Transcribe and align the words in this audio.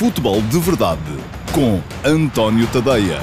Futebol 0.00 0.40
de 0.40 0.58
Verdade 0.58 1.02
com 1.54 1.78
António 2.08 2.66
Tadeia. 2.72 3.18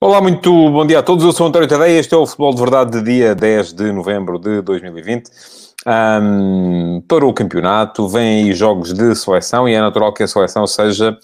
Olá, 0.00 0.20
muito 0.20 0.48
bom 0.70 0.86
dia 0.86 1.00
a 1.00 1.02
todos. 1.02 1.24
Eu 1.24 1.32
sou 1.32 1.48
António 1.48 1.66
Tadeia. 1.66 1.98
Este 1.98 2.14
é 2.14 2.16
o 2.16 2.24
Futebol 2.24 2.54
de 2.54 2.60
Verdade 2.60 2.90
de 2.92 3.02
dia 3.02 3.34
10 3.34 3.72
de 3.72 3.90
novembro 3.90 4.38
de 4.38 4.60
2020. 4.60 5.28
Um, 5.84 7.02
para 7.08 7.26
o 7.26 7.34
campeonato, 7.34 8.08
vêm 8.08 8.44
aí 8.44 8.52
jogos 8.54 8.94
de 8.94 9.12
seleção 9.16 9.68
e 9.68 9.74
é 9.74 9.80
natural 9.80 10.14
que 10.14 10.22
a 10.22 10.28
seleção 10.28 10.68
seja 10.68 11.18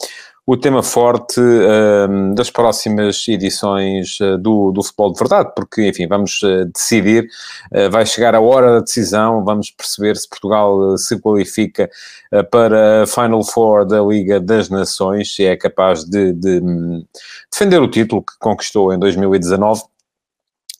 o 0.52 0.56
tema 0.56 0.82
forte 0.82 1.40
uh, 1.40 2.34
das 2.34 2.50
próximas 2.50 3.24
edições 3.28 4.18
uh, 4.18 4.36
do, 4.36 4.72
do 4.72 4.82
Futebol 4.82 5.12
de 5.12 5.18
Verdade, 5.20 5.52
porque, 5.54 5.86
enfim, 5.86 6.08
vamos 6.08 6.42
uh, 6.42 6.64
decidir, 6.74 7.28
vai 7.88 8.04
chegar 8.04 8.34
a 8.34 8.40
hora 8.40 8.72
da 8.72 8.80
decisão, 8.80 9.44
vamos 9.44 9.70
perceber 9.70 10.16
se 10.16 10.28
Portugal 10.28 10.98
se 10.98 11.20
qualifica 11.20 11.88
para 12.50 13.04
a 13.04 13.06
Final 13.06 13.44
Four 13.44 13.86
da 13.86 14.02
Liga 14.02 14.40
das 14.40 14.68
Nações, 14.68 15.32
se 15.32 15.44
é 15.44 15.56
capaz 15.56 16.02
de, 16.04 16.32
de 16.32 16.60
um, 16.60 17.04
defender 17.50 17.80
o 17.80 17.88
título 17.88 18.22
que 18.22 18.36
conquistou 18.40 18.92
em 18.92 18.98
2019 18.98 19.82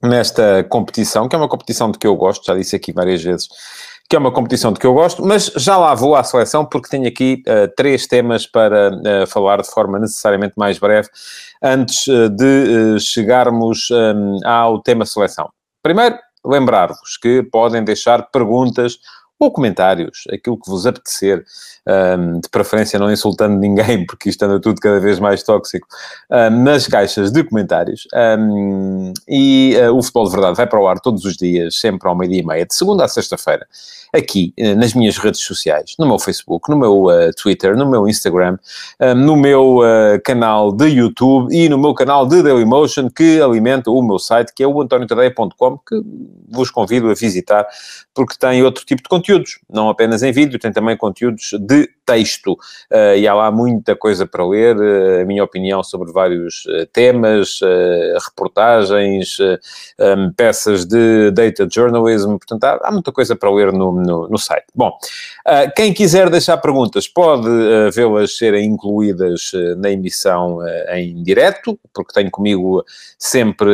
nesta 0.02 0.65
competição, 0.65 1.29
que 1.29 1.37
é 1.37 1.39
uma 1.39 1.49
competição 1.49 1.93
de 1.93 1.99
que 1.99 2.09
eu 2.09 2.16
gosto, 2.16 2.45
já 2.45 2.57
disse 2.57 2.75
aqui 2.75 2.93
várias 2.93 3.23
vezes, 3.23 3.49
que 4.11 4.17
é 4.17 4.19
uma 4.19 4.33
competição 4.33 4.73
de 4.73 4.81
que 4.81 4.87
eu 4.87 4.93
gosto, 4.93 5.25
mas 5.25 5.53
já 5.55 5.77
lá 5.77 5.95
vou 5.95 6.17
à 6.17 6.25
seleção 6.25 6.65
porque 6.65 6.89
tenho 6.89 7.07
aqui 7.07 7.45
uh, 7.47 7.73
três 7.77 8.09
temas 8.09 8.45
para 8.45 8.91
uh, 8.91 9.27
falar 9.29 9.63
de 9.63 9.71
forma 9.71 10.01
necessariamente 10.01 10.55
mais 10.57 10.81
breve 10.81 11.09
antes 11.63 12.09
uh, 12.09 12.29
de 12.29 12.99
chegarmos 12.99 13.89
um, 13.93 14.41
ao 14.45 14.83
tema 14.83 15.07
seleção. 15.07 15.49
Primeiro, 15.81 16.19
lembrar-vos 16.45 17.17
que 17.23 17.45
podem 17.52 17.85
deixar 17.85 18.33
perguntas 18.33 18.99
ou 19.41 19.51
comentários, 19.51 20.24
aquilo 20.30 20.59
que 20.59 20.71
vos 20.71 20.87
apetecer, 20.87 21.45
um, 22.19 22.41
de 22.41 22.49
preferência 22.51 22.99
não 22.99 23.10
insultando 23.10 23.59
ninguém, 23.59 24.05
porque 24.07 24.29
isto 24.29 24.43
anda 24.43 24.60
tudo 24.60 24.80
cada 24.80 25.01
vez 25.01 25.19
mais 25.19 25.43
tóxico, 25.43 25.88
um, 26.30 26.63
nas 26.63 26.87
caixas 26.87 27.33
de 27.33 27.43
comentários. 27.43 28.07
Um, 28.38 29.13
e 29.27 29.74
uh, 29.77 29.96
o 29.96 30.02
Futebol 30.02 30.27
de 30.27 30.33
Verdade 30.33 30.57
vai 30.57 30.66
para 30.66 30.80
o 30.80 30.87
ar 30.87 31.01
todos 31.01 31.24
os 31.24 31.37
dias, 31.37 31.77
sempre 31.77 32.09
ao 32.09 32.15
meio-dia 32.15 32.41
e 32.41 32.46
meia, 32.46 32.66
de 32.66 32.74
segunda 32.74 33.05
a 33.05 33.09
sexta-feira 33.09 33.66
aqui 34.13 34.52
eh, 34.57 34.74
nas 34.74 34.95
minhas 34.95 35.16
redes 35.18 35.41
sociais, 35.41 35.95
no 35.99 36.07
meu 36.07 36.18
Facebook, 36.18 36.68
no 36.71 36.77
meu 36.77 37.05
uh, 37.05 37.33
Twitter, 37.41 37.77
no 37.77 37.88
meu 37.88 38.09
Instagram, 38.09 38.59
uh, 39.01 39.15
no 39.15 39.37
meu 39.37 39.79
uh, 39.79 40.21
canal 40.24 40.73
de 40.73 40.87
YouTube 40.87 41.55
e 41.55 41.68
no 41.68 41.79
meu 41.79 41.95
canal 41.95 42.27
de 42.27 42.43
Dailymotion, 42.43 43.09
que 43.09 43.41
alimenta 43.41 43.91
o 43.91 44.02
meu 44.02 44.18
site, 44.18 44.52
que 44.55 44.63
é 44.63 44.66
o 44.66 44.80
antoniotadeia.com, 44.80 45.79
que 45.79 46.01
vos 46.49 46.71
convido 46.71 47.11
a 47.11 47.15
visitar, 47.15 47.66
porque 48.15 48.35
tem 48.38 48.63
outro 48.63 48.85
tipo 48.85 49.02
de 49.02 49.09
conteúdos, 49.31 49.61
não 49.69 49.89
apenas 49.89 50.23
em 50.23 50.33
vídeo, 50.33 50.59
tem 50.59 50.73
também 50.73 50.97
conteúdos 50.97 51.51
de 51.61 51.89
texto, 52.05 52.57
e 53.17 53.29
há 53.29 53.35
lá 53.35 53.51
muita 53.53 53.95
coisa 53.95 54.27
para 54.27 54.45
ler, 54.45 54.77
a 55.21 55.25
minha 55.25 55.45
opinião 55.45 55.83
sobre 55.83 56.13
vários 56.13 56.65
temas, 56.93 57.61
reportagens, 58.27 59.39
um, 60.01 60.33
peças 60.33 60.85
de 60.85 61.31
data 61.31 61.69
journalism, 61.71 62.37
portanto, 62.37 62.65
há, 62.65 62.81
há 62.83 62.91
muita 62.91 63.13
coisa 63.13 63.37
para 63.37 63.51
ler 63.51 63.73
no, 63.73 63.93
no, 63.93 64.28
no 64.28 64.39
site. 64.39 64.67
Bom, 64.75 64.89
uh, 65.47 65.73
quem 65.77 65.95
quiser 65.95 66.28
deixar 66.28 66.56
perguntas 66.56 67.06
pode 67.06 67.49
uh, 67.49 67.91
vê-las 67.93 68.37
serem 68.37 68.65
incluídas 68.67 69.53
uh, 69.53 69.77
na 69.77 69.91
emissão 69.91 70.59
em 70.93 71.23
direto, 71.23 71.78
porque 71.95 72.12
tenho 72.12 72.31
comigo 72.31 72.84
sempre 73.19 73.71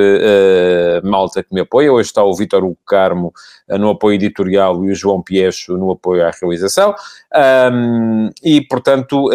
malta 1.02 1.42
que 1.42 1.54
me 1.54 1.60
apoia. 1.60 1.92
Hoje 1.92 2.08
está 2.08 2.22
o 2.22 2.34
Vítor 2.34 2.64
Hugo 2.64 2.78
Carmo 2.86 3.32
no 3.68 3.90
apoio 3.90 4.16
editorial 4.16 4.84
e 4.84 4.90
o 4.90 4.94
João 4.94 5.22
No 5.68 5.92
apoio 5.92 6.26
à 6.26 6.30
realização. 6.30 6.94
Um, 7.72 8.30
e, 8.42 8.60
portanto, 8.60 9.30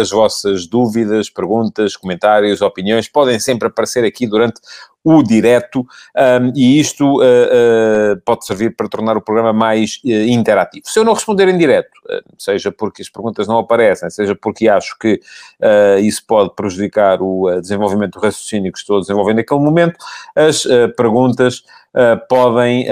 as 0.00 0.10
vossas 0.10 0.66
dúvidas, 0.66 1.28
perguntas, 1.30 1.96
comentários, 1.96 2.60
opiniões 2.60 3.08
podem 3.08 3.38
sempre 3.38 3.68
aparecer 3.68 4.04
aqui 4.04 4.26
durante 4.26 4.60
o 5.02 5.22
direto, 5.22 5.80
um, 5.80 6.52
e 6.54 6.78
isto 6.78 7.20
uh, 7.20 7.22
uh, 7.22 8.20
pode 8.24 8.44
servir 8.44 8.76
para 8.76 8.88
tornar 8.88 9.16
o 9.16 9.22
programa 9.22 9.52
mais 9.52 9.98
uh, 10.04 10.08
interativo. 10.08 10.84
Se 10.86 10.98
eu 10.98 11.04
não 11.04 11.14
responder 11.14 11.48
em 11.48 11.56
direto, 11.56 11.90
seja 12.36 12.70
porque 12.70 13.00
as 13.00 13.08
perguntas 13.08 13.48
não 13.48 13.58
aparecem, 13.58 14.10
seja 14.10 14.34
porque 14.34 14.68
acho 14.68 14.98
que 14.98 15.20
isso 16.02 16.24
pode 16.26 16.54
prejudicar 16.54 17.22
o 17.22 17.60
desenvolvimento 17.60 18.18
do 18.18 18.20
raciocínio 18.20 18.72
que 18.72 18.78
estou 18.78 18.98
a 18.98 19.00
desenvolver 19.00 19.34
naquele 19.34 19.60
momento, 19.60 19.96
as 20.34 20.66
perguntas 20.96 21.62
podem 22.28 22.86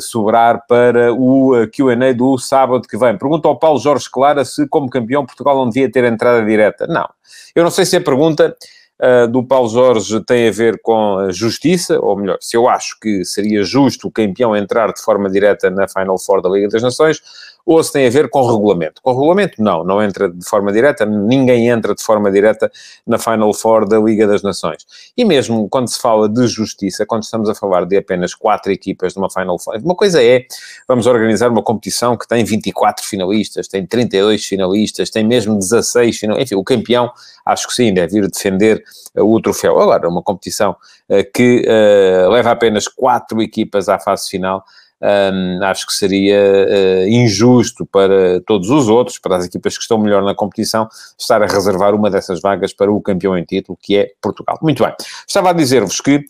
sobrar 0.00 0.64
para 0.66 1.12
o 1.12 1.66
Q&A 1.68 2.12
do 2.14 2.38
sábado 2.38 2.88
que 2.88 2.96
vem. 2.96 3.18
Pergunta 3.18 3.48
ao 3.48 3.58
Paulo 3.58 3.78
Jorge 3.78 4.08
Clara 4.10 4.44
se, 4.44 4.66
como 4.68 4.88
campeão, 4.88 5.26
Portugal 5.26 5.56
não 5.56 5.68
devia 5.68 5.90
ter 5.90 6.04
entrada 6.04 6.44
direta. 6.44 6.86
Não. 6.86 7.08
Eu 7.54 7.62
não 7.64 7.70
sei 7.70 7.84
se 7.84 7.96
a 7.96 8.00
pergunta 8.00 8.56
uh, 9.02 9.28
do 9.28 9.42
Paulo 9.42 9.68
Jorge 9.68 10.20
tem 10.24 10.48
a 10.48 10.52
ver 10.52 10.80
com 10.80 11.18
a 11.18 11.32
justiça, 11.32 11.98
ou 11.98 12.16
melhor, 12.16 12.38
se 12.40 12.56
eu 12.56 12.68
acho 12.68 12.98
que 13.00 13.24
seria 13.24 13.64
justo 13.64 14.08
o 14.08 14.10
campeão 14.10 14.56
entrar 14.56 14.92
de 14.92 15.02
forma 15.02 15.28
direta 15.28 15.68
na 15.70 15.88
Final 15.88 16.18
Four 16.18 16.40
da 16.40 16.48
Liga 16.48 16.68
das 16.68 16.82
Nações, 16.82 17.20
ou 17.64 17.82
se 17.82 17.92
tem 17.92 18.06
a 18.06 18.10
ver 18.10 18.28
com 18.28 18.44
regulamento. 18.46 19.00
Com 19.02 19.12
regulamento, 19.12 19.62
não, 19.62 19.84
não 19.84 20.02
entra 20.02 20.28
de 20.28 20.44
forma 20.44 20.72
direta, 20.72 21.06
ninguém 21.06 21.68
entra 21.68 21.94
de 21.94 22.02
forma 22.02 22.30
direta 22.30 22.70
na 23.06 23.18
Final 23.18 23.52
Four 23.54 23.88
da 23.88 23.98
Liga 23.98 24.26
das 24.26 24.42
Nações. 24.42 24.84
E 25.16 25.24
mesmo 25.24 25.68
quando 25.68 25.88
se 25.88 25.98
fala 25.98 26.28
de 26.28 26.46
justiça, 26.46 27.06
quando 27.06 27.22
estamos 27.22 27.48
a 27.48 27.54
falar 27.54 27.84
de 27.84 27.96
apenas 27.96 28.34
quatro 28.34 28.72
equipas 28.72 29.14
numa 29.14 29.30
Final 29.30 29.58
Four, 29.58 29.78
uma 29.82 29.94
coisa 29.94 30.22
é, 30.22 30.44
vamos 30.88 31.06
organizar 31.06 31.50
uma 31.50 31.62
competição 31.62 32.16
que 32.16 32.26
tem 32.26 32.44
24 32.44 33.04
finalistas, 33.04 33.68
tem 33.68 33.86
32 33.86 34.44
finalistas, 34.44 35.10
tem 35.10 35.24
mesmo 35.24 35.58
16 35.58 36.18
finalistas, 36.18 36.52
enfim, 36.52 36.60
o 36.60 36.64
campeão, 36.64 37.10
acho 37.44 37.68
que 37.68 37.74
sim, 37.74 37.92
deve 37.92 38.18
ir 38.18 38.28
defender 38.28 38.82
uh, 39.16 39.24
o 39.24 39.40
troféu. 39.40 39.78
Agora, 39.80 40.08
uma 40.08 40.22
competição 40.22 40.72
uh, 41.08 41.32
que 41.32 41.64
uh, 41.66 42.30
leva 42.30 42.50
apenas 42.50 42.88
quatro 42.88 43.42
equipas 43.42 43.88
à 43.88 43.98
fase 43.98 44.28
final, 44.28 44.64
um, 45.02 45.64
acho 45.64 45.86
que 45.86 45.92
seria 45.92 46.38
uh, 46.38 47.08
injusto 47.08 47.84
para 47.84 48.40
todos 48.46 48.70
os 48.70 48.88
outros, 48.88 49.18
para 49.18 49.36
as 49.36 49.44
equipas 49.46 49.76
que 49.76 49.82
estão 49.82 49.98
melhor 49.98 50.22
na 50.22 50.34
competição, 50.34 50.88
estar 51.18 51.42
a 51.42 51.46
reservar 51.46 51.94
uma 51.94 52.08
dessas 52.08 52.40
vagas 52.40 52.72
para 52.72 52.90
o 52.90 53.00
campeão 53.00 53.36
em 53.36 53.44
título, 53.44 53.76
que 53.80 53.96
é 53.96 54.12
Portugal. 54.20 54.58
Muito 54.62 54.84
bem. 54.84 54.94
Estava 55.26 55.50
a 55.50 55.52
dizer-vos 55.52 56.00
que, 56.00 56.24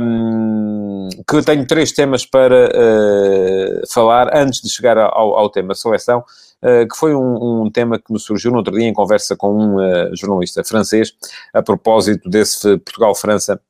um, 0.00 1.08
que 1.28 1.42
tenho 1.42 1.66
três 1.66 1.92
temas 1.92 2.26
para 2.26 2.68
uh, 2.68 3.92
falar 3.92 4.36
antes 4.36 4.60
de 4.60 4.68
chegar 4.68 4.98
ao, 4.98 5.38
ao 5.38 5.48
tema 5.48 5.74
seleção. 5.74 6.24
Uh, 6.62 6.88
que 6.88 6.96
foi 6.96 7.14
um, 7.14 7.64
um, 7.64 7.70
tema 7.70 7.98
que 7.98 8.10
me 8.10 8.18
surgiu 8.18 8.50
no 8.50 8.56
outro 8.56 8.74
dia 8.74 8.88
em 8.88 8.92
conversa 8.92 9.36
com 9.36 9.54
um 9.54 9.76
jornalista 10.16 10.64
francês 10.64 11.12
a 11.52 11.62
propósito 11.62 12.30
desse 12.30 12.78
Portugal-França 12.78 13.60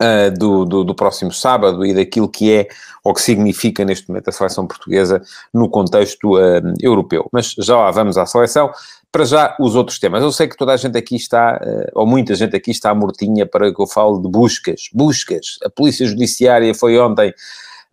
uh, 0.00 0.30
do, 0.38 0.64
do, 0.64 0.84
do, 0.84 0.94
próximo 0.94 1.32
sábado 1.32 1.84
e 1.84 1.94
daquilo 1.94 2.28
que 2.28 2.52
é 2.52 2.68
ou 3.04 3.12
que 3.12 3.20
significa 3.20 3.84
neste 3.84 4.08
momento 4.08 4.28
a 4.28 4.32
seleção 4.32 4.66
portuguesa 4.66 5.22
no 5.52 5.68
contexto 5.68 6.36
uh, 6.36 6.74
europeu. 6.80 7.28
Mas 7.32 7.54
já 7.58 7.76
lá 7.76 7.90
vamos 7.90 8.16
à 8.16 8.26
seleção. 8.26 8.70
Para 9.10 9.24
já, 9.24 9.56
os 9.60 9.74
outros 9.74 9.98
temas. 9.98 10.22
Eu 10.22 10.32
sei 10.32 10.48
que 10.48 10.56
toda 10.56 10.72
a 10.72 10.76
gente 10.76 10.96
aqui 10.96 11.16
está, 11.16 11.60
uh, 11.62 11.90
ou 11.94 12.06
muita 12.06 12.34
gente 12.34 12.56
aqui 12.56 12.70
está 12.70 12.94
mortinha 12.94 13.44
para 13.44 13.72
que 13.74 13.80
eu 13.80 13.86
fale 13.86 14.20
de 14.20 14.28
buscas. 14.28 14.88
Buscas. 14.92 15.58
A 15.64 15.68
Polícia 15.68 16.06
Judiciária 16.06 16.74
foi 16.74 16.98
ontem 16.98 17.34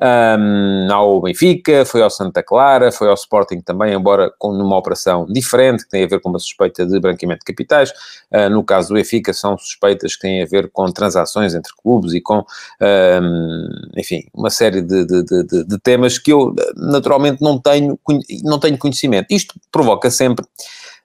um, 0.01 0.93
ao 0.93 1.21
Benfica, 1.21 1.83
foi 1.85 2.01
ao 2.01 2.09
Santa 2.09 2.41
Clara, 2.41 2.91
foi 2.91 3.09
ao 3.09 3.13
Sporting 3.15 3.59
também, 3.59 3.93
embora 3.93 4.31
com 4.37 4.49
uma 4.49 4.77
operação 4.77 5.25
diferente, 5.25 5.83
que 5.83 5.89
tem 5.89 6.03
a 6.03 6.07
ver 6.07 6.21
com 6.21 6.29
uma 6.29 6.39
suspeita 6.39 6.85
de 6.85 6.99
branqueamento 6.99 7.39
de 7.39 7.45
capitais. 7.45 7.91
Uh, 8.31 8.49
no 8.49 8.63
caso 8.63 8.89
do 8.89 8.95
Benfica, 8.95 9.33
são 9.33 9.57
suspeitas 9.57 10.15
que 10.15 10.21
têm 10.21 10.41
a 10.41 10.45
ver 10.45 10.69
com 10.71 10.85
transações 10.91 11.53
entre 11.53 11.73
clubes 11.83 12.13
e 12.13 12.21
com, 12.21 12.45
um, 12.81 13.69
enfim, 13.97 14.23
uma 14.33 14.49
série 14.49 14.81
de, 14.81 15.05
de, 15.05 15.23
de, 15.23 15.63
de, 15.65 15.79
temas 15.79 16.17
que 16.17 16.31
eu 16.31 16.55
naturalmente 16.75 17.41
não 17.41 17.59
tenho, 17.59 17.99
não 18.43 18.59
tenho 18.59 18.77
conhecimento. 18.77 19.27
Isto 19.31 19.55
provoca 19.71 20.09
sempre. 20.09 20.45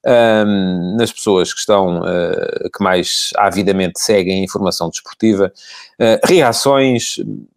Um, 0.06 0.96
nas 0.98 1.10
pessoas 1.10 1.54
que 1.54 1.60
estão, 1.60 2.00
uh, 2.00 2.70
que 2.76 2.84
mais 2.84 3.30
avidamente 3.38 3.98
seguem 3.98 4.40
a 4.40 4.44
informação 4.44 4.90
desportiva, 4.90 5.50
uh, 5.98 6.26
reações 6.26 7.16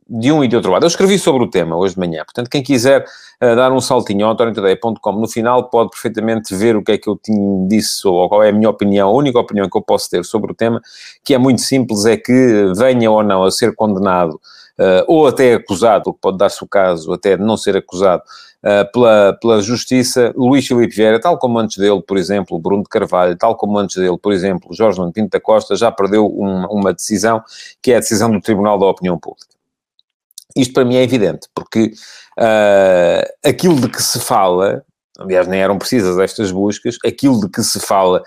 de 0.10 0.32
um 0.32 0.42
e 0.44 0.48
de 0.48 0.56
outro 0.56 0.72
lado. 0.72 0.84
Eu 0.84 0.88
escrevi 0.88 1.20
sobre 1.20 1.44
o 1.44 1.50
tema 1.50 1.76
hoje 1.76 1.96
de 1.96 2.00
manhã, 2.00 2.24
portanto, 2.24 2.50
quem 2.50 2.64
quiser 2.64 3.04
uh, 3.04 3.56
dar 3.56 3.72
um 3.74 3.82
saltinho 3.82 4.26
ao 4.26 4.32
antoniotadeia.com 4.32 5.12
no 5.12 5.28
final 5.28 5.70
pode 5.70 5.90
perfeitamente 5.90 6.56
ver 6.56 6.78
o 6.78 6.84
que 6.84 6.94
é 6.94 6.98
que 6.98 7.10
eu 7.10 7.20
tinha 7.22 7.68
disse 7.68 8.08
ou 8.08 8.30
qual 8.30 8.42
é 8.42 8.50
a 8.50 8.54
minha 8.54 8.70
opinião, 8.70 9.10
a 9.10 9.14
única 9.14 9.38
opinião 9.38 9.70
que 9.70 9.78
eu 9.78 9.82
posso 9.82 10.10
ter 10.10 10.24
sobre 10.24 10.52
o 10.52 10.56
tema, 10.56 10.82
que 11.24 11.34
é 11.34 11.38
muito 11.38 11.62
simples, 11.62 12.06
é 12.06 12.16
que 12.16 12.72
venha 12.78 13.12
ou 13.12 13.22
não 13.24 13.44
a 13.44 13.52
ser 13.52 13.76
condenado 13.76 14.40
uh, 14.78 15.04
ou 15.08 15.28
até 15.28 15.56
acusado, 15.56 16.14
pode 16.14 16.38
dar-se 16.38 16.64
o 16.64 16.68
caso 16.68 17.12
até 17.12 17.36
de 17.36 17.44
não 17.44 17.58
ser 17.58 17.76
acusado, 17.76 18.24
pela, 18.92 19.38
pela 19.40 19.62
Justiça, 19.62 20.34
Luís 20.36 20.68
Filipe 20.68 20.96
Vieira, 20.96 21.20
tal 21.20 21.38
como 21.38 21.60
antes 21.60 21.78
dele, 21.78 22.02
por 22.02 22.18
exemplo, 22.18 22.60
Bruno 22.60 22.84
de 22.84 22.90
Carvalho, 22.90 23.38
tal 23.38 23.56
como 23.56 23.78
antes 23.78 23.96
dele, 23.96 24.18
por 24.18 24.34
exemplo, 24.34 24.74
Jorge 24.74 25.00
Nuno 25.00 25.14
Pinto 25.14 25.30
da 25.30 25.40
Costa, 25.40 25.76
já 25.76 25.92
perdeu 25.92 26.26
uma, 26.28 26.68
uma 26.70 26.94
decisão, 26.94 27.44
que 27.82 27.92
é 27.92 27.98
a 27.98 28.00
decisão 28.00 28.32
do 28.32 28.42
Tribunal 28.42 28.78
da 28.80 28.86
Opinião 28.86 29.18
Pública. 29.18 29.48
Isto 30.56 30.74
para 30.74 30.86
mim 30.86 30.96
é 30.96 31.04
evidente, 31.04 31.48
porque 31.54 31.94
uh, 32.40 33.48
aquilo 33.48 33.76
de 33.76 33.90
que 33.90 34.02
se 34.02 34.20
fala, 34.20 34.84
aliás, 35.20 35.48
nem 35.48 35.62
eram 35.62 35.78
precisas 35.78 36.18
estas 36.18 36.52
buscas, 36.52 36.98
aquilo 37.06 37.40
de 37.40 37.50
que 37.50 37.62
se 37.62 37.80
fala, 37.80 38.24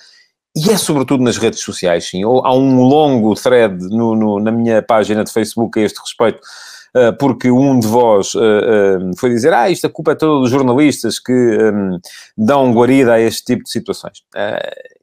e 0.55 0.71
é 0.71 0.77
sobretudo 0.77 1.23
nas 1.23 1.37
redes 1.37 1.61
sociais, 1.61 2.09
sim. 2.09 2.23
Há 2.23 2.55
um 2.55 2.83
longo 2.83 3.35
thread 3.35 3.77
no, 3.89 4.15
no, 4.15 4.41
na 4.41 4.51
minha 4.51 4.83
página 4.83 5.25
de 5.25 5.33
Facebook 5.33 5.79
a 5.79 5.83
este 5.83 6.01
respeito, 6.01 6.41
porque 7.19 7.51
um 7.51 7.79
de 7.79 7.87
vós 7.87 8.35
uh, 8.35 8.41
uh, 8.41 9.19
foi 9.19 9.31
dizer: 9.31 9.53
Ah, 9.53 9.71
isto 9.71 9.87
a 9.87 9.91
culpa 9.91 10.13
é 10.13 10.15
toda 10.15 10.41
dos 10.41 10.51
jornalistas 10.51 11.19
que 11.19 11.59
dão 12.37 12.73
guarida 12.73 13.15
a 13.15 13.21
este 13.21 13.45
tipo 13.45 13.65
de 13.65 13.71
situações. 13.71 14.23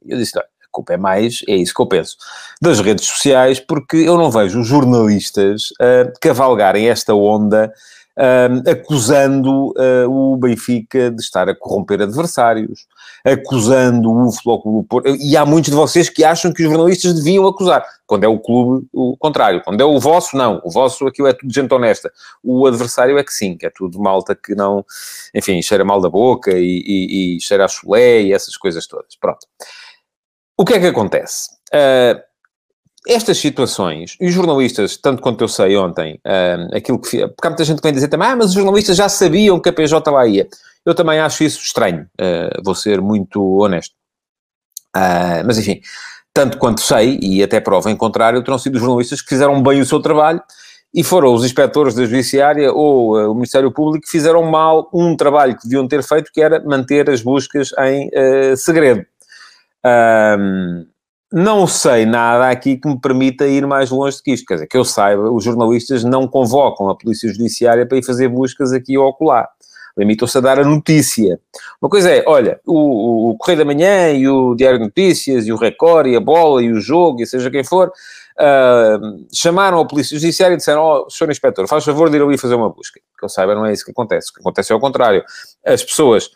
eu 0.06 0.18
disse: 0.18 0.38
a 0.38 0.44
culpa 0.70 0.94
é 0.94 0.96
mais, 0.96 1.40
é 1.48 1.56
isso 1.56 1.74
que 1.74 1.82
eu 1.82 1.86
penso, 1.86 2.16
das 2.60 2.80
redes 2.80 3.06
sociais, 3.06 3.58
porque 3.58 3.96
eu 3.96 4.16
não 4.16 4.30
vejo 4.30 4.60
os 4.60 4.66
jornalistas 4.66 5.72
cavalgarem 6.20 6.88
esta 6.88 7.14
onda 7.14 7.72
acusando 8.66 9.68
uh, 9.68 10.08
o 10.08 10.36
Benfica 10.36 11.10
de 11.10 11.20
estar 11.20 11.48
a 11.48 11.54
corromper 11.54 12.02
adversários, 12.02 12.86
acusando 13.24 14.10
o 14.10 14.32
Flóculo 14.32 14.82
Porto, 14.82 15.08
e 15.20 15.36
há 15.36 15.46
muitos 15.46 15.70
de 15.70 15.76
vocês 15.76 16.08
que 16.08 16.24
acham 16.24 16.52
que 16.52 16.64
os 16.64 16.68
jornalistas 16.68 17.14
deviam 17.14 17.46
acusar, 17.46 17.84
quando 18.06 18.24
é 18.24 18.28
o 18.28 18.38
clube 18.38 18.86
o 18.92 19.16
contrário, 19.16 19.62
quando 19.62 19.80
é 19.80 19.84
o 19.84 20.00
vosso, 20.00 20.36
não, 20.36 20.60
o 20.64 20.70
vosso 20.70 21.06
aquilo 21.06 21.28
é 21.28 21.32
tudo 21.32 21.52
gente 21.52 21.72
honesta, 21.72 22.10
o 22.42 22.66
adversário 22.66 23.18
é 23.18 23.22
que 23.22 23.32
sim, 23.32 23.56
que 23.56 23.66
é 23.66 23.70
tudo 23.70 24.00
malta 24.00 24.34
que 24.34 24.54
não, 24.54 24.84
enfim, 25.34 25.62
cheira 25.62 25.84
mal 25.84 26.00
da 26.00 26.10
boca 26.10 26.50
e, 26.52 26.82
e, 26.84 27.36
e 27.36 27.40
cheira 27.40 27.66
a 27.66 27.68
chulé 27.68 28.22
e 28.22 28.32
essas 28.32 28.56
coisas 28.56 28.86
todas, 28.86 29.14
pronto. 29.14 29.46
O 30.56 30.64
que 30.64 30.74
é 30.74 30.80
que 30.80 30.86
acontece? 30.86 31.50
Uh, 31.72 32.27
estas 33.06 33.38
situações, 33.38 34.16
e 34.20 34.28
os 34.28 34.34
jornalistas, 34.34 34.96
tanto 34.96 35.22
quanto 35.22 35.42
eu 35.42 35.48
sei 35.48 35.76
ontem, 35.76 36.20
aquilo 36.74 36.98
que... 36.98 37.26
Porque 37.28 37.46
há 37.46 37.50
muita 37.50 37.64
gente 37.64 37.76
que 37.76 37.82
vem 37.82 37.92
dizer 37.92 38.08
também, 38.08 38.28
ah, 38.28 38.36
mas 38.36 38.48
os 38.48 38.54
jornalistas 38.54 38.96
já 38.96 39.08
sabiam 39.08 39.60
que 39.60 39.68
a 39.68 39.72
PJ 39.72 40.10
lá 40.10 40.26
ia. 40.26 40.46
Eu 40.88 40.94
também 40.94 41.20
acho 41.20 41.44
isso 41.44 41.60
estranho, 41.60 42.08
uh, 42.18 42.62
vou 42.64 42.74
ser 42.74 43.00
muito 43.02 43.42
honesto. 43.58 43.92
Uh, 44.96 45.44
mas 45.44 45.58
enfim, 45.58 45.82
tanto 46.32 46.56
quanto 46.56 46.80
sei, 46.80 47.18
e 47.20 47.42
até 47.42 47.60
prova 47.60 47.90
em 47.90 47.96
contrário, 47.96 48.42
terão 48.42 48.58
sido 48.58 48.76
os 48.76 48.80
jornalistas 48.80 49.20
que 49.20 49.28
fizeram 49.28 49.62
bem 49.62 49.82
o 49.82 49.84
seu 49.84 50.00
trabalho 50.00 50.42
e 50.94 51.04
foram 51.04 51.34
os 51.34 51.44
inspectores 51.44 51.94
da 51.94 52.06
Judiciária 52.06 52.72
ou 52.72 53.18
uh, 53.18 53.30
o 53.30 53.34
Ministério 53.34 53.70
Público 53.70 54.06
que 54.06 54.10
fizeram 54.10 54.42
mal 54.44 54.88
um 54.90 55.14
trabalho 55.14 55.58
que 55.58 55.64
deviam 55.64 55.86
ter 55.86 56.02
feito, 56.02 56.30
que 56.32 56.40
era 56.40 56.58
manter 56.64 57.10
as 57.10 57.20
buscas 57.20 57.70
em 57.78 58.10
segredo. 58.56 59.04
Um, 59.84 60.86
não 61.32 61.66
sei 61.66 62.06
nada 62.06 62.48
aqui 62.48 62.76
que 62.76 62.88
me 62.88 62.98
permita 62.98 63.46
ir 63.46 63.66
mais 63.66 63.90
longe 63.90 64.16
do 64.16 64.22
que 64.22 64.32
isto. 64.32 64.46
Quer 64.46 64.54
dizer, 64.54 64.66
que 64.66 64.76
eu 64.76 64.84
saiba, 64.84 65.30
os 65.30 65.44
jornalistas 65.44 66.02
não 66.02 66.26
convocam 66.26 66.88
a 66.88 66.96
Polícia 66.96 67.30
Judiciária 67.30 67.86
para 67.86 67.98
ir 67.98 68.04
fazer 68.04 68.28
buscas 68.28 68.72
aqui 68.72 68.96
ou 68.96 69.08
acolá. 69.08 69.48
Limitam-se 69.96 70.38
a 70.38 70.40
dar 70.40 70.60
a 70.60 70.64
notícia. 70.64 71.40
Uma 71.82 71.90
coisa 71.90 72.08
é, 72.08 72.22
olha, 72.26 72.60
o, 72.64 73.30
o, 73.30 73.36
Correio 73.36 73.58
da 73.58 73.64
Manhã 73.64 74.12
e 74.12 74.28
o 74.28 74.54
Diário 74.54 74.78
de 74.78 74.84
Notícias 74.84 75.46
e 75.46 75.52
o 75.52 75.56
Record 75.56 76.06
e 76.06 76.16
a 76.16 76.20
Bola 76.20 76.62
e 76.62 76.70
o 76.70 76.80
Jogo 76.80 77.20
e 77.20 77.26
seja 77.26 77.50
quem 77.50 77.64
for, 77.64 77.88
uh, 77.88 79.26
chamaram 79.34 79.80
a 79.80 79.86
Polícia 79.86 80.16
Judiciária 80.16 80.54
e 80.54 80.56
disseram, 80.56 80.82
oh, 80.82 81.10
Sr. 81.10 81.30
Inspetor, 81.30 81.66
faz 81.66 81.84
favor 81.84 82.08
de 82.08 82.16
ir 82.16 82.22
ali 82.22 82.38
fazer 82.38 82.54
uma 82.54 82.70
busca. 82.70 83.00
Que 83.18 83.24
eu 83.24 83.28
saiba, 83.28 83.56
não 83.56 83.66
é 83.66 83.72
isso 83.72 83.84
que 83.84 83.90
acontece. 83.90 84.30
O 84.30 84.34
que 84.34 84.40
acontece 84.40 84.72
é 84.72 84.74
ao 84.74 84.80
contrário. 84.80 85.24
As 85.66 85.82
pessoas 85.82 86.30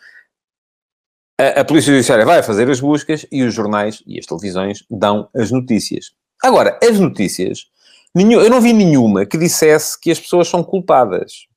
a, 1.37 1.63
Polícia 1.63 1.91
Judiciária 1.91 2.25
vai 2.25 2.43
fazer 2.43 2.69
as 2.69 2.79
buscas 2.79 3.25
e 3.31 3.43
os 3.43 3.53
jornais 3.53 4.03
e 4.05 4.19
as 4.19 4.25
televisões 4.25 4.83
dão 4.89 5.29
as 5.35 5.51
notícias. 5.51 6.11
Agora, 6.43 6.77
as 6.83 6.99
notícias, 6.99 7.65
nenhum, 8.13 8.41
eu 8.41 8.49
não 8.49 8.61
vi 8.61 8.73
nenhuma 8.73 9.25
que 9.25 9.37
dissesse 9.37 9.99
que 9.99 10.11
as 10.11 10.19
pessoas 10.19 10.47
são 10.47 10.63
culpadas. 10.63 11.47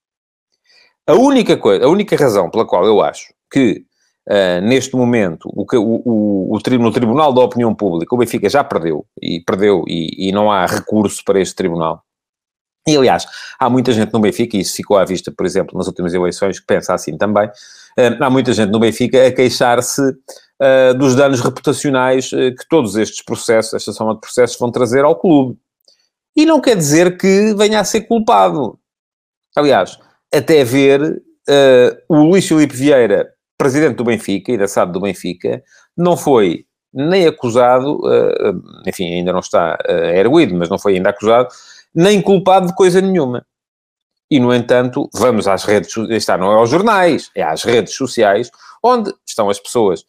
A 1.07 1.15
única 1.15 1.57
coisa, 1.57 1.85
a 1.85 1.89
única 1.89 2.17
razão 2.17 2.51
pela 2.51 2.67
qual 2.67 2.85
eu 2.85 3.01
acho 3.01 3.33
que 3.51 3.85
uh, 4.29 4.61
neste 4.63 4.97
momento 4.97 5.49
o, 5.55 5.65
o, 5.65 6.03
o, 6.05 6.57
o, 6.57 6.61
Tribunal 6.61 7.33
da 7.33 7.43
Opinião 7.43 7.75
Pública 7.75 8.15
o 8.15 8.19
Benfica 8.19 8.49
já 8.49 8.65
perdeu 8.65 9.07
e 9.23 9.41
perdeu 9.41 9.85
e, 9.87 10.29
e 10.29 10.33
não 10.33 10.51
há 10.51 10.67
recurso 10.67 11.23
para 11.25 11.41
este 11.41 11.55
tribunal. 11.55 12.03
E 12.89 12.97
aliás, 12.97 13.27
há 13.59 13.69
muita 13.69 13.93
gente 13.93 14.13
no 14.13 14.21
Benfica, 14.21 14.57
e 14.57 14.61
isso 14.61 14.77
ficou 14.77 14.97
à 14.97 15.05
vista, 15.05 15.33
por 15.33 15.45
exemplo, 15.45 15.77
nas 15.77 15.89
últimas 15.89 16.15
eleições, 16.15 16.61
que 16.61 16.67
pensa 16.67 16.95
assim 16.95 17.19
também, 17.19 17.51
há 18.21 18.31
muita 18.31 18.53
gente 18.53 18.71
no 18.71 18.79
Benfica 18.79 19.27
a 19.27 19.33
queixar-se 19.33 20.01
uh, 20.03 20.95
dos 20.97 21.15
danos 21.15 21.41
reputacionais 21.41 22.33
uh, 22.33 22.55
que 22.55 22.69
todos 22.69 22.97
estes 22.97 23.23
processos, 23.23 23.75
esta 23.75 23.93
soma 23.93 24.15
de 24.15 24.21
processos, 24.21 24.59
vão 24.59 24.71
trazer 24.71 25.05
ao 25.05 25.17
clube. 25.17 25.59
E 26.37 26.45
não 26.45 26.61
quer 26.61 26.77
dizer 26.77 27.17
que 27.17 27.55
venha 27.55 27.81
a 27.81 27.85
ser 27.85 28.03
culpado. 28.03 28.79
Aliás, 29.57 29.99
até 30.33 30.63
ver 30.65 31.03
uh, 31.03 31.97
o 32.09 32.23
Luís 32.25 32.47
Filipe 32.47 32.77
Vieira, 32.77 33.33
presidente 33.59 33.97
do 33.97 34.05
Benfica 34.05 34.53
e 34.53 34.59
da 34.59 34.69
SAD 34.69 34.93
do 34.93 35.01
Benfica, 35.01 35.63
não 35.97 36.17
foi 36.17 36.67
nem 36.93 37.27
acusado, 37.27 38.01
enfim, 38.87 39.13
ainda 39.13 39.31
não 39.31 39.41
está 39.41 39.77
erguido, 40.15 40.55
mas 40.55 40.71
não 40.71 40.79
foi 40.79 40.95
ainda 40.95 41.11
acusado, 41.11 41.49
nem 41.97 42.21
culpado 42.21 42.67
de 42.67 42.75
coisa 42.75 43.01
nenhuma. 43.01 43.45
E, 44.31 44.39
no 44.39 44.55
entanto, 44.55 45.09
vamos 45.15 45.49
às 45.49 45.65
redes, 45.65 45.97
está, 46.11 46.37
não 46.37 46.53
é 46.53 46.57
aos 46.57 46.69
jornais, 46.69 47.31
é 47.35 47.43
às 47.43 47.63
redes 47.63 47.95
sociais, 47.95 48.51
onde 48.83 49.13
estão 49.27 49.49
as 49.49 49.59
pessoas 49.59 50.03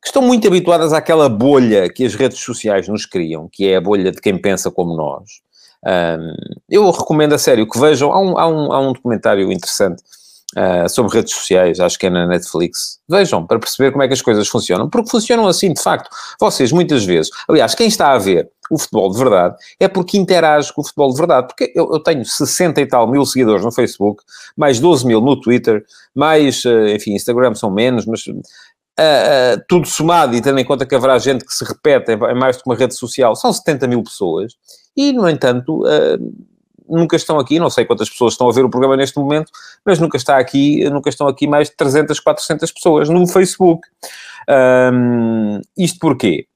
que 0.00 0.08
estão 0.08 0.22
muito 0.22 0.46
habituadas 0.46 0.92
àquela 0.92 1.28
bolha 1.28 1.90
que 1.90 2.04
as 2.04 2.14
redes 2.14 2.38
sociais 2.38 2.86
nos 2.86 3.04
criam, 3.04 3.48
que 3.50 3.68
é 3.68 3.76
a 3.76 3.80
bolha 3.80 4.12
de 4.12 4.20
quem 4.20 4.38
pensa 4.38 4.70
como 4.70 4.96
nós. 4.96 5.24
Um, 5.84 6.34
eu 6.68 6.90
recomendo 6.90 7.34
a 7.34 7.38
sério 7.38 7.68
que 7.68 7.78
vejam, 7.78 8.12
há 8.12 8.20
um, 8.20 8.38
há 8.38 8.46
um, 8.46 8.72
há 8.72 8.80
um 8.80 8.92
documentário 8.92 9.50
interessante 9.50 10.02
uh, 10.56 10.88
sobre 10.88 11.16
redes 11.16 11.34
sociais, 11.34 11.80
acho 11.80 11.98
que 11.98 12.06
é 12.06 12.10
na 12.10 12.26
Netflix. 12.26 12.98
Vejam, 13.08 13.46
para 13.46 13.58
perceber 13.58 13.90
como 13.90 14.02
é 14.02 14.08
que 14.08 14.14
as 14.14 14.22
coisas 14.22 14.48
funcionam, 14.48 14.88
porque 14.88 15.10
funcionam 15.10 15.46
assim, 15.46 15.72
de 15.72 15.82
facto. 15.82 16.08
Vocês, 16.38 16.72
muitas 16.72 17.04
vezes, 17.04 17.30
aliás, 17.48 17.74
quem 17.74 17.88
está 17.88 18.12
a 18.12 18.18
ver 18.18 18.50
o 18.70 18.78
futebol 18.78 19.10
de 19.10 19.18
verdade 19.18 19.56
é 19.80 19.88
porque 19.88 20.16
interage 20.16 20.72
com 20.72 20.80
o 20.80 20.84
futebol 20.84 21.10
de 21.10 21.18
verdade. 21.18 21.48
Porque 21.48 21.72
eu, 21.74 21.92
eu 21.92 22.00
tenho 22.00 22.24
60 22.24 22.80
e 22.80 22.86
tal 22.86 23.10
mil 23.10 23.26
seguidores 23.26 23.64
no 23.64 23.72
Facebook, 23.72 24.22
mais 24.56 24.78
12 24.78 25.06
mil 25.06 25.20
no 25.20 25.38
Twitter, 25.40 25.84
mais, 26.14 26.64
uh, 26.64 26.86
enfim, 26.88 27.14
Instagram 27.14 27.54
são 27.54 27.70
menos, 27.70 28.06
mas 28.06 28.26
uh, 28.26 28.32
uh, 28.32 29.62
tudo 29.68 29.86
somado 29.86 30.36
e 30.36 30.40
tendo 30.40 30.58
em 30.60 30.64
conta 30.64 30.86
que 30.86 30.94
haverá 30.94 31.18
gente 31.18 31.44
que 31.44 31.52
se 31.52 31.64
repete 31.64 32.12
em 32.12 32.34
mais 32.34 32.56
do 32.56 32.62
que 32.62 32.70
uma 32.70 32.76
rede 32.76 32.94
social, 32.94 33.34
são 33.34 33.52
70 33.52 33.88
mil 33.88 34.02
pessoas. 34.02 34.54
E, 34.96 35.12
no 35.12 35.28
entanto, 35.28 35.84
nunca 36.90 37.16
estão 37.16 37.38
aqui, 37.38 37.58
não 37.58 37.70
sei 37.70 37.84
quantas 37.84 38.10
pessoas 38.10 38.34
estão 38.34 38.48
a 38.48 38.52
ver 38.52 38.64
o 38.64 38.70
programa 38.70 38.96
neste 38.96 39.18
momento, 39.18 39.50
mas 39.84 39.98
nunca 39.98 40.16
está 40.16 40.38
aqui, 40.38 40.88
nunca 40.90 41.08
estão 41.08 41.28
aqui 41.28 41.46
mais 41.46 41.68
de 41.68 41.76
300, 41.76 42.18
400 42.18 42.72
pessoas 42.72 43.08
no 43.08 43.26
Facebook. 43.26 43.88
Um, 44.92 45.60
isto 45.76 45.98
porquê? 45.98 46.46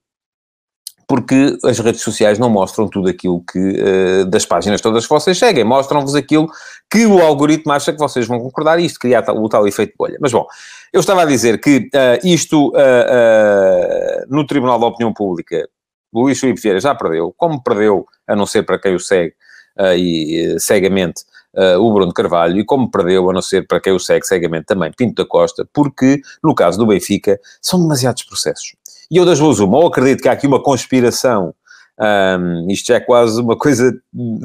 Porque 1.07 1.57
as 1.63 1.77
redes 1.79 2.01
sociais 2.01 2.39
não 2.39 2.49
mostram 2.49 2.87
tudo 2.87 3.09
aquilo 3.09 3.43
que, 3.51 3.59
uh, 3.59 4.25
das 4.25 4.45
páginas 4.45 4.81
todas 4.81 5.05
que 5.05 5.13
vocês 5.13 5.37
seguem, 5.37 5.63
mostram-vos 5.63 6.15
aquilo 6.15 6.49
que 6.89 7.05
o 7.05 7.21
algoritmo 7.21 7.71
acha 7.71 7.93
que 7.93 7.99
vocês 7.99 8.27
vão 8.27 8.39
concordar 8.39 8.79
e 8.79 8.85
isto 8.85 8.99
cria 8.99 9.23
o 9.31 9.47
tal 9.47 9.67
efeito 9.67 9.93
bolha. 9.97 10.17
Mas 10.19 10.31
bom, 10.31 10.47
eu 10.91 10.99
estava 10.99 11.21
a 11.21 11.25
dizer 11.25 11.61
que 11.61 11.89
uh, 11.93 12.27
isto 12.27 12.69
uh, 12.69 14.25
no 14.27 14.45
Tribunal 14.47 14.79
da 14.79 14.87
Opinião 14.87 15.13
Pública, 15.13 15.69
Luís 16.13 16.39
Filipe 16.39 16.61
Vieira 16.61 16.79
já 16.79 16.95
perdeu, 16.95 17.33
como 17.37 17.61
perdeu, 17.61 18.07
a 18.27 18.35
não 18.35 18.45
ser 18.45 18.63
para 18.63 18.79
quem 18.79 18.95
o 18.95 18.99
segue, 18.99 19.35
e 19.97 20.55
cegamente 20.59 21.23
uh, 21.55 21.79
o 21.79 21.93
Bruno 21.93 22.13
Carvalho, 22.13 22.59
e 22.59 22.65
como 22.65 22.91
perdeu, 22.91 23.29
a 23.29 23.33
não 23.33 23.41
ser 23.41 23.65
para 23.67 23.79
quem 23.79 23.93
o 23.93 23.99
segue 23.99 24.25
cegamente 24.25 24.65
também, 24.65 24.91
Pinto 24.91 25.23
da 25.23 25.27
Costa, 25.27 25.67
porque, 25.73 26.21
no 26.43 26.53
caso 26.53 26.77
do 26.77 26.85
Benfica, 26.85 27.39
são 27.61 27.79
demasiados 27.81 28.23
processos. 28.23 28.75
E 29.09 29.17
eu 29.17 29.25
das 29.25 29.39
duas 29.39 29.59
uma, 29.59 29.77
ou 29.77 29.87
acredito 29.87 30.21
que 30.21 30.29
há 30.29 30.31
aqui 30.31 30.47
uma 30.47 30.61
conspiração, 30.61 31.53
um, 31.99 32.69
isto 32.69 32.91
é 32.91 32.99
quase 32.99 33.39
uma 33.39 33.57
coisa 33.57 33.93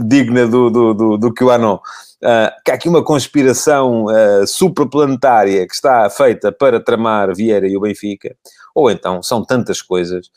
digna 0.06 0.46
do, 0.46 0.70
do, 0.70 0.94
do, 0.94 1.16
do 1.18 1.34
que 1.34 1.42
o 1.42 1.50
Anon, 1.50 1.76
uh, 1.76 2.62
que 2.64 2.70
há 2.70 2.74
aqui 2.74 2.88
uma 2.88 3.02
conspiração 3.02 4.04
uh, 4.04 4.46
supraplanetária 4.46 5.66
que 5.66 5.74
está 5.74 6.08
feita 6.10 6.52
para 6.52 6.80
tramar 6.80 7.34
Vieira 7.34 7.66
e 7.66 7.76
o 7.76 7.80
Benfica, 7.80 8.36
ou 8.74 8.90
então 8.90 9.22
são 9.22 9.44
tantas 9.44 9.82
coisas, 9.82 10.30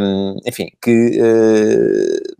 um, 0.00 0.36
enfim, 0.46 0.70
que 0.80 1.20
uh, 1.20 2.37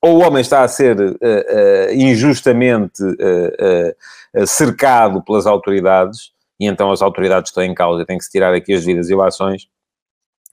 ou 0.00 0.18
o 0.18 0.26
homem 0.26 0.40
está 0.40 0.62
a 0.62 0.68
ser 0.68 0.98
uh, 0.98 1.12
uh, 1.12 1.92
injustamente 1.92 3.02
uh, 3.02 4.46
cercado 4.46 5.22
pelas 5.22 5.46
autoridades, 5.46 6.32
e 6.60 6.66
então 6.66 6.90
as 6.90 7.02
autoridades 7.02 7.50
estão 7.50 7.62
em 7.62 7.74
causa 7.74 8.02
e 8.02 8.06
têm 8.06 8.18
que 8.18 8.24
se 8.24 8.30
tirar 8.30 8.54
aqui 8.54 8.72
as 8.72 8.80
devidas 8.80 9.10
ilações, 9.10 9.68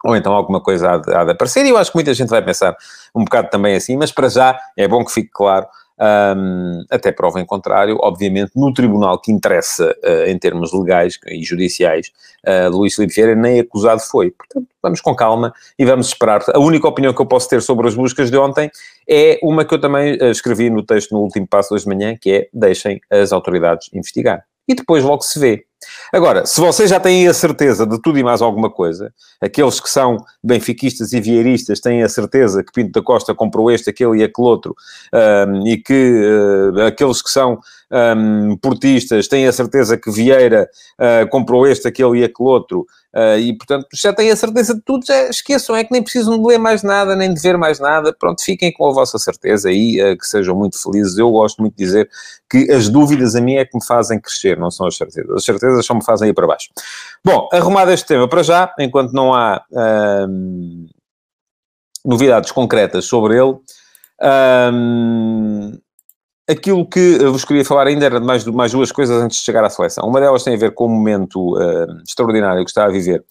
ou 0.03 0.15
então 0.15 0.33
alguma 0.33 0.61
coisa 0.61 0.91
há 0.91 0.97
de, 0.97 1.13
há 1.13 1.23
de 1.23 1.31
aparecer, 1.31 1.65
e 1.65 1.69
eu 1.69 1.77
acho 1.77 1.91
que 1.91 1.97
muita 1.97 2.13
gente 2.13 2.29
vai 2.29 2.43
pensar 2.43 2.75
um 3.15 3.23
bocado 3.23 3.49
também 3.49 3.75
assim, 3.75 3.97
mas 3.97 4.11
para 4.11 4.29
já 4.29 4.59
é 4.77 4.87
bom 4.87 5.03
que 5.03 5.11
fique 5.11 5.29
claro 5.31 5.67
um, 5.99 6.83
até 6.89 7.11
prova 7.11 7.39
em 7.39 7.45
contrário, 7.45 7.97
obviamente, 8.01 8.51
no 8.55 8.73
tribunal 8.73 9.19
que 9.19 9.31
interessa 9.31 9.95
uh, 10.03 10.29
em 10.29 10.37
termos 10.37 10.73
legais 10.73 11.17
e 11.27 11.43
judiciais, 11.43 12.11
uh, 12.45 12.75
Luís 12.75 12.95
Filipe 12.95 13.13
Vieira 13.13 13.35
nem 13.35 13.59
acusado 13.59 14.01
foi. 14.01 14.31
Portanto, 14.31 14.67
vamos 14.81 15.01
com 15.01 15.15
calma 15.15 15.53
e 15.79 15.85
vamos 15.85 16.07
esperar. 16.07 16.43
A 16.53 16.59
única 16.59 16.87
opinião 16.87 17.13
que 17.13 17.21
eu 17.21 17.25
posso 17.25 17.49
ter 17.49 17.61
sobre 17.61 17.87
as 17.87 17.95
buscas 17.95 18.29
de 18.29 18.37
ontem 18.37 18.69
é 19.07 19.39
uma 19.41 19.63
que 19.63 19.73
eu 19.73 19.79
também 19.79 20.15
uh, 20.15 20.25
escrevi 20.25 20.69
no 20.69 20.83
texto 20.83 21.13
no 21.13 21.21
último 21.21 21.47
passo 21.47 21.75
de 21.75 21.87
manhã, 21.87 22.15
que 22.19 22.31
é 22.31 22.49
deixem 22.53 22.99
as 23.09 23.31
autoridades 23.31 23.89
investigar. 23.93 24.43
E 24.67 24.73
depois 24.73 25.03
logo 25.03 25.21
se 25.21 25.39
vê. 25.39 25.65
Agora, 26.11 26.45
se 26.45 26.59
vocês 26.61 26.89
já 26.89 26.99
têm 26.99 27.27
a 27.27 27.33
certeza 27.33 27.85
de 27.85 28.01
tudo 28.01 28.17
e 28.19 28.23
mais 28.23 28.41
alguma 28.41 28.69
coisa, 28.69 29.13
aqueles 29.41 29.79
que 29.79 29.89
são 29.89 30.17
benfiquistas 30.43 31.13
e 31.13 31.19
vieiristas 31.19 31.79
têm 31.79 32.03
a 32.03 32.09
certeza 32.09 32.63
que 32.63 32.71
Pinto 32.71 32.91
da 32.91 33.01
Costa 33.01 33.33
comprou 33.33 33.71
este, 33.71 33.89
aquele 33.89 34.19
e 34.19 34.23
aquele 34.23 34.47
outro, 34.47 34.75
um, 35.13 35.67
e 35.67 35.77
que 35.77 36.73
uh, 36.73 36.81
aqueles 36.81 37.21
que 37.21 37.29
são 37.29 37.59
um, 37.91 38.57
portistas 38.57 39.27
têm 39.27 39.47
a 39.47 39.51
certeza 39.51 39.97
que 39.97 40.11
Vieira 40.11 40.69
uh, 40.99 41.29
comprou 41.29 41.67
este, 41.67 41.87
aquele 41.87 42.19
e 42.19 42.23
aquele 42.23 42.49
outro, 42.49 42.85
uh, 43.13 43.37
e 43.39 43.55
portanto 43.57 43.87
já 43.93 44.13
têm 44.13 44.31
a 44.31 44.35
certeza 44.35 44.73
de 44.75 44.81
tudo, 44.81 45.05
já 45.05 45.29
esqueçam, 45.29 45.75
é 45.75 45.83
que 45.83 45.91
nem 45.91 46.01
precisam 46.01 46.37
de 46.37 46.47
ler 46.47 46.57
mais 46.57 46.83
nada, 46.83 47.15
nem 47.15 47.33
de 47.33 47.39
ver 47.39 47.57
mais 47.57 47.79
nada, 47.79 48.15
pronto, 48.17 48.43
fiquem 48.43 48.71
com 48.71 48.89
a 48.89 48.93
vossa 48.93 49.17
certeza 49.19 49.69
aí, 49.69 50.01
uh, 50.01 50.17
que 50.17 50.25
sejam 50.25 50.55
muito 50.55 50.81
felizes. 50.81 51.17
Eu 51.17 51.31
gosto 51.31 51.61
muito 51.61 51.75
de 51.75 51.83
dizer 51.83 52.09
que 52.49 52.71
as 52.71 52.89
dúvidas 52.89 53.35
a 53.35 53.41
mim 53.41 53.55
é 53.55 53.65
que 53.65 53.75
me 53.77 53.85
fazem 53.85 54.19
crescer, 54.19 54.57
não 54.57 54.71
são 54.71 54.87
as 54.87 54.97
certezas. 54.97 55.31
As 55.31 55.43
certezas 55.43 55.85
só 55.85 55.93
me 55.93 56.03
fazem 56.03 56.29
ir 56.29 56.33
para 56.33 56.47
baixo. 56.47 56.69
Bom, 57.23 57.49
arrumado 57.51 57.91
este 57.91 58.07
tema 58.07 58.27
para 58.27 58.43
já, 58.43 58.73
enquanto 58.79 59.11
não 59.13 59.33
há 59.33 59.63
novidades 62.05 62.51
concretas 62.51 63.05
sobre 63.05 63.35
ele. 63.35 63.57
Um, 64.21 65.77
Aquilo 66.47 66.87
que 66.87 67.17
vos 67.17 67.43
queria 67.43 67.65
falar 67.65 67.87
ainda 67.87 68.05
era 68.05 68.19
de 68.19 68.25
mais, 68.25 68.45
mais 68.45 68.71
duas 68.71 68.91
coisas 68.91 69.21
antes 69.21 69.39
de 69.39 69.43
chegar 69.43 69.63
à 69.63 69.69
seleção. 69.69 70.07
Uma 70.07 70.19
delas 70.19 70.43
tem 70.43 70.53
a 70.53 70.57
ver 70.57 70.73
com 70.73 70.85
o 70.85 70.89
momento 70.89 71.57
uh, 71.57 72.01
extraordinário 72.07 72.63
que 72.63 72.69
está 72.69 72.85
a 72.85 72.89
viver 72.89 73.23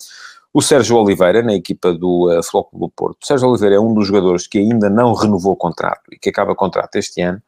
o 0.55 0.63
Sérgio 0.63 0.97
Oliveira, 0.97 1.43
na 1.43 1.53
equipa 1.53 1.93
do 1.93 2.31
uh, 2.31 2.43
Flóculo 2.43 2.87
do 2.87 2.93
Porto. 2.93 3.23
O 3.23 3.27
Sérgio 3.27 3.49
Oliveira 3.49 3.75
é 3.75 3.81
um 3.81 3.93
dos 3.93 4.07
jogadores 4.07 4.47
que 4.47 4.59
ainda 4.59 4.89
não 4.89 5.13
renovou 5.13 5.53
o 5.53 5.57
contrato 5.57 6.03
e 6.13 6.19
que 6.19 6.29
acaba 6.29 6.53
o 6.53 6.57
contrato 6.57 6.95
este 6.95 7.21
ano. 7.21 7.43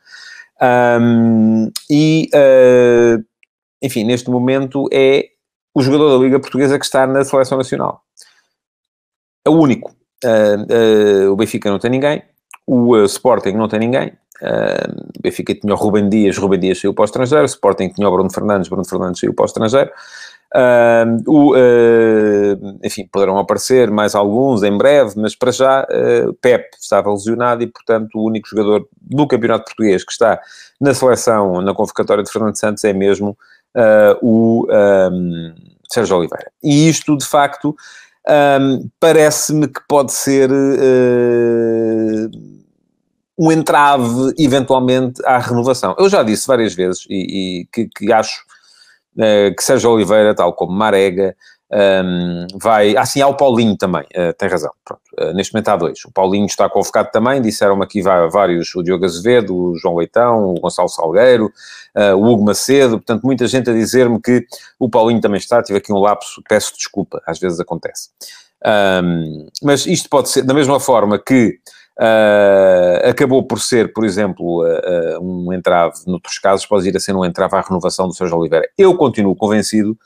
Um, 0.60 1.70
e, 1.88 2.28
uh, 2.34 3.24
enfim, 3.80 4.02
neste 4.02 4.28
momento 4.28 4.88
é 4.92 5.28
o 5.72 5.82
jogador 5.82 6.18
da 6.18 6.24
Liga 6.24 6.40
Portuguesa 6.40 6.78
que 6.78 6.84
está 6.84 7.06
na 7.06 7.24
Seleção 7.24 7.58
Nacional. 7.58 8.02
É 9.44 9.50
o 9.50 9.52
único. 9.52 9.94
Uh, 10.24 11.30
o 11.30 11.36
Benfica 11.36 11.70
não 11.70 11.78
tem 11.78 11.90
ninguém, 11.90 12.22
o 12.66 13.04
Sporting 13.04 13.52
não 13.52 13.68
tem 13.68 13.78
ninguém, 13.78 14.12
Uh, 14.42 15.08
Benfica 15.20 15.54
tinha 15.54 15.72
o 15.72 15.76
Rubem 15.76 16.08
Dias, 16.08 16.36
Rubem 16.36 16.60
Dias 16.60 16.80
saiu 16.80 16.92
para 16.92 17.02
o 17.02 17.04
estrangeiro, 17.06 17.44
Sporting 17.46 17.88
tinha 17.88 18.08
o 18.08 18.12
Bruno 18.12 18.30
Fernandes, 18.30 18.68
Bruno 18.68 18.84
Fernandes 18.84 19.20
saiu 19.20 19.32
para 19.34 19.44
o 19.44 19.46
estrangeiro. 19.46 19.90
Uh, 20.54 21.30
o, 21.30 21.54
uh, 21.54 22.78
enfim, 22.82 23.06
poderão 23.10 23.36
aparecer 23.36 23.90
mais 23.90 24.14
alguns 24.14 24.62
em 24.62 24.76
breve, 24.76 25.14
mas 25.16 25.34
para 25.34 25.50
já 25.50 25.82
uh, 25.82 26.32
Pep 26.34 26.68
estava 26.80 27.10
lesionado 27.10 27.62
e, 27.62 27.66
portanto, 27.66 28.14
o 28.14 28.24
único 28.24 28.48
jogador 28.48 28.86
do 29.00 29.26
Campeonato 29.26 29.64
Português 29.64 30.04
que 30.04 30.12
está 30.12 30.40
na 30.80 30.94
seleção, 30.94 31.60
na 31.60 31.74
convocatória 31.74 32.22
de 32.22 32.30
Fernando 32.30 32.56
Santos, 32.56 32.84
é 32.84 32.92
mesmo 32.92 33.36
o 34.22 34.66
um, 35.12 35.54
Sérgio 35.92 36.16
Oliveira. 36.16 36.50
E 36.62 36.88
isto, 36.88 37.14
de 37.14 37.26
facto, 37.26 37.76
um, 38.60 38.88
parece-me 38.98 39.68
que 39.68 39.80
pode 39.86 40.12
ser 40.12 40.50
um 43.38 43.52
entrave, 43.52 44.32
eventualmente, 44.38 45.20
à 45.24 45.38
renovação. 45.38 45.94
Eu 45.98 46.08
já 46.08 46.22
disse 46.22 46.46
várias 46.46 46.74
vezes 46.74 47.04
e, 47.08 47.60
e 47.60 47.66
que, 47.66 47.88
que, 47.88 48.12
acho 48.12 48.42
uh, 49.16 49.54
que 49.54 49.62
Sérgio 49.62 49.90
Oliveira, 49.90 50.34
tal 50.34 50.54
como 50.54 50.72
Marega, 50.72 51.36
um, 51.70 51.76
ehm, 51.76 52.46
vai... 52.54 52.96
Assim, 52.96 53.20
há 53.20 53.26
o 53.26 53.36
Paulinho 53.36 53.76
também, 53.76 54.04
uh, 54.04 54.32
tem 54.38 54.48
razão. 54.48 54.70
Pronto, 54.84 55.02
uh, 55.20 55.34
neste 55.34 55.52
momento 55.52 55.68
há 55.68 55.76
dois. 55.76 56.04
O 56.06 56.12
Paulinho 56.12 56.46
está 56.46 56.68
convocado 56.70 57.10
também, 57.10 57.42
disseram-me 57.42 57.84
aqui 57.84 58.00
vários, 58.00 58.74
o 58.74 58.82
Diogo 58.82 59.04
Azevedo, 59.04 59.54
o 59.54 59.76
João 59.76 59.96
Leitão, 59.96 60.54
o 60.54 60.60
Gonçalo 60.60 60.88
Salgueiro, 60.88 61.52
o 62.16 62.26
Hugo 62.26 62.44
Macedo, 62.44 62.98
portanto, 62.98 63.22
muita 63.24 63.46
gente 63.46 63.68
a 63.68 63.72
dizer-me 63.72 64.20
que 64.20 64.46
o 64.78 64.88
Paulinho 64.88 65.20
também 65.20 65.38
está, 65.38 65.62
tive 65.62 65.78
aqui 65.78 65.92
um 65.92 65.98
lapso, 65.98 66.42
peço 66.48 66.74
desculpa, 66.76 67.22
às 67.26 67.38
vezes 67.38 67.58
acontece. 67.58 68.10
Um, 68.64 68.68
ehm, 68.70 69.46
mas 69.62 69.86
isto 69.86 70.08
pode 70.08 70.28
ser, 70.28 70.42
da 70.42 70.54
mesma 70.54 70.78
forma 70.78 71.18
que 71.18 71.58
Uh, 71.98 73.08
acabou 73.08 73.42
por 73.42 73.58
ser, 73.58 73.92
por 73.92 74.04
exemplo, 74.04 74.62
uh, 74.62 75.18
uh, 75.18 75.46
um 75.46 75.52
entrave, 75.52 75.94
noutros 76.06 76.38
casos, 76.38 76.66
pode 76.66 76.86
ir 76.86 76.96
a 76.96 77.00
ser 77.00 77.16
um 77.16 77.24
entrave 77.24 77.56
à 77.56 77.60
renovação 77.60 78.06
do 78.06 78.14
Sérgio 78.14 78.36
Oliveira. 78.36 78.68
Eu 78.76 78.94
continuo 78.96 79.34
convencido 79.34 79.96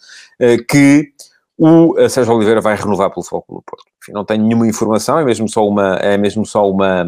que 0.69 1.13
o 1.59 1.95
Sérgio 2.09 2.35
Oliveira 2.35 2.61
vai 2.61 2.77
renovar 2.77 3.11
pelo 3.11 3.23
Futebol 3.23 3.59
do 3.59 3.63
Porto. 3.63 3.85
Enfim, 4.03 4.13
não 4.13 4.25
tenho 4.25 4.43
nenhuma 4.43 4.67
informação, 4.67 5.19
é 5.19 5.25
mesmo 5.25 5.49
só 5.49 5.67
uma, 5.67 5.97
é 5.97 6.17
mesmo 6.17 6.47
só 6.47 6.71
uma, 6.71 7.05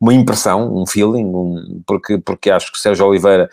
uma 0.00 0.12
impressão, 0.12 0.76
um 0.76 0.86
feeling, 0.86 1.24
um, 1.24 1.82
porque, 1.86 2.18
porque 2.18 2.50
acho 2.50 2.70
que 2.70 2.78
o 2.78 2.80
Sérgio 2.80 3.06
Oliveira 3.06 3.48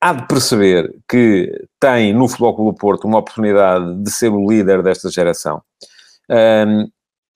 há 0.00 0.12
de 0.12 0.26
perceber 0.26 0.92
que 1.08 1.66
tem 1.78 2.12
no 2.12 2.28
Futebol 2.28 2.72
do 2.72 2.74
Porto 2.74 3.06
uma 3.06 3.18
oportunidade 3.18 4.02
de 4.02 4.10
ser 4.10 4.30
o 4.30 4.48
líder 4.48 4.82
desta 4.82 5.10
geração. 5.10 5.62
Um, 6.30 6.88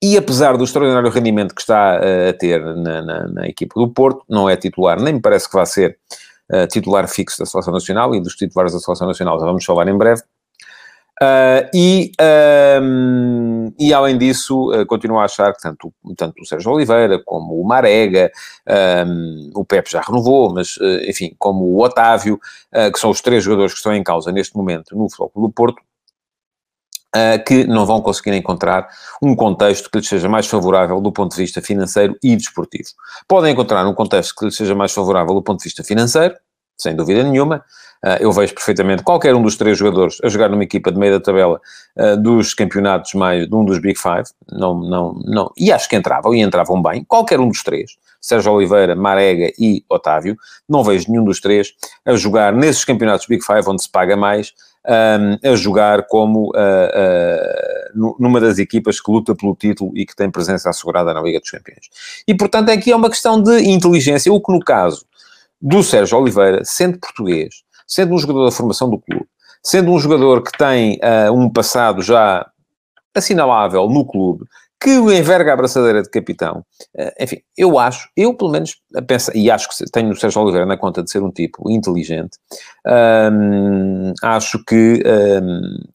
e 0.03 0.17
apesar 0.17 0.57
do 0.57 0.65
extraordinário 0.65 1.09
rendimento 1.09 1.55
que 1.55 1.61
está 1.61 1.97
uh, 1.97 2.29
a 2.29 2.33
ter 2.33 2.61
na, 2.61 3.01
na, 3.01 3.27
na, 3.29 3.47
equipa 3.47 3.79
do 3.79 3.87
Porto, 3.87 4.21
não 4.27 4.49
é 4.49 4.57
titular, 4.57 5.01
nem 5.01 5.13
me 5.13 5.21
parece 5.21 5.47
que 5.47 5.55
vá 5.55 5.65
ser 5.65 5.97
uh, 6.51 6.67
titular 6.67 7.07
fixo 7.07 7.39
da 7.39 7.45
Seleção 7.45 7.71
Nacional 7.71 8.13
e 8.13 8.19
dos 8.19 8.35
titulares 8.35 8.73
da 8.73 8.79
Seleção 8.79 9.07
Nacional, 9.07 9.39
já 9.39 9.45
vamos 9.45 9.63
falar 9.63 9.87
em 9.87 9.97
breve. 9.97 10.21
Uh, 11.21 11.69
e, 11.73 12.11
ehm, 12.19 13.69
e 13.79 13.93
além 13.93 14.17
disso, 14.17 14.71
continuo 14.87 15.19
a 15.19 15.23
achar 15.23 15.53
que 15.53 15.61
tanto, 15.61 15.93
tanto 16.17 16.41
o 16.41 16.45
Sérgio 16.45 16.71
Oliveira 16.71 17.21
como 17.23 17.61
o 17.61 17.65
Marega, 17.65 18.29
ehm, 18.67 19.51
o 19.55 19.63
Pepe 19.63 19.91
já 19.91 20.01
renovou, 20.01 20.53
mas 20.53 20.77
enfim, 21.07 21.33
como 21.39 21.63
o 21.63 21.81
Otávio, 21.81 22.37
que 22.91 22.99
são 22.99 23.09
os 23.09 23.21
três 23.21 23.41
jogadores 23.41 23.71
que 23.71 23.77
estão 23.77 23.93
em 23.93 24.03
causa 24.03 24.33
neste 24.33 24.57
momento 24.57 24.97
no 24.97 25.09
Futebol 25.09 25.47
do 25.47 25.53
Porto, 25.53 25.79
uh, 25.79 25.92
que 27.45 27.65
não 27.65 27.85
vão 27.85 28.01
conseguir 28.01 28.33
encontrar 28.35 28.87
um 29.21 29.35
contexto 29.35 29.89
que 29.89 29.99
lhes 29.99 30.07
seja 30.07 30.27
mais 30.27 30.47
favorável 30.47 30.99
do 30.99 31.11
ponto 31.11 31.35
de 31.35 31.41
vista 31.41 31.61
financeiro 31.61 32.17
e 32.23 32.35
desportivo. 32.35 32.89
Podem 33.27 33.53
encontrar 33.53 33.85
um 33.85 33.93
contexto 33.93 34.35
que 34.35 34.45
lhes 34.45 34.55
seja 34.55 34.73
mais 34.73 34.91
favorável 34.91 35.33
do 35.35 35.41
ponto 35.41 35.59
de 35.59 35.65
vista 35.65 35.83
financeiro, 35.83 36.35
sem 36.77 36.95
dúvida 36.95 37.23
nenhuma. 37.23 37.63
Uh, 38.03 38.19
eu 38.19 38.31
vejo 38.33 38.53
perfeitamente 38.53 39.01
qualquer 39.01 39.33
um 39.33 39.41
dos 39.41 39.55
três 39.55 39.77
jogadores 39.77 40.17
a 40.21 40.27
jogar 40.27 40.49
numa 40.49 40.63
equipa 40.63 40.91
de 40.91 40.99
meio 40.99 41.13
da 41.13 41.23
tabela 41.23 41.61
uh, 41.97 42.17
dos 42.17 42.53
campeonatos 42.53 43.13
mais 43.13 43.47
de 43.47 43.55
um 43.55 43.63
dos 43.63 43.79
Big 43.79 43.97
Five, 43.97 44.25
não, 44.51 44.77
não, 44.77 45.13
não, 45.23 45.51
e 45.57 45.71
acho 45.71 45.87
que 45.87 45.95
entravam, 45.95 46.35
e 46.35 46.41
entravam 46.41 46.81
bem, 46.81 47.05
qualquer 47.05 47.39
um 47.39 47.47
dos 47.47 47.63
três, 47.63 47.91
Sérgio 48.19 48.51
Oliveira, 48.51 48.93
Marega 48.93 49.53
e 49.57 49.85
Otávio, 49.87 50.35
não 50.67 50.83
vejo 50.83 51.09
nenhum 51.09 51.23
dos 51.23 51.39
três 51.39 51.73
a 52.05 52.13
jogar 52.15 52.51
nesses 52.51 52.83
campeonatos 52.83 53.25
Big 53.25 53.41
Five 53.41 53.69
onde 53.69 53.83
se 53.83 53.89
paga 53.89 54.17
mais, 54.17 54.51
um, 54.85 55.51
a 55.51 55.55
jogar 55.55 56.07
como 56.07 56.49
uh, 56.49 56.57
uh, 57.95 58.15
numa 58.19 58.39
das 58.39 58.57
equipas 58.59 58.99
que 58.99 59.11
luta 59.11 59.35
pelo 59.35 59.55
título 59.55 59.91
e 59.95 60.05
que 60.05 60.15
tem 60.15 60.29
presença 60.29 60.69
assegurada 60.69 61.13
na 61.13 61.21
Liga 61.21 61.39
dos 61.39 61.49
Campeões. 61.49 61.89
E, 62.27 62.35
portanto, 62.35 62.69
aqui 62.69 62.91
é 62.91 62.95
uma 62.95 63.09
questão 63.09 63.41
de 63.41 63.61
inteligência, 63.61 64.31
o 64.31 64.41
que 64.41 64.51
no 64.51 64.59
caso 64.59 65.05
do 65.61 65.81
Sérgio 65.81 66.17
Oliveira, 66.17 66.61
sendo 66.65 66.99
português, 66.99 67.63
sendo 67.87 68.13
um 68.13 68.17
jogador 68.17 68.45
da 68.45 68.51
formação 68.51 68.89
do 68.89 68.99
clube, 68.99 69.25
sendo 69.61 69.91
um 69.91 69.99
jogador 69.99 70.41
que 70.43 70.51
tem 70.57 70.99
uh, 70.99 71.31
um 71.31 71.49
passado 71.49 72.01
já 72.01 72.45
assinalável 73.15 73.87
no 73.87 74.05
clube, 74.05 74.45
que 74.83 74.89
enverga 74.89 75.51
a 75.51 75.53
abraçadeira 75.53 76.03
de 76.03 76.09
capitão. 76.09 76.65
Eh, 76.95 77.23
enfim, 77.23 77.37
eu 77.57 77.79
acho, 77.79 78.09
eu 78.17 78.33
pelo 78.35 78.51
menos 78.51 78.75
penso, 79.07 79.31
e 79.33 79.49
acho 79.49 79.69
que 79.69 79.89
tenho 79.91 80.11
o 80.11 80.15
Sérgio 80.15 80.41
Oliveira 80.41 80.65
na 80.65 80.77
conta 80.77 81.01
de 81.01 81.09
ser 81.09 81.23
um 81.23 81.31
tipo 81.31 81.71
inteligente, 81.71 82.37
acho 84.21 84.63
que 84.65 85.01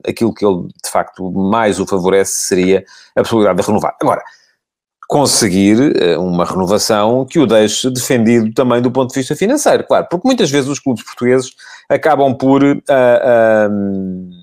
aquilo 0.07 0.33
que 0.33 0.45
ele 0.45 0.69
de 0.83 0.91
facto 0.91 1.31
mais 1.31 1.79
o 1.79 1.87
favorece 1.87 2.33
seria 2.47 2.85
a 3.15 3.21
possibilidade 3.21 3.61
de 3.61 3.67
renovar. 3.67 3.95
Agora, 4.01 4.23
conseguir 5.09 5.97
eh, 5.97 6.19
uma 6.19 6.45
renovação 6.45 7.25
que 7.25 7.39
o 7.39 7.47
deixe 7.47 7.91
defendido 7.91 8.53
também 8.53 8.83
do 8.83 8.91
ponto 8.91 9.09
de 9.09 9.19
vista 9.19 9.35
financeiro, 9.35 9.83
claro, 9.85 10.07
porque 10.11 10.29
muitas 10.29 10.51
vezes 10.51 10.69
os 10.69 10.79
clubes 10.79 11.03
portugueses 11.03 11.53
acabam 11.89 12.37
por. 12.37 12.63
Uh, 12.63 12.77
uh, 12.77 14.38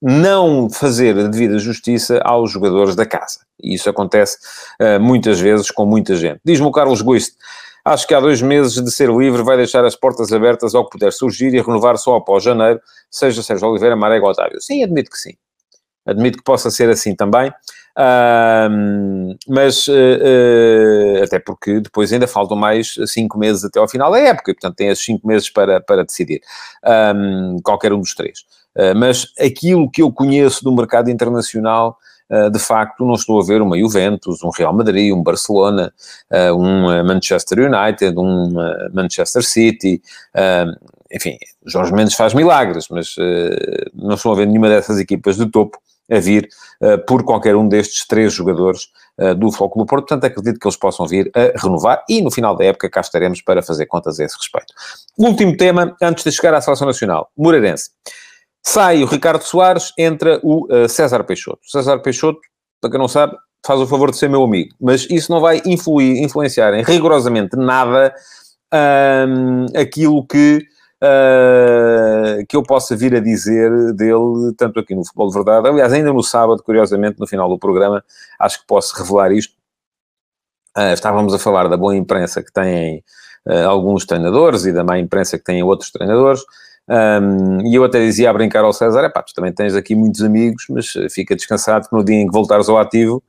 não 0.00 0.70
fazer 0.70 1.18
a 1.18 1.28
devida 1.28 1.58
justiça 1.58 2.20
aos 2.24 2.50
jogadores 2.50 2.94
da 2.94 3.04
casa. 3.04 3.40
E 3.62 3.74
isso 3.74 3.90
acontece 3.90 4.38
uh, 4.80 5.00
muitas 5.00 5.38
vezes 5.38 5.70
com 5.70 5.84
muita 5.84 6.16
gente. 6.16 6.40
Diz-me 6.44 6.66
o 6.66 6.72
Carlos 6.72 7.02
Guiste, 7.02 7.36
acho 7.84 8.06
que 8.06 8.14
há 8.14 8.20
dois 8.20 8.40
meses 8.40 8.82
de 8.82 8.90
ser 8.90 9.10
livre 9.10 9.42
vai 9.42 9.56
deixar 9.56 9.84
as 9.84 9.94
portas 9.94 10.32
abertas 10.32 10.74
ao 10.74 10.84
que 10.84 10.92
puder 10.92 11.12
surgir 11.12 11.52
e 11.54 11.60
renovar 11.60 11.98
só 11.98 12.16
após 12.16 12.42
janeiro, 12.42 12.80
seja 13.10 13.42
Sérgio 13.42 13.68
Oliveira, 13.68 13.94
Marega 13.94 14.24
ou 14.24 14.30
Otávio. 14.30 14.60
Sim, 14.60 14.82
admito 14.82 15.10
que 15.10 15.18
sim. 15.18 15.34
Admito 16.06 16.38
que 16.38 16.44
possa 16.44 16.70
ser 16.70 16.88
assim 16.88 17.14
também. 17.14 17.52
Uh, 18.00 19.36
mas 19.46 19.86
uh, 19.88 19.92
uh, 19.92 21.22
até 21.22 21.38
porque 21.38 21.80
depois 21.80 22.10
ainda 22.10 22.26
faltam 22.26 22.56
mais 22.56 22.94
cinco 23.06 23.38
meses 23.38 23.62
até 23.62 23.78
ao 23.78 23.86
final 23.86 24.10
da 24.10 24.18
época, 24.18 24.54
portanto 24.54 24.76
tem 24.76 24.88
esses 24.88 25.04
cinco 25.04 25.26
meses 25.26 25.50
para, 25.50 25.82
para 25.82 26.02
decidir. 26.02 26.40
Um, 27.14 27.58
qualquer 27.62 27.92
um 27.92 28.00
dos 28.00 28.14
três. 28.14 28.38
Ah, 28.74 28.94
mas 28.94 29.26
aquilo 29.38 29.90
que 29.90 30.00
eu 30.00 30.10
conheço 30.12 30.64
do 30.64 30.72
mercado 30.72 31.10
internacional, 31.10 31.98
de 32.52 32.58
facto, 32.60 33.04
não 33.04 33.14
estou 33.14 33.40
a 33.40 33.44
ver 33.44 33.60
uma 33.60 33.76
Juventus, 33.76 34.44
um 34.44 34.50
Real 34.50 34.72
Madrid, 34.72 35.12
um 35.12 35.20
Barcelona, 35.20 35.92
um 36.56 37.04
Manchester 37.04 37.58
United, 37.58 38.16
um 38.16 38.54
Manchester 38.94 39.42
City, 39.42 40.00
enfim, 41.12 41.36
Jorge 41.66 41.92
Mendes 41.92 42.14
faz 42.14 42.32
milagres, 42.32 42.86
mas 42.88 43.16
não 43.92 44.14
estou 44.14 44.32
a 44.32 44.36
ver 44.36 44.46
nenhuma 44.46 44.68
dessas 44.68 45.00
equipas 45.00 45.36
de 45.36 45.46
topo 45.46 45.78
a 46.10 46.18
vir 46.18 46.48
uh, 46.82 46.98
por 47.06 47.24
qualquer 47.24 47.56
um 47.56 47.68
destes 47.68 48.06
três 48.06 48.32
jogadores 48.32 48.88
uh, 49.18 49.34
do 49.34 49.50
Flóculo 49.52 49.86
Porto. 49.86 50.08
Portanto, 50.08 50.24
acredito 50.24 50.58
que 50.58 50.66
eles 50.66 50.76
possam 50.76 51.06
vir 51.06 51.30
a 51.34 51.58
renovar 51.60 52.04
e 52.08 52.20
no 52.20 52.30
final 52.30 52.56
da 52.56 52.64
época 52.64 52.90
cá 52.90 53.00
estaremos 53.00 53.40
para 53.42 53.62
fazer 53.62 53.86
contas 53.86 54.18
a 54.18 54.24
esse 54.24 54.36
respeito. 54.36 54.72
Último 55.18 55.56
tema, 55.56 55.96
antes 56.02 56.24
de 56.24 56.32
chegar 56.32 56.54
à 56.54 56.60
Seleção 56.60 56.86
Nacional. 56.86 57.30
Moreirense. 57.36 57.90
Sai 58.62 59.02
o 59.02 59.06
Ricardo 59.06 59.42
Soares, 59.42 59.92
entra 59.98 60.38
o 60.42 60.66
uh, 60.66 60.88
César 60.88 61.24
Peixoto. 61.24 61.60
César 61.64 61.98
Peixoto, 62.00 62.40
para 62.80 62.90
quem 62.90 63.00
não 63.00 63.08
sabe, 63.08 63.36
faz 63.66 63.80
o 63.80 63.86
favor 63.86 64.10
de 64.10 64.16
ser 64.16 64.28
meu 64.28 64.42
amigo, 64.42 64.74
mas 64.80 65.06
isso 65.10 65.30
não 65.30 65.40
vai 65.40 65.60
influir, 65.66 66.22
influenciar 66.22 66.72
em 66.74 66.82
rigorosamente 66.82 67.56
nada 67.56 68.14
um, 68.72 69.66
aquilo 69.78 70.26
que 70.26 70.64
uh, 71.02 72.46
que 72.46 72.56
eu 72.56 72.62
possa 72.62 72.96
vir 72.96 73.14
a 73.14 73.20
dizer 73.20 73.70
dele, 73.94 74.54
tanto 74.56 74.78
aqui 74.80 74.94
no 74.94 75.04
Futebol 75.04 75.28
de 75.28 75.34
Verdade, 75.34 75.68
aliás, 75.68 75.92
ainda 75.92 76.12
no 76.12 76.22
sábado, 76.22 76.62
curiosamente, 76.62 77.18
no 77.18 77.26
final 77.26 77.48
do 77.48 77.58
programa, 77.58 78.04
acho 78.38 78.60
que 78.60 78.66
posso 78.66 78.96
revelar 78.96 79.32
isto. 79.32 79.54
Uh, 80.76 80.92
estávamos 80.92 81.34
a 81.34 81.38
falar 81.38 81.68
da 81.68 81.76
boa 81.76 81.96
imprensa 81.96 82.42
que 82.42 82.52
têm 82.52 83.02
uh, 83.46 83.68
alguns 83.68 84.04
treinadores 84.04 84.64
e 84.66 84.72
da 84.72 84.84
má 84.84 84.98
imprensa 84.98 85.38
que 85.38 85.44
têm 85.44 85.62
outros 85.62 85.90
treinadores. 85.90 86.42
Um, 86.88 87.66
e 87.66 87.74
eu 87.74 87.84
até 87.84 88.00
dizia 88.00 88.30
a 88.30 88.32
brincar 88.32 88.64
ao 88.64 88.72
César: 88.72 89.08
pá, 89.10 89.22
tu 89.22 89.32
também 89.34 89.52
tens 89.52 89.74
aqui 89.74 89.94
muitos 89.94 90.22
amigos, 90.22 90.66
mas 90.70 90.92
fica 91.12 91.36
descansado 91.36 91.88
que 91.88 91.94
no 91.94 92.04
dia 92.04 92.16
em 92.16 92.26
que 92.26 92.32
voltares 92.32 92.68
ao 92.68 92.78
ativo, 92.78 93.22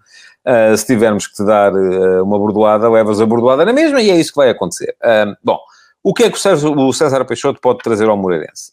uh, 0.48 0.76
se 0.76 0.86
tivermos 0.86 1.28
que 1.28 1.36
te 1.36 1.46
dar 1.46 1.74
uh, 1.74 2.24
uma 2.24 2.38
bordoada, 2.40 2.90
levas 2.90 3.22
a 3.22 3.26
bordoada 3.26 3.66
na 3.66 3.74
mesma, 3.74 4.02
e 4.02 4.10
é 4.10 4.16
isso 4.16 4.32
que 4.32 4.38
vai 4.38 4.50
acontecer. 4.50 4.96
bom, 5.44 5.60
o 6.04 6.14
que 6.14 6.24
é 6.24 6.30
que 6.30 6.38
o 6.38 6.40
César, 6.40 6.70
o 6.70 6.94
César 6.94 7.26
Peixoto 7.26 7.60
pode 7.62 7.80
trazer 7.80 8.08
ao 8.08 8.18
Moreirense? 8.18 8.72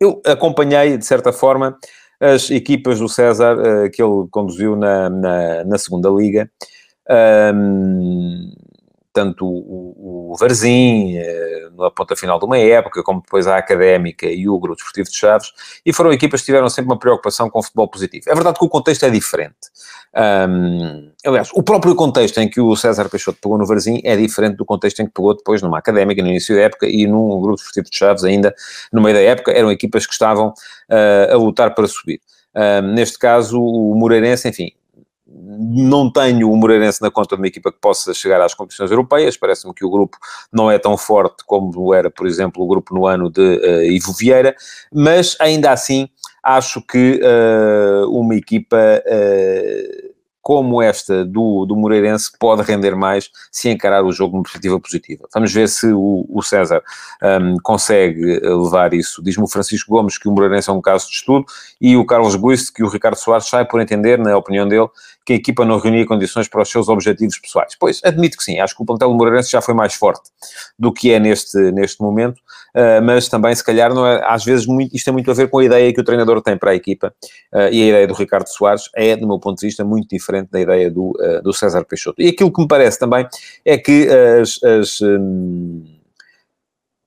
Eu 0.00 0.20
acompanhei, 0.26 0.98
de 0.98 1.06
certa 1.06 1.32
forma, 1.32 1.78
as 2.20 2.50
equipas 2.50 2.98
do 2.98 3.08
César 3.08 3.56
uh, 3.56 3.90
que 3.90 4.02
ele 4.02 4.26
conduziu 4.30 4.76
na, 4.76 5.08
na, 5.08 5.64
na 5.64 5.78
segunda 5.78 6.08
liga. 6.10 6.50
Um, 7.54 8.52
tanto 9.14 9.46
o, 9.46 10.32
o 10.32 10.36
Varzim, 10.36 11.16
eh, 11.16 11.68
na 11.78 11.88
ponta 11.88 12.16
final 12.16 12.38
de 12.38 12.44
uma 12.44 12.58
época, 12.58 13.00
como 13.04 13.22
depois 13.22 13.46
a 13.46 13.56
Académica 13.56 14.26
e 14.26 14.48
o 14.48 14.58
Grupo 14.58 14.74
Desportivo 14.74 15.08
de 15.08 15.16
Chaves, 15.16 15.52
e 15.86 15.92
foram 15.92 16.12
equipas 16.12 16.40
que 16.40 16.46
tiveram 16.46 16.68
sempre 16.68 16.90
uma 16.90 16.98
preocupação 16.98 17.48
com 17.48 17.60
o 17.60 17.62
futebol 17.62 17.88
positivo. 17.88 18.24
É 18.28 18.34
verdade 18.34 18.58
que 18.58 18.64
o 18.64 18.68
contexto 18.68 19.04
é 19.04 19.10
diferente. 19.10 19.54
Um, 20.48 21.12
aliás, 21.24 21.50
o 21.54 21.62
próprio 21.62 21.94
contexto 21.94 22.38
em 22.38 22.48
que 22.48 22.60
o 22.60 22.74
César 22.74 23.08
Peixoto 23.08 23.38
pegou 23.40 23.56
no 23.56 23.66
Varzim 23.66 24.00
é 24.04 24.16
diferente 24.16 24.56
do 24.56 24.64
contexto 24.64 25.00
em 25.00 25.06
que 25.06 25.12
pegou 25.12 25.36
depois 25.36 25.62
numa 25.62 25.78
Académica, 25.78 26.20
no 26.20 26.28
início 26.28 26.56
da 26.56 26.62
época, 26.62 26.86
e 26.88 27.06
num 27.06 27.40
Grupo 27.40 27.54
Desportivo 27.54 27.88
de 27.88 27.96
Chaves 27.96 28.24
ainda 28.24 28.52
no 28.92 29.00
meio 29.00 29.14
da 29.14 29.22
época, 29.22 29.52
eram 29.52 29.70
equipas 29.70 30.06
que 30.06 30.12
estavam 30.12 30.48
uh, 30.48 31.32
a 31.32 31.36
lutar 31.36 31.72
para 31.72 31.86
subir. 31.86 32.20
neste 32.94 33.18
caso, 33.18 33.60
o 33.60 33.94
Moreirense, 33.94 34.48
enfim, 34.48 34.72
não 35.44 36.10
tenho 36.10 36.50
o 36.50 36.56
Moreirense 36.56 37.02
na 37.02 37.10
conta 37.10 37.36
de 37.36 37.42
uma 37.42 37.46
equipa 37.46 37.70
que 37.70 37.78
possa 37.80 38.14
chegar 38.14 38.40
às 38.40 38.54
competições 38.54 38.90
europeias. 38.90 39.36
Parece-me 39.36 39.74
que 39.74 39.84
o 39.84 39.90
grupo 39.90 40.16
não 40.52 40.70
é 40.70 40.78
tão 40.78 40.96
forte 40.96 41.44
como 41.46 41.92
era, 41.92 42.10
por 42.10 42.26
exemplo, 42.26 42.62
o 42.62 42.66
grupo 42.66 42.94
no 42.94 43.06
ano 43.06 43.30
de 43.30 43.40
uh, 43.40 43.82
Ivo 43.82 44.12
Vieira, 44.12 44.54
mas 44.92 45.36
ainda 45.40 45.70
assim 45.70 46.08
acho 46.42 46.80
que 46.82 47.20
uh, 47.22 48.10
uma 48.10 48.34
equipa. 48.34 48.76
Uh, 49.06 50.13
como 50.44 50.82
esta 50.82 51.24
do, 51.24 51.64
do 51.64 51.74
Moreirense 51.74 52.30
pode 52.38 52.60
render 52.60 52.94
mais 52.94 53.30
se 53.50 53.70
encarar 53.70 54.04
o 54.04 54.12
jogo 54.12 54.34
numa 54.34 54.42
perspectiva 54.42 54.78
positiva. 54.78 55.26
Vamos 55.32 55.50
ver 55.50 55.70
se 55.70 55.86
o, 55.86 56.26
o 56.28 56.42
César 56.42 56.82
um, 57.40 57.56
consegue 57.62 58.40
levar 58.40 58.92
isso. 58.92 59.22
Diz-me 59.22 59.42
o 59.44 59.48
Francisco 59.48 59.90
Gomes 59.90 60.18
que 60.18 60.28
o 60.28 60.32
Moreirense 60.32 60.68
é 60.68 60.72
um 60.74 60.82
caso 60.82 61.08
de 61.08 61.14
estudo 61.14 61.46
e 61.80 61.96
o 61.96 62.04
Carlos 62.04 62.36
Guiste 62.36 62.74
que 62.74 62.84
o 62.84 62.88
Ricardo 62.90 63.16
Soares 63.16 63.46
sai 63.46 63.64
por 63.64 63.80
entender, 63.80 64.18
na 64.18 64.36
opinião 64.36 64.68
dele, 64.68 64.86
que 65.24 65.32
a 65.32 65.36
equipa 65.36 65.64
não 65.64 65.78
reunia 65.78 66.04
condições 66.04 66.46
para 66.46 66.60
os 66.60 66.68
seus 66.68 66.90
objetivos 66.90 67.38
pessoais. 67.38 67.74
Pois, 67.80 68.02
admito 68.04 68.36
que 68.36 68.44
sim, 68.44 68.60
acho 68.60 68.76
que 68.76 68.82
o 68.82 68.84
plantel 68.84 69.08
do 69.08 69.14
Moreirense 69.14 69.50
já 69.50 69.62
foi 69.62 69.72
mais 69.72 69.94
forte 69.94 70.28
do 70.78 70.92
que 70.92 71.10
é 71.10 71.18
neste, 71.18 71.56
neste 71.72 72.02
momento, 72.02 72.38
mas 73.02 73.28
também, 73.28 73.54
se 73.54 73.62
calhar, 73.62 73.94
não 73.94 74.06
é, 74.06 74.20
às 74.24 74.44
vezes 74.44 74.66
muito, 74.66 74.94
isto 74.94 75.04
tem 75.04 75.12
muito 75.12 75.30
a 75.30 75.34
ver 75.34 75.48
com 75.48 75.58
a 75.58 75.64
ideia 75.64 75.92
que 75.92 76.00
o 76.00 76.04
treinador 76.04 76.42
tem 76.42 76.56
para 76.56 76.72
a 76.72 76.74
equipa 76.74 77.14
uh, 77.52 77.68
e 77.70 77.82
a 77.82 77.88
ideia 77.88 78.06
do 78.06 78.14
Ricardo 78.14 78.48
Soares 78.48 78.90
é, 78.94 79.14
do 79.16 79.26
meu 79.26 79.38
ponto 79.38 79.60
de 79.60 79.66
vista, 79.66 79.84
muito 79.84 80.08
diferente 80.08 80.50
da 80.50 80.60
ideia 80.60 80.90
do, 80.90 81.10
uh, 81.10 81.42
do 81.42 81.52
César 81.52 81.84
Peixoto. 81.84 82.20
E 82.20 82.28
aquilo 82.28 82.52
que 82.52 82.60
me 82.60 82.68
parece 82.68 82.98
também 82.98 83.26
é 83.64 83.78
que 83.78 84.08
as... 84.40 84.62
as 84.62 85.00
um, 85.00 85.84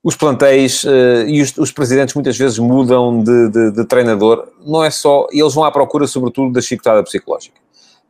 os 0.02 0.16
plantéis 0.16 0.84
uh, 0.84 1.26
e 1.26 1.42
os, 1.42 1.54
os, 1.58 1.72
presidentes 1.72 2.14
muitas 2.14 2.38
vezes 2.38 2.58
mudam 2.58 3.22
de, 3.22 3.50
de, 3.50 3.72
de, 3.72 3.84
treinador, 3.84 4.48
não 4.64 4.82
é 4.82 4.90
só, 4.90 5.26
eles 5.30 5.52
vão 5.52 5.64
à 5.64 5.72
procura 5.72 6.06
sobretudo 6.06 6.52
da 6.52 6.60
chicotada 6.60 7.02
psicológica. 7.02 7.60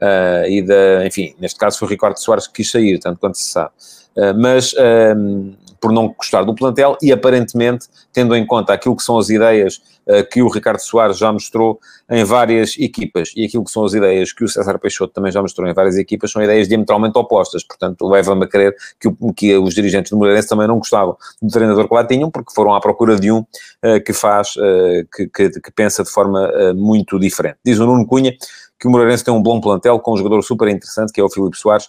Uh, 0.01 0.47
e 0.49 0.63
da, 0.63 1.05
enfim, 1.07 1.35
neste 1.41 1.59
caso 1.59 1.77
foi 1.77 1.89
o 1.89 1.91
Ricardo 1.91 2.17
Soares 2.19 2.47
que 2.47 2.55
quis 2.55 2.71
sair, 2.71 3.01
tanto 3.01 3.19
quanto 3.19 3.37
se 3.37 3.51
sabe. 3.51 3.73
Uh, 4.17 4.33
mas 4.39 4.73
um, 5.17 5.55
por 5.81 5.93
não 5.93 6.09
gostar 6.09 6.43
do 6.45 6.55
plantel 6.55 6.97
e 7.03 7.13
aparentemente, 7.13 7.87
tendo 8.13 8.35
em 8.35 8.47
conta 8.47 8.73
aquilo 8.73 8.97
que 8.97 9.03
são 9.03 9.19
as 9.19 9.29
ideias 9.29 9.77
uh, 10.07 10.29
que 10.31 10.43
o 10.43 10.49
Ricardo 10.49 10.81
Soares 10.81 11.19
já 11.19 11.33
mostrou 11.33 11.79
em 12.11 12.25
várias 12.25 12.77
equipas 12.79 13.33
e 13.37 13.45
aquilo 13.45 13.65
que 13.65 13.71
são 13.71 13.85
as 13.85 13.95
ideias 13.95 14.33
que 14.33 14.45
o 14.45 14.49
César 14.49 14.79
Peixoto 14.79 15.13
também 15.13 15.31
já 15.31 15.43
mostrou 15.43 15.69
em 15.69 15.75
várias 15.75 15.97
equipas, 15.97 16.31
são 16.31 16.43
ideias 16.43 16.69
diametralmente 16.69 17.19
opostas. 17.19 17.63
Portanto, 17.63 18.07
leva-me 18.09 18.45
a 18.45 18.49
crer 18.49 18.75
que, 18.99 19.09
o, 19.09 19.33
que 19.33 19.57
os 19.57 19.75
dirigentes 19.75 20.11
do 20.11 20.17
Moreirense 20.17 20.49
também 20.49 20.67
não 20.67 20.79
gostavam 20.79 21.17
do 21.41 21.51
treinador 21.51 21.89
que 21.89 21.95
lá 21.95 22.05
tinham, 22.05 22.31
porque 22.31 22.53
foram 22.55 22.75
à 22.75 22.81
procura 22.81 23.17
de 23.17 23.31
um 23.31 23.45
que 24.05 24.13
faz, 24.13 24.55
que, 25.15 25.29
que, 25.29 25.51
que, 25.61 25.71
pensa 25.71 26.03
de 26.03 26.11
forma 26.11 26.51
muito 26.75 27.19
diferente. 27.19 27.59
Diz 27.65 27.79
o 27.79 27.87
Nuno 27.87 28.07
Cunha 28.07 28.35
que 28.79 28.87
o 28.87 28.91
Moreirense 28.91 29.25
tem 29.25 29.35
um 29.35 29.43
bom 29.43 29.61
plantel 29.61 29.99
com 29.99 30.15
um 30.15 30.17
jogador 30.17 30.41
super 30.43 30.69
interessante, 30.69 31.13
que 31.13 31.21
é 31.21 31.25
o 31.25 31.29
Filipe 31.29 31.57
Soares. 31.57 31.89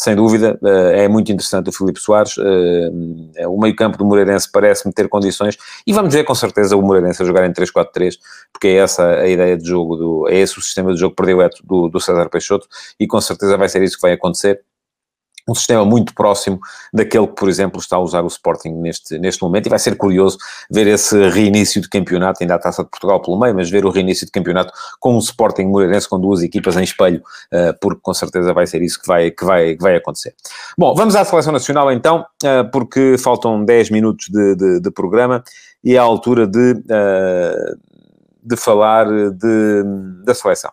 Sem 0.00 0.16
dúvida, 0.16 0.58
eh, 0.64 1.04
é 1.04 1.08
muito 1.08 1.30
interessante 1.30 1.68
o 1.68 1.72
Filipe 1.74 2.00
Soares. 2.00 2.32
Eh, 2.38 3.46
o 3.46 3.60
meio-campo 3.60 3.98
do 3.98 4.04
Moreirense 4.06 4.50
parece-me 4.50 4.94
ter 4.94 5.10
condições 5.10 5.58
e 5.86 5.92
vamos 5.92 6.14
ver 6.14 6.24
com 6.24 6.34
certeza 6.34 6.74
o 6.74 6.80
Moreirense 6.80 7.22
a 7.22 7.26
jogar 7.26 7.46
em 7.46 7.52
3-4-3, 7.52 8.14
porque 8.50 8.68
é 8.68 8.76
essa 8.76 9.06
a 9.06 9.28
ideia 9.28 9.58
de 9.58 9.68
jogo, 9.68 9.96
do, 9.96 10.28
é 10.30 10.36
esse 10.38 10.58
o 10.58 10.62
sistema 10.62 10.94
de 10.94 10.98
jogo 10.98 11.14
predileto 11.14 11.58
do, 11.66 11.90
do 11.90 12.00
César 12.00 12.30
Peixoto 12.30 12.66
e 12.98 13.06
com 13.06 13.20
certeza 13.20 13.58
vai 13.58 13.68
ser 13.68 13.82
isso 13.82 13.96
que 13.96 14.02
vai 14.02 14.12
acontecer 14.12 14.62
um 15.50 15.54
sistema 15.54 15.84
muito 15.84 16.14
próximo 16.14 16.60
daquele 16.92 17.26
que, 17.26 17.34
por 17.34 17.48
exemplo, 17.48 17.80
está 17.80 17.96
a 17.96 18.00
usar 18.00 18.22
o 18.22 18.26
Sporting 18.28 18.70
neste, 18.70 19.18
neste 19.18 19.42
momento, 19.42 19.66
e 19.66 19.68
vai 19.68 19.78
ser 19.78 19.96
curioso 19.96 20.38
ver 20.70 20.86
esse 20.86 21.28
reinício 21.28 21.80
de 21.80 21.88
campeonato, 21.88 22.38
ainda 22.40 22.54
a 22.54 22.58
Taça 22.58 22.84
de 22.84 22.90
Portugal 22.90 23.20
pelo 23.20 23.38
meio, 23.38 23.54
mas 23.54 23.68
ver 23.68 23.84
o 23.84 23.90
reinício 23.90 24.24
de 24.26 24.32
campeonato 24.32 24.72
com 24.98 25.16
o 25.16 25.18
Sporting 25.18 25.64
Moreirense, 25.64 26.08
com 26.08 26.20
duas 26.20 26.42
equipas 26.42 26.76
em 26.76 26.84
espelho, 26.84 27.22
uh, 27.52 27.76
porque 27.80 28.00
com 28.02 28.14
certeza 28.14 28.52
vai 28.52 28.66
ser 28.66 28.82
isso 28.82 29.00
que 29.00 29.06
vai, 29.06 29.30
que 29.30 29.44
vai, 29.44 29.74
que 29.74 29.82
vai 29.82 29.96
acontecer. 29.96 30.34
Bom, 30.78 30.94
vamos 30.94 31.16
à 31.16 31.24
Seleção 31.24 31.52
Nacional 31.52 31.90
então, 31.90 32.24
uh, 32.44 32.70
porque 32.70 33.16
faltam 33.18 33.64
10 33.64 33.90
minutos 33.90 34.28
de, 34.28 34.54
de, 34.54 34.80
de, 34.80 34.90
programa, 34.90 35.42
e 35.82 35.94
é 35.94 35.98
a 35.98 36.02
altura 36.02 36.46
de, 36.46 36.72
uh, 36.72 37.78
de 38.42 38.56
falar 38.56 39.06
de, 39.06 39.82
da 40.24 40.34
seleção. 40.34 40.70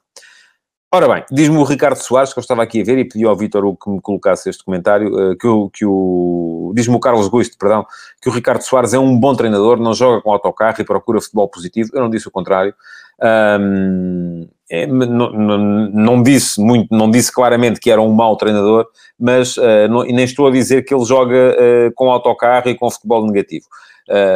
Ora 0.90 1.06
bem, 1.06 1.26
diz-me 1.30 1.58
o 1.58 1.66
Ricardo 1.66 1.98
Soares, 1.98 2.32
que 2.32 2.40
eu 2.40 2.42
estava 2.42 2.64
aqui 2.64 2.80
a 2.80 2.84
ver 2.86 2.98
e 2.98 3.04
pedi 3.04 3.26
ao 3.26 3.36
Vitor 3.36 3.76
que 3.76 3.90
me 3.90 4.00
colocasse 4.00 4.50
este 4.50 4.64
comentário, 4.64 5.20
eh, 5.20 5.36
que 5.36 5.46
o, 5.46 5.70
que 5.70 5.86
o 5.86 6.72
diz-me 6.74 6.96
o 6.96 7.00
Carlos 7.00 7.28
Guiste, 7.28 7.58
perdão, 7.58 7.86
que 8.22 8.30
o 8.30 8.32
Ricardo 8.32 8.62
Soares 8.62 8.94
é 8.94 9.00
um 9.00 9.20
bom 9.20 9.36
treinador, 9.36 9.78
não 9.82 9.94
joga 9.94 10.22
com 10.22 10.32
autocarro 10.32 10.78
e 10.80 10.86
procura 10.86 11.20
futebol 11.20 11.50
positivo. 11.50 11.90
Eu 11.94 12.00
não 12.00 12.10
disse 12.10 12.30
o 12.30 12.32
contrário. 12.32 12.74
Um, 13.22 14.48
é, 14.72 14.88
não, 14.88 15.32
não, 15.32 15.58
não, 15.58 16.24
disse 16.24 16.62
muito, 16.62 16.88
não 16.96 17.12
disse 17.12 17.34
claramente 17.34 17.82
que 17.82 17.92
era 17.92 18.02
um 18.02 18.14
mau 18.14 18.38
treinador, 18.38 18.88
mas 19.20 19.58
uh, 19.58 19.90
não, 19.90 20.04
nem 20.04 20.24
estou 20.24 20.48
a 20.48 20.52
dizer 20.52 20.84
que 20.84 20.94
ele 20.94 21.04
joga 21.04 21.36
uh, 21.54 21.94
com 21.96 22.10
autocarro 22.10 22.70
e 22.70 22.76
com 22.76 22.90
futebol 22.90 23.26
negativo. 23.26 23.66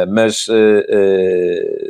Mas 0.08 0.46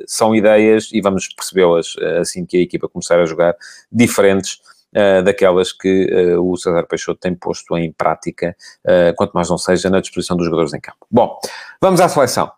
são 0.06 0.34
ideias, 0.34 0.90
e 0.92 1.00
vamos 1.00 1.28
percebê-las 1.28 1.94
assim 2.20 2.44
que 2.44 2.56
a 2.56 2.60
equipa 2.60 2.88
começar 2.88 3.18
a 3.18 3.26
jogar, 3.26 3.56
diferentes 3.90 4.60
uh, 4.96 5.22
daquelas 5.22 5.72
que 5.72 6.06
uh, 6.12 6.40
o 6.40 6.56
César 6.56 6.86
Peixoto 6.86 7.20
tem 7.20 7.34
posto 7.34 7.76
em 7.76 7.92
prática, 7.92 8.56
uh, 8.84 9.14
quanto 9.16 9.32
mais 9.32 9.48
não 9.48 9.58
seja 9.58 9.90
na 9.90 10.00
disposição 10.00 10.36
dos 10.36 10.46
jogadores 10.46 10.72
em 10.74 10.80
campo. 10.80 11.06
Bom, 11.10 11.38
vamos 11.80 12.00
à 12.00 12.08
seleção. 12.08 12.50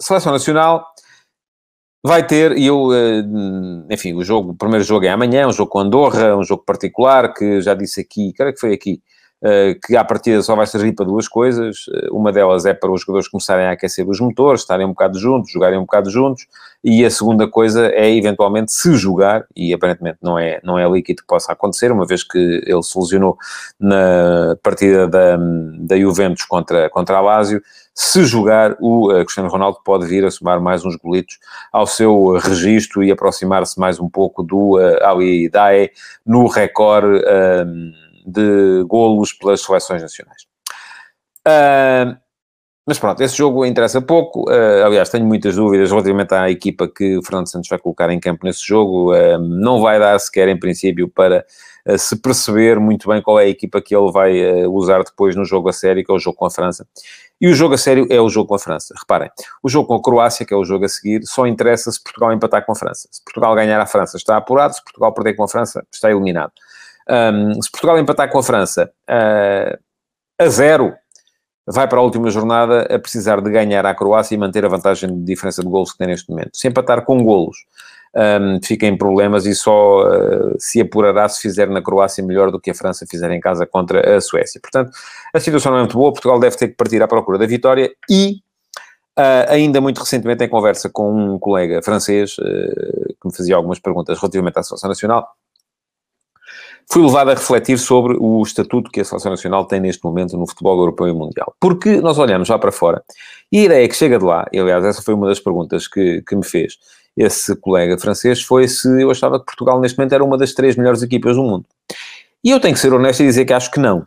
seleção 0.00 0.32
Nacional 0.32 0.86
vai 2.02 2.26
ter, 2.26 2.56
e 2.56 2.66
eu, 2.66 2.88
enfim, 3.90 4.14
o 4.14 4.24
jogo, 4.24 4.52
o 4.52 4.56
primeiro 4.56 4.82
jogo 4.82 5.04
é 5.04 5.10
amanhã, 5.10 5.46
um 5.46 5.52
jogo 5.52 5.70
com 5.70 5.80
Andorra, 5.80 6.34
um 6.34 6.42
jogo 6.42 6.64
particular, 6.64 7.34
que 7.34 7.60
já 7.60 7.74
disse 7.74 8.00
aqui, 8.00 8.32
creio 8.32 8.54
que 8.54 8.60
foi 8.60 8.72
aqui, 8.72 9.02
eh, 9.02 9.19
que 9.86 9.96
à 9.96 10.04
partida 10.04 10.42
só 10.42 10.54
vai 10.54 10.66
servir 10.66 10.92
para 10.92 11.06
duas 11.06 11.26
coisas. 11.26 11.86
Eh, 11.94 12.08
uma 12.12 12.30
delas 12.30 12.66
é 12.66 12.74
para 12.74 12.90
os 12.90 13.00
jogadores 13.00 13.28
começarem 13.28 13.66
a 13.66 13.72
aquecer 13.72 14.06
os 14.06 14.20
motores, 14.20 14.60
estarem 14.60 14.84
um 14.84 14.90
bocado 14.90 15.18
juntos, 15.18 15.50
jogarem 15.50 15.78
um 15.78 15.82
bocado 15.82 16.10
juntos, 16.10 16.46
e 16.84 17.04
a 17.04 17.10
segunda 17.10 17.48
coisa 17.48 17.86
é, 17.88 18.14
eventualmente, 18.14 18.72
se 18.72 18.94
jogar, 18.94 19.46
e 19.56 19.72
aparentemente 19.72 20.18
não 20.22 20.38
é, 20.38 20.60
não 20.62 20.78
é 20.78 20.88
líquido 20.88 21.22
que 21.22 21.26
possa 21.26 21.52
acontecer, 21.52 21.90
uma 21.90 22.06
vez 22.06 22.22
que 22.22 22.38
ele 22.66 22.82
se 22.82 22.98
lesionou 22.98 23.36
na 23.78 24.56
partida 24.62 25.08
da, 25.08 25.38
da 25.78 25.98
Juventus 25.98 26.44
contra, 26.44 26.90
contra 26.90 27.16
a 27.16 27.20
Lazio, 27.20 27.62
se 27.94 28.24
jogar, 28.24 28.76
o 28.80 29.10
uh, 29.12 29.24
Cristiano 29.24 29.48
Ronaldo 29.48 29.78
pode 29.84 30.06
vir 30.06 30.24
a 30.24 30.30
somar 30.30 30.60
mais 30.60 30.84
uns 30.84 30.96
golitos 30.96 31.38
ao 31.72 31.86
seu 31.86 32.38
registro 32.38 33.02
e 33.02 33.10
aproximar-se 33.10 33.78
mais 33.78 33.98
um 33.98 34.08
pouco 34.08 34.42
do 34.42 34.78
uh, 34.78 35.04
Ali 35.04 35.48
Dae 35.48 35.90
no 36.26 36.46
recorde... 36.46 37.18
Uh, 37.18 37.99
de 38.26 38.84
golos 38.86 39.32
pelas 39.32 39.62
seleções 39.62 40.02
nacionais. 40.02 40.42
Uh, 41.46 42.16
mas 42.86 42.98
pronto, 42.98 43.22
esse 43.22 43.36
jogo 43.36 43.64
interessa 43.64 44.00
pouco. 44.00 44.50
Uh, 44.50 44.84
aliás, 44.84 45.08
tenho 45.08 45.24
muitas 45.24 45.56
dúvidas 45.56 45.90
relativamente 45.90 46.34
à 46.34 46.50
equipa 46.50 46.88
que 46.88 47.18
o 47.18 47.22
Fernando 47.22 47.50
Santos 47.50 47.68
vai 47.68 47.78
colocar 47.78 48.10
em 48.10 48.18
campo 48.18 48.44
nesse 48.44 48.66
jogo. 48.66 49.14
Uh, 49.14 49.38
não 49.38 49.80
vai 49.80 49.98
dar 49.98 50.18
sequer, 50.18 50.48
em 50.48 50.58
princípio, 50.58 51.08
para 51.08 51.44
se 51.96 52.14
perceber 52.14 52.78
muito 52.78 53.08
bem 53.08 53.22
qual 53.22 53.40
é 53.40 53.44
a 53.44 53.48
equipa 53.48 53.80
que 53.80 53.96
ele 53.96 54.12
vai 54.12 54.66
usar 54.66 55.02
depois 55.02 55.34
no 55.34 55.46
jogo 55.46 55.70
a 55.70 55.72
sério, 55.72 56.04
que 56.04 56.12
é 56.12 56.14
o 56.14 56.18
jogo 56.18 56.36
com 56.36 56.44
a 56.44 56.50
França. 56.50 56.86
E 57.40 57.48
o 57.48 57.54
jogo 57.54 57.72
a 57.72 57.78
sério 57.78 58.06
é 58.10 58.20
o 58.20 58.28
jogo 58.28 58.48
com 58.48 58.54
a 58.54 58.58
França. 58.58 58.94
Reparem, 58.98 59.30
o 59.62 59.68
jogo 59.68 59.88
com 59.88 59.94
a 59.94 60.02
Croácia, 60.02 60.44
que 60.44 60.52
é 60.52 60.56
o 60.56 60.62
jogo 60.62 60.84
a 60.84 60.88
seguir, 60.88 61.22
só 61.24 61.46
interessa 61.46 61.90
se 61.90 62.02
Portugal 62.02 62.34
empatar 62.34 62.66
com 62.66 62.72
a 62.72 62.74
França. 62.74 63.08
Se 63.10 63.24
Portugal 63.24 63.54
ganhar 63.54 63.80
a 63.80 63.86
França, 63.86 64.18
está 64.18 64.36
apurado. 64.36 64.74
Se 64.74 64.84
Portugal 64.84 65.14
perder 65.14 65.34
com 65.34 65.44
a 65.44 65.48
França, 65.48 65.82
está 65.90 66.10
eliminado. 66.10 66.52
Um, 67.10 67.60
se 67.60 67.70
Portugal 67.70 67.98
empatar 67.98 68.30
com 68.30 68.38
a 68.38 68.42
França 68.42 68.92
uh, 69.08 69.78
a 70.38 70.48
zero, 70.48 70.94
vai 71.66 71.88
para 71.88 71.98
a 71.98 72.02
última 72.02 72.30
jornada 72.30 72.82
a 72.82 72.98
precisar 72.98 73.40
de 73.40 73.50
ganhar 73.50 73.84
à 73.84 73.94
Croácia 73.94 74.34
e 74.34 74.38
manter 74.38 74.64
a 74.64 74.68
vantagem 74.68 75.08
de 75.08 75.24
diferença 75.24 75.62
de 75.62 75.68
golos 75.68 75.92
que 75.92 75.98
tem 75.98 76.06
neste 76.06 76.30
momento. 76.30 76.50
Se 76.54 76.68
empatar 76.68 77.04
com 77.04 77.22
golos, 77.22 77.56
um, 78.14 78.60
fica 78.62 78.86
em 78.86 78.96
problemas 78.96 79.46
e 79.46 79.54
só 79.54 80.02
uh, 80.02 80.54
se 80.58 80.80
apurará 80.80 81.28
se 81.28 81.40
fizer 81.40 81.68
na 81.68 81.82
Croácia 81.82 82.24
melhor 82.24 82.50
do 82.50 82.60
que 82.60 82.70
a 82.70 82.74
França 82.74 83.06
fizer 83.08 83.30
em 83.30 83.40
casa 83.40 83.66
contra 83.66 84.16
a 84.16 84.20
Suécia. 84.20 84.60
Portanto, 84.60 84.90
a 85.32 85.40
situação 85.40 85.72
não 85.72 85.78
é 85.78 85.82
muito 85.82 85.96
boa. 85.96 86.12
Portugal 86.12 86.38
deve 86.38 86.56
ter 86.56 86.68
que 86.68 86.74
partir 86.74 87.02
à 87.02 87.08
procura 87.08 87.38
da 87.38 87.46
vitória 87.46 87.90
e, 88.08 88.40
uh, 89.18 89.50
ainda 89.50 89.80
muito 89.80 89.98
recentemente, 89.98 90.44
em 90.44 90.48
conversa 90.48 90.88
com 90.88 91.12
um 91.12 91.38
colega 91.38 91.82
francês 91.82 92.36
uh, 92.38 93.14
que 93.20 93.28
me 93.28 93.36
fazia 93.36 93.54
algumas 93.54 93.78
perguntas 93.78 94.18
relativamente 94.18 94.58
à 94.58 94.62
seleção 94.62 94.88
nacional, 94.88 95.28
fui 96.92 97.04
levado 97.04 97.30
a 97.30 97.34
refletir 97.34 97.78
sobre 97.78 98.16
o 98.18 98.42
estatuto 98.42 98.90
que 98.90 99.00
a 99.00 99.04
Seleção 99.04 99.30
Nacional 99.30 99.64
tem 99.64 99.80
neste 99.80 100.04
momento 100.04 100.36
no 100.36 100.46
futebol 100.46 100.76
europeu 100.78 101.06
e 101.08 101.12
mundial. 101.12 101.54
Porque 101.60 102.00
nós 102.00 102.18
olhamos 102.18 102.48
lá 102.48 102.58
para 102.58 102.72
fora 102.72 103.02
e 103.50 103.60
a 103.60 103.64
ideia 103.64 103.88
que 103.88 103.94
chega 103.94 104.18
de 104.18 104.24
lá, 104.24 104.46
e 104.52 104.58
aliás, 104.58 104.84
essa 104.84 105.00
foi 105.00 105.14
uma 105.14 105.26
das 105.28 105.38
perguntas 105.38 105.86
que, 105.86 106.22
que 106.22 106.34
me 106.34 106.44
fez 106.44 106.78
esse 107.16 107.54
colega 107.56 107.98
francês, 107.98 108.42
foi 108.42 108.66
se 108.66 108.88
eu 109.02 109.10
achava 109.10 109.38
que 109.38 109.46
Portugal 109.46 109.80
neste 109.80 109.98
momento 109.98 110.14
era 110.14 110.24
uma 110.24 110.38
das 110.38 110.52
três 110.52 110.76
melhores 110.76 111.02
equipas 111.02 111.36
do 111.36 111.42
mundo. 111.42 111.64
E 112.42 112.50
eu 112.50 112.58
tenho 112.58 112.74
que 112.74 112.80
ser 112.80 112.92
honesto 112.92 113.20
e 113.20 113.26
dizer 113.26 113.44
que 113.44 113.52
acho 113.52 113.70
que 113.70 113.78
não. 113.78 114.04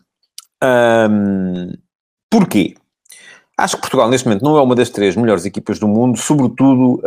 Porquê? 2.30 2.76
Acho 3.58 3.76
que 3.76 3.82
Portugal 3.82 4.10
neste 4.10 4.28
momento 4.28 4.43
não 4.43 4.58
é 4.58 4.62
uma 4.62 4.76
das 4.76 4.89
três 4.89 5.15
melhores 5.15 5.46
equipas 5.46 5.80
do 5.80 5.88
mundo, 5.88 6.17
sobretudo 6.17 7.02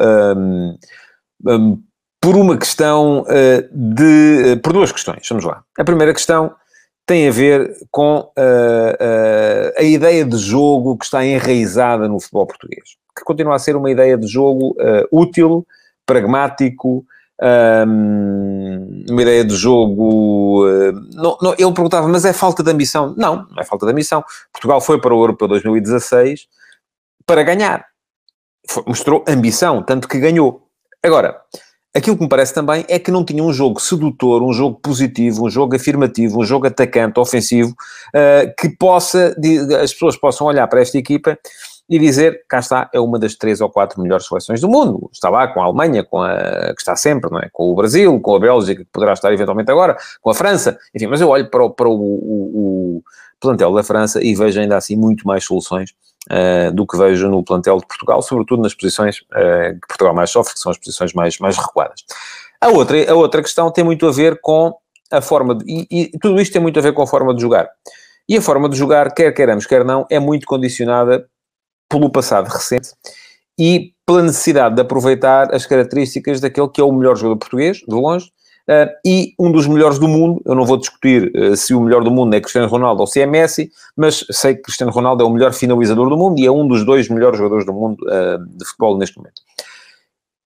por 2.26 2.34
uma 2.34 2.58
questão 2.58 3.20
uh, 3.20 3.68
de. 3.70 4.54
Uh, 4.54 4.60
por 4.60 4.72
duas 4.72 4.90
questões, 4.90 5.24
vamos 5.28 5.44
lá. 5.44 5.62
A 5.78 5.84
primeira 5.84 6.12
questão 6.12 6.52
tem 7.06 7.28
a 7.28 7.30
ver 7.30 7.72
com 7.88 8.18
uh, 8.18 9.72
a 9.78 9.82
ideia 9.84 10.24
de 10.24 10.36
jogo 10.36 10.98
que 10.98 11.04
está 11.04 11.24
enraizada 11.24 12.08
no 12.08 12.18
futebol 12.18 12.44
português, 12.44 12.96
que 13.16 13.22
continua 13.22 13.54
a 13.54 13.60
ser 13.60 13.76
uma 13.76 13.92
ideia 13.92 14.18
de 14.18 14.26
jogo 14.26 14.74
útil, 15.12 15.64
pragmático, 16.04 17.06
um, 17.86 19.04
uma 19.08 19.22
ideia 19.22 19.44
de 19.44 19.54
jogo. 19.54 20.64
Não, 21.14 21.38
não, 21.40 21.52
ele 21.52 21.72
perguntava, 21.72 22.08
mas 22.08 22.24
é 22.24 22.32
falta 22.32 22.60
de 22.60 22.72
ambição? 22.72 23.14
Não, 23.16 23.46
não 23.48 23.62
é 23.62 23.64
falta 23.64 23.86
de 23.86 23.92
ambição. 23.92 24.24
Portugal 24.52 24.80
foi 24.80 25.00
para 25.00 25.14
o 25.14 25.22
Europeu 25.22 25.46
2016 25.46 26.48
para 27.24 27.44
ganhar. 27.44 27.86
Foi, 28.68 28.82
mostrou 28.84 29.24
ambição, 29.28 29.80
tanto 29.80 30.08
que 30.08 30.18
ganhou. 30.18 30.66
Agora, 31.04 31.40
Aquilo 31.96 32.14
que 32.14 32.24
me 32.24 32.28
parece 32.28 32.52
também 32.52 32.84
é 32.90 32.98
que 32.98 33.10
não 33.10 33.24
tinha 33.24 33.42
um 33.42 33.50
jogo 33.50 33.80
sedutor, 33.80 34.42
um 34.42 34.52
jogo 34.52 34.78
positivo, 34.82 35.46
um 35.46 35.48
jogo 35.48 35.74
afirmativo, 35.74 36.38
um 36.38 36.44
jogo 36.44 36.66
atacante, 36.66 37.18
ofensivo, 37.18 37.70
uh, 37.70 38.54
que 38.60 38.68
possa, 38.68 39.34
as 39.82 39.94
pessoas 39.94 40.14
possam 40.14 40.46
olhar 40.46 40.66
para 40.68 40.82
esta 40.82 40.98
equipa 40.98 41.38
e 41.88 41.98
dizer, 41.98 42.44
cá 42.48 42.58
está, 42.58 42.90
é 42.92 42.98
uma 42.98 43.18
das 43.18 43.36
três 43.36 43.60
ou 43.60 43.70
quatro 43.70 44.00
melhores 44.02 44.26
seleções 44.26 44.60
do 44.60 44.68
mundo. 44.68 45.08
Está 45.12 45.30
lá 45.30 45.46
com 45.46 45.60
a 45.62 45.64
Alemanha, 45.66 46.02
com 46.02 46.20
a, 46.20 46.74
que 46.74 46.80
está 46.80 46.96
sempre, 46.96 47.30
não 47.30 47.38
é? 47.38 47.48
Com 47.52 47.70
o 47.70 47.74
Brasil, 47.74 48.18
com 48.20 48.34
a 48.34 48.40
Bélgica, 48.40 48.84
que 48.84 48.90
poderá 48.92 49.12
estar 49.12 49.32
eventualmente 49.32 49.70
agora, 49.70 49.96
com 50.20 50.30
a 50.30 50.34
França, 50.34 50.78
enfim, 50.94 51.06
mas 51.06 51.20
eu 51.20 51.28
olho 51.28 51.48
para 51.48 51.64
o, 51.64 51.70
para 51.70 51.88
o, 51.88 51.92
o, 51.92 52.96
o 52.96 53.02
plantel 53.40 53.72
da 53.72 53.84
França 53.84 54.22
e 54.22 54.34
vejo 54.34 54.60
ainda 54.60 54.76
assim 54.76 54.96
muito 54.96 55.26
mais 55.26 55.44
soluções 55.44 55.90
uh, 56.30 56.72
do 56.72 56.86
que 56.86 56.98
vejo 56.98 57.28
no 57.28 57.44
plantel 57.44 57.78
de 57.78 57.86
Portugal, 57.86 58.20
sobretudo 58.20 58.62
nas 58.62 58.74
posições 58.74 59.18
uh, 59.20 59.74
que 59.80 59.86
Portugal 59.88 60.14
mais 60.14 60.30
sofre, 60.30 60.54
que 60.54 60.60
são 60.60 60.72
as 60.72 60.78
posições 60.78 61.12
mais, 61.12 61.38
mais 61.38 61.56
recuadas. 61.56 62.04
A 62.60 62.68
outra, 62.68 63.10
a 63.10 63.14
outra 63.14 63.42
questão 63.42 63.70
tem 63.70 63.84
muito 63.84 64.06
a 64.06 64.10
ver 64.10 64.40
com 64.40 64.74
a 65.12 65.20
forma 65.20 65.54
de, 65.54 65.64
e, 65.68 66.10
e 66.14 66.18
tudo 66.18 66.40
isto 66.40 66.52
tem 66.52 66.60
muito 66.60 66.78
a 66.80 66.82
ver 66.82 66.92
com 66.92 67.02
a 67.02 67.06
forma 67.06 67.32
de 67.32 67.40
jogar. 67.40 67.68
E 68.28 68.36
a 68.36 68.42
forma 68.42 68.68
de 68.68 68.76
jogar, 68.76 69.14
quer 69.14 69.30
queiramos, 69.32 69.66
quer 69.66 69.84
não, 69.84 70.04
é 70.10 70.18
muito 70.18 70.46
condicionada 70.46 71.28
pelo 71.88 72.10
passado 72.10 72.48
recente 72.48 72.90
e 73.58 73.92
pela 74.04 74.22
necessidade 74.22 74.74
de 74.74 74.82
aproveitar 74.82 75.54
as 75.54 75.66
características 75.66 76.40
daquele 76.40 76.68
que 76.68 76.80
é 76.80 76.84
o 76.84 76.92
melhor 76.92 77.16
jogador 77.16 77.38
português, 77.38 77.78
de 77.78 77.94
longe, 77.94 78.30
Uh, 78.68 78.90
e 79.06 79.32
um 79.38 79.52
dos 79.52 79.64
melhores 79.68 79.96
do 79.96 80.08
mundo, 80.08 80.42
eu 80.44 80.52
não 80.52 80.64
vou 80.64 80.76
discutir 80.76 81.30
uh, 81.36 81.56
se 81.56 81.72
o 81.72 81.80
melhor 81.80 82.02
do 82.02 82.10
mundo 82.10 82.34
é 82.34 82.40
Cristiano 82.40 82.66
Ronaldo 82.66 83.00
ou 83.00 83.06
se 83.06 83.20
é 83.20 83.26
Messi, 83.26 83.70
mas 83.96 84.26
sei 84.28 84.56
que 84.56 84.62
Cristiano 84.62 84.90
Ronaldo 84.90 85.22
é 85.22 85.26
o 85.26 85.30
melhor 85.30 85.52
finalizador 85.52 86.08
do 86.08 86.16
mundo 86.16 86.40
e 86.40 86.46
é 86.46 86.50
um 86.50 86.66
dos 86.66 86.84
dois 86.84 87.08
melhores 87.08 87.38
jogadores 87.38 87.64
do 87.64 87.72
mundo 87.72 87.96
uh, 88.02 88.44
de 88.44 88.64
futebol 88.64 88.98
neste 88.98 89.18
momento. 89.18 89.40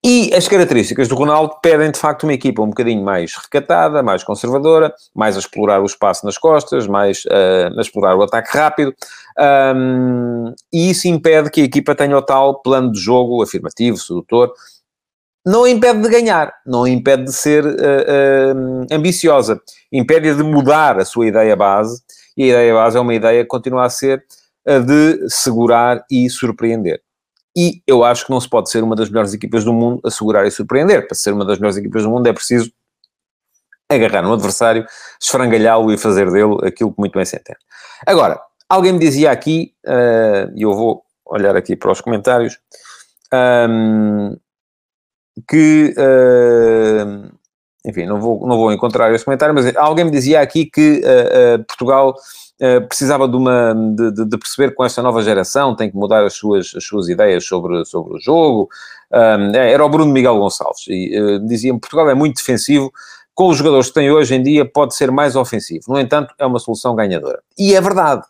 E 0.02 0.32
as 0.34 0.48
características 0.48 1.08
do 1.08 1.14
Ronaldo 1.14 1.56
pedem, 1.62 1.90
de 1.90 1.98
facto, 1.98 2.22
uma 2.22 2.32
equipa 2.32 2.62
um 2.62 2.68
bocadinho 2.68 3.04
mais 3.04 3.34
recatada, 3.36 4.02
mais 4.02 4.24
conservadora, 4.24 4.94
mais 5.14 5.36
a 5.36 5.40
explorar 5.40 5.82
o 5.82 5.84
espaço 5.84 6.24
nas 6.24 6.38
costas, 6.38 6.86
mais 6.86 7.26
uh, 7.26 7.78
a 7.78 7.80
explorar 7.82 8.16
o 8.16 8.22
ataque 8.22 8.56
rápido. 8.56 8.94
Um, 9.38 10.54
e 10.72 10.90
isso 10.90 11.06
impede 11.06 11.50
que 11.50 11.60
a 11.60 11.64
equipa 11.64 11.94
tenha 11.94 12.16
o 12.16 12.22
tal 12.22 12.62
plano 12.62 12.90
de 12.90 12.98
jogo 12.98 13.42
afirmativo, 13.42 13.98
sedutor, 13.98 14.54
não 15.46 15.66
impede 15.66 16.00
de 16.00 16.08
ganhar, 16.08 16.50
não 16.66 16.86
impede 16.86 17.24
de 17.24 17.32
ser 17.34 17.66
uh, 17.66 17.68
uh, 17.70 18.86
ambiciosa, 18.90 19.60
impede 19.92 20.34
de 20.34 20.42
mudar 20.42 20.98
a 20.98 21.04
sua 21.04 21.26
ideia 21.26 21.54
base, 21.54 22.02
e 22.36 22.44
a 22.44 22.46
ideia 22.46 22.72
base 22.72 22.96
é 22.96 23.00
uma 23.00 23.14
ideia 23.14 23.42
que 23.42 23.48
continua 23.48 23.84
a 23.84 23.90
ser 23.90 24.24
a 24.66 24.78
de 24.78 25.28
segurar 25.28 26.04
e 26.10 26.28
surpreender. 26.30 27.02
E 27.56 27.82
eu 27.86 28.04
acho 28.04 28.26
que 28.26 28.30
não 28.30 28.40
se 28.40 28.48
pode 28.48 28.70
ser 28.70 28.82
uma 28.82 28.94
das 28.94 29.08
melhores 29.08 29.34
equipas 29.34 29.64
do 29.64 29.72
mundo 29.72 30.00
a 30.04 30.10
segurar 30.10 30.46
e 30.46 30.50
surpreender. 30.50 31.06
Para 31.06 31.16
ser 31.16 31.32
uma 31.32 31.44
das 31.44 31.58
melhores 31.58 31.76
equipas 31.76 32.02
do 32.02 32.10
mundo 32.10 32.26
é 32.26 32.32
preciso 32.32 32.70
agarrar 33.88 34.24
um 34.24 34.32
adversário, 34.32 34.86
esfrangalhá-lo 35.20 35.92
e 35.92 35.98
fazer 35.98 36.30
dele 36.30 36.56
aquilo 36.62 36.92
que 36.92 36.98
muito 36.98 37.14
bem 37.14 37.24
se 37.24 37.36
entende. 37.36 37.58
Agora, 38.06 38.40
alguém 38.68 38.92
me 38.92 39.00
dizia 39.00 39.32
aqui, 39.32 39.74
uh, 39.84 40.52
e 40.54 40.62
eu 40.62 40.72
vou 40.72 41.04
olhar 41.26 41.56
aqui 41.56 41.74
para 41.74 41.90
os 41.90 42.00
comentários, 42.00 42.58
um, 43.68 44.36
que, 45.48 45.94
uh, 45.98 47.36
enfim, 47.84 48.06
não 48.06 48.20
vou, 48.20 48.46
não 48.46 48.56
vou 48.56 48.72
encontrar 48.72 49.12
esse 49.12 49.24
comentário, 49.24 49.54
mas 49.54 49.74
alguém 49.76 50.04
me 50.04 50.10
dizia 50.10 50.40
aqui 50.40 50.66
que 50.66 51.00
uh, 51.00 51.64
Portugal 51.64 52.14
precisava 52.88 53.26
de, 53.26 53.36
uma, 53.36 53.74
de, 53.74 54.26
de, 54.26 54.38
perceber 54.38 54.74
com 54.74 54.84
esta 54.84 55.02
nova 55.02 55.22
geração 55.22 55.74
tem 55.74 55.90
que 55.90 55.96
mudar 55.96 56.24
as 56.24 56.34
suas, 56.34 56.72
as 56.76 56.84
suas 56.84 57.08
ideias 57.08 57.44
sobre, 57.46 57.84
sobre 57.86 58.16
o 58.16 58.20
jogo. 58.20 58.68
Um, 59.12 59.54
é, 59.54 59.72
era 59.72 59.84
o 59.84 59.88
Bruno 59.88 60.12
Miguel 60.12 60.38
Gonçalves 60.38 60.84
e 60.88 61.40
dizia-me 61.46 61.80
Portugal 61.80 62.10
é 62.10 62.14
muito 62.14 62.36
defensivo, 62.36 62.92
com 63.34 63.48
os 63.48 63.56
jogadores 63.56 63.88
que 63.88 63.94
tem 63.94 64.10
hoje 64.10 64.34
em 64.34 64.42
dia 64.42 64.64
pode 64.64 64.94
ser 64.94 65.10
mais 65.10 65.36
ofensivo. 65.36 65.84
No 65.88 65.98
entanto, 65.98 66.34
é 66.38 66.44
uma 66.44 66.58
solução 66.58 66.94
ganhadora. 66.94 67.42
E 67.58 67.74
é 67.74 67.80
verdade. 67.80 68.22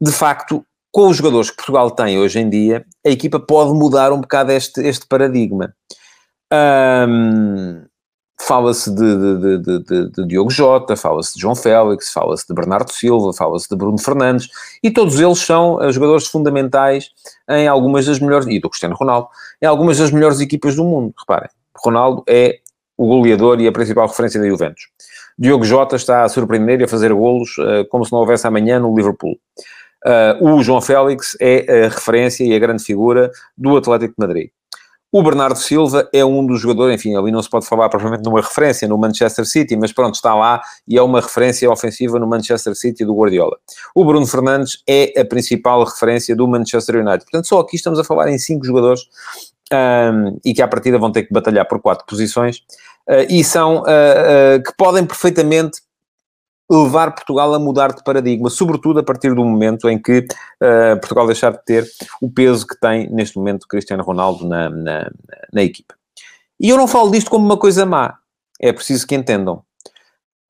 De 0.00 0.10
facto, 0.10 0.64
com 0.90 1.08
os 1.08 1.16
jogadores 1.16 1.50
que 1.50 1.56
Portugal 1.56 1.90
tem 1.90 2.18
hoje 2.18 2.40
em 2.40 2.50
dia, 2.50 2.84
a 3.06 3.10
equipa 3.10 3.38
pode 3.38 3.72
mudar 3.72 4.12
um 4.12 4.20
bocado 4.20 4.52
este, 4.52 4.80
este 4.80 5.06
paradigma. 5.06 5.72
Um, 6.52 7.84
fala-se 8.40 8.90
de, 8.94 9.38
de, 9.38 9.58
de, 9.58 10.10
de, 10.10 10.26
Diogo 10.26 10.50
Jota, 10.50 10.96
fala-se 10.96 11.34
de 11.34 11.40
João 11.40 11.54
Félix, 11.54 12.12
fala-se 12.12 12.46
de 12.46 12.54
Bernardo 12.54 12.92
Silva, 12.92 13.32
fala-se 13.32 13.68
de 13.68 13.76
Bruno 13.76 13.98
Fernandes, 13.98 14.48
e 14.82 14.90
todos 14.90 15.18
eles 15.20 15.38
são 15.38 15.76
uh, 15.76 15.92
jogadores 15.92 16.26
fundamentais 16.26 17.10
em 17.48 17.68
algumas 17.68 18.06
das 18.06 18.18
melhores, 18.18 18.46
e 18.46 18.60
do 18.60 18.68
Cristiano 18.68 18.94
Ronaldo, 18.94 19.28
em 19.62 19.66
algumas 19.66 19.98
das 19.98 20.10
melhores 20.10 20.40
equipas 20.40 20.76
do 20.76 20.84
mundo. 20.84 21.14
Reparem, 21.18 21.48
Ronaldo 21.76 22.24
é 22.28 22.58
o 22.96 23.06
goleador 23.06 23.60
e 23.60 23.66
a 23.66 23.72
principal 23.72 24.06
referência 24.06 24.40
da 24.40 24.48
Juventus. 24.48 24.88
Diogo 25.38 25.64
Jota 25.64 25.96
está 25.96 26.22
a 26.22 26.28
surpreender 26.28 26.80
e 26.80 26.84
a 26.84 26.88
fazer 26.88 27.12
golos 27.12 27.56
uh, 27.58 27.86
como 27.88 28.04
se 28.04 28.12
não 28.12 28.20
houvesse 28.20 28.46
amanhã 28.46 28.78
no 28.78 28.94
Liverpool. 28.94 29.36
Uh, 30.04 30.48
o 30.48 30.62
João 30.62 30.82
Félix 30.82 31.36
é 31.40 31.86
a 31.86 31.88
referência 31.88 32.44
e 32.44 32.54
a 32.54 32.58
grande 32.58 32.84
figura 32.84 33.30
do 33.56 33.76
Atlético 33.76 34.14
de 34.18 34.26
Madrid. 34.26 34.50
O 35.16 35.22
Bernardo 35.22 35.56
Silva 35.56 36.08
é 36.12 36.24
um 36.24 36.44
dos 36.44 36.60
jogadores, 36.60 36.96
enfim, 36.96 37.14
ali 37.14 37.30
não 37.30 37.40
se 37.40 37.48
pode 37.48 37.64
falar 37.68 37.88
provavelmente 37.88 38.24
numa 38.24 38.40
referência 38.40 38.88
no 38.88 38.98
Manchester 38.98 39.46
City, 39.46 39.76
mas 39.76 39.92
pronto, 39.92 40.16
está 40.16 40.34
lá 40.34 40.60
e 40.88 40.98
é 40.98 41.02
uma 41.02 41.20
referência 41.20 41.70
ofensiva 41.70 42.18
no 42.18 42.26
Manchester 42.26 42.74
City 42.74 43.04
do 43.04 43.14
Guardiola. 43.14 43.56
O 43.94 44.04
Bruno 44.04 44.26
Fernandes 44.26 44.82
é 44.88 45.20
a 45.20 45.24
principal 45.24 45.84
referência 45.84 46.34
do 46.34 46.48
Manchester 46.48 46.96
United. 46.96 47.20
Portanto, 47.26 47.46
só 47.46 47.60
aqui 47.60 47.76
estamos 47.76 48.00
a 48.00 48.02
falar 48.02 48.28
em 48.28 48.38
cinco 48.38 48.66
jogadores 48.66 49.02
um, 49.72 50.36
e 50.44 50.52
que 50.52 50.60
à 50.60 50.66
partida 50.66 50.98
vão 50.98 51.12
ter 51.12 51.22
que 51.22 51.32
batalhar 51.32 51.68
por 51.68 51.80
quatro 51.80 52.04
posições 52.06 52.56
uh, 53.08 53.24
e 53.30 53.44
são 53.44 53.82
uh, 53.82 54.58
uh, 54.58 54.62
que 54.64 54.76
podem 54.76 55.06
perfeitamente 55.06 55.80
levar 56.70 57.14
Portugal 57.14 57.52
a 57.54 57.58
mudar 57.58 57.92
de 57.92 58.02
paradigma, 58.02 58.48
sobretudo 58.48 59.00
a 59.00 59.02
partir 59.02 59.34
do 59.34 59.44
momento 59.44 59.88
em 59.88 60.00
que 60.00 60.20
uh, 60.20 60.98
Portugal 61.00 61.26
deixar 61.26 61.52
de 61.52 61.64
ter 61.64 61.86
o 62.20 62.30
peso 62.30 62.66
que 62.66 62.78
tem 62.80 63.08
neste 63.10 63.36
momento 63.36 63.68
Cristiano 63.68 64.02
Ronaldo 64.02 64.46
na, 64.46 64.70
na, 64.70 65.10
na 65.52 65.62
equipa. 65.62 65.94
E 66.58 66.70
eu 66.70 66.76
não 66.76 66.88
falo 66.88 67.10
disto 67.10 67.30
como 67.30 67.44
uma 67.44 67.58
coisa 67.58 67.84
má, 67.84 68.18
é 68.60 68.72
preciso 68.72 69.06
que 69.06 69.14
entendam. 69.14 69.62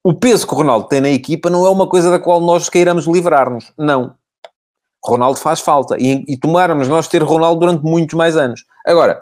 O 0.05 0.13
peso 0.13 0.47
que 0.47 0.53
o 0.53 0.57
Ronaldo 0.57 0.87
tem 0.87 1.01
na 1.01 1.09
equipa 1.09 1.49
não 1.51 1.67
é 1.67 1.71
uma 1.71 1.89
coisa 1.89 2.11
da 2.11 2.19
qual 2.19 2.41
nós 2.41 2.69
queiramos 2.69 3.07
livrar-nos, 3.07 3.73
não. 3.77 4.15
Ronaldo 5.05 5.39
faz 5.39 5.61
falta 5.61 5.97
e, 5.99 6.25
e 6.29 6.37
tomáramos 6.37 6.89
nós 6.89 7.09
ter 7.09 7.23
Ronaldo 7.23 7.61
durante 7.61 7.83
muitos 7.83 8.15
mais 8.15 8.37
anos. 8.37 8.65
Agora, 8.87 9.19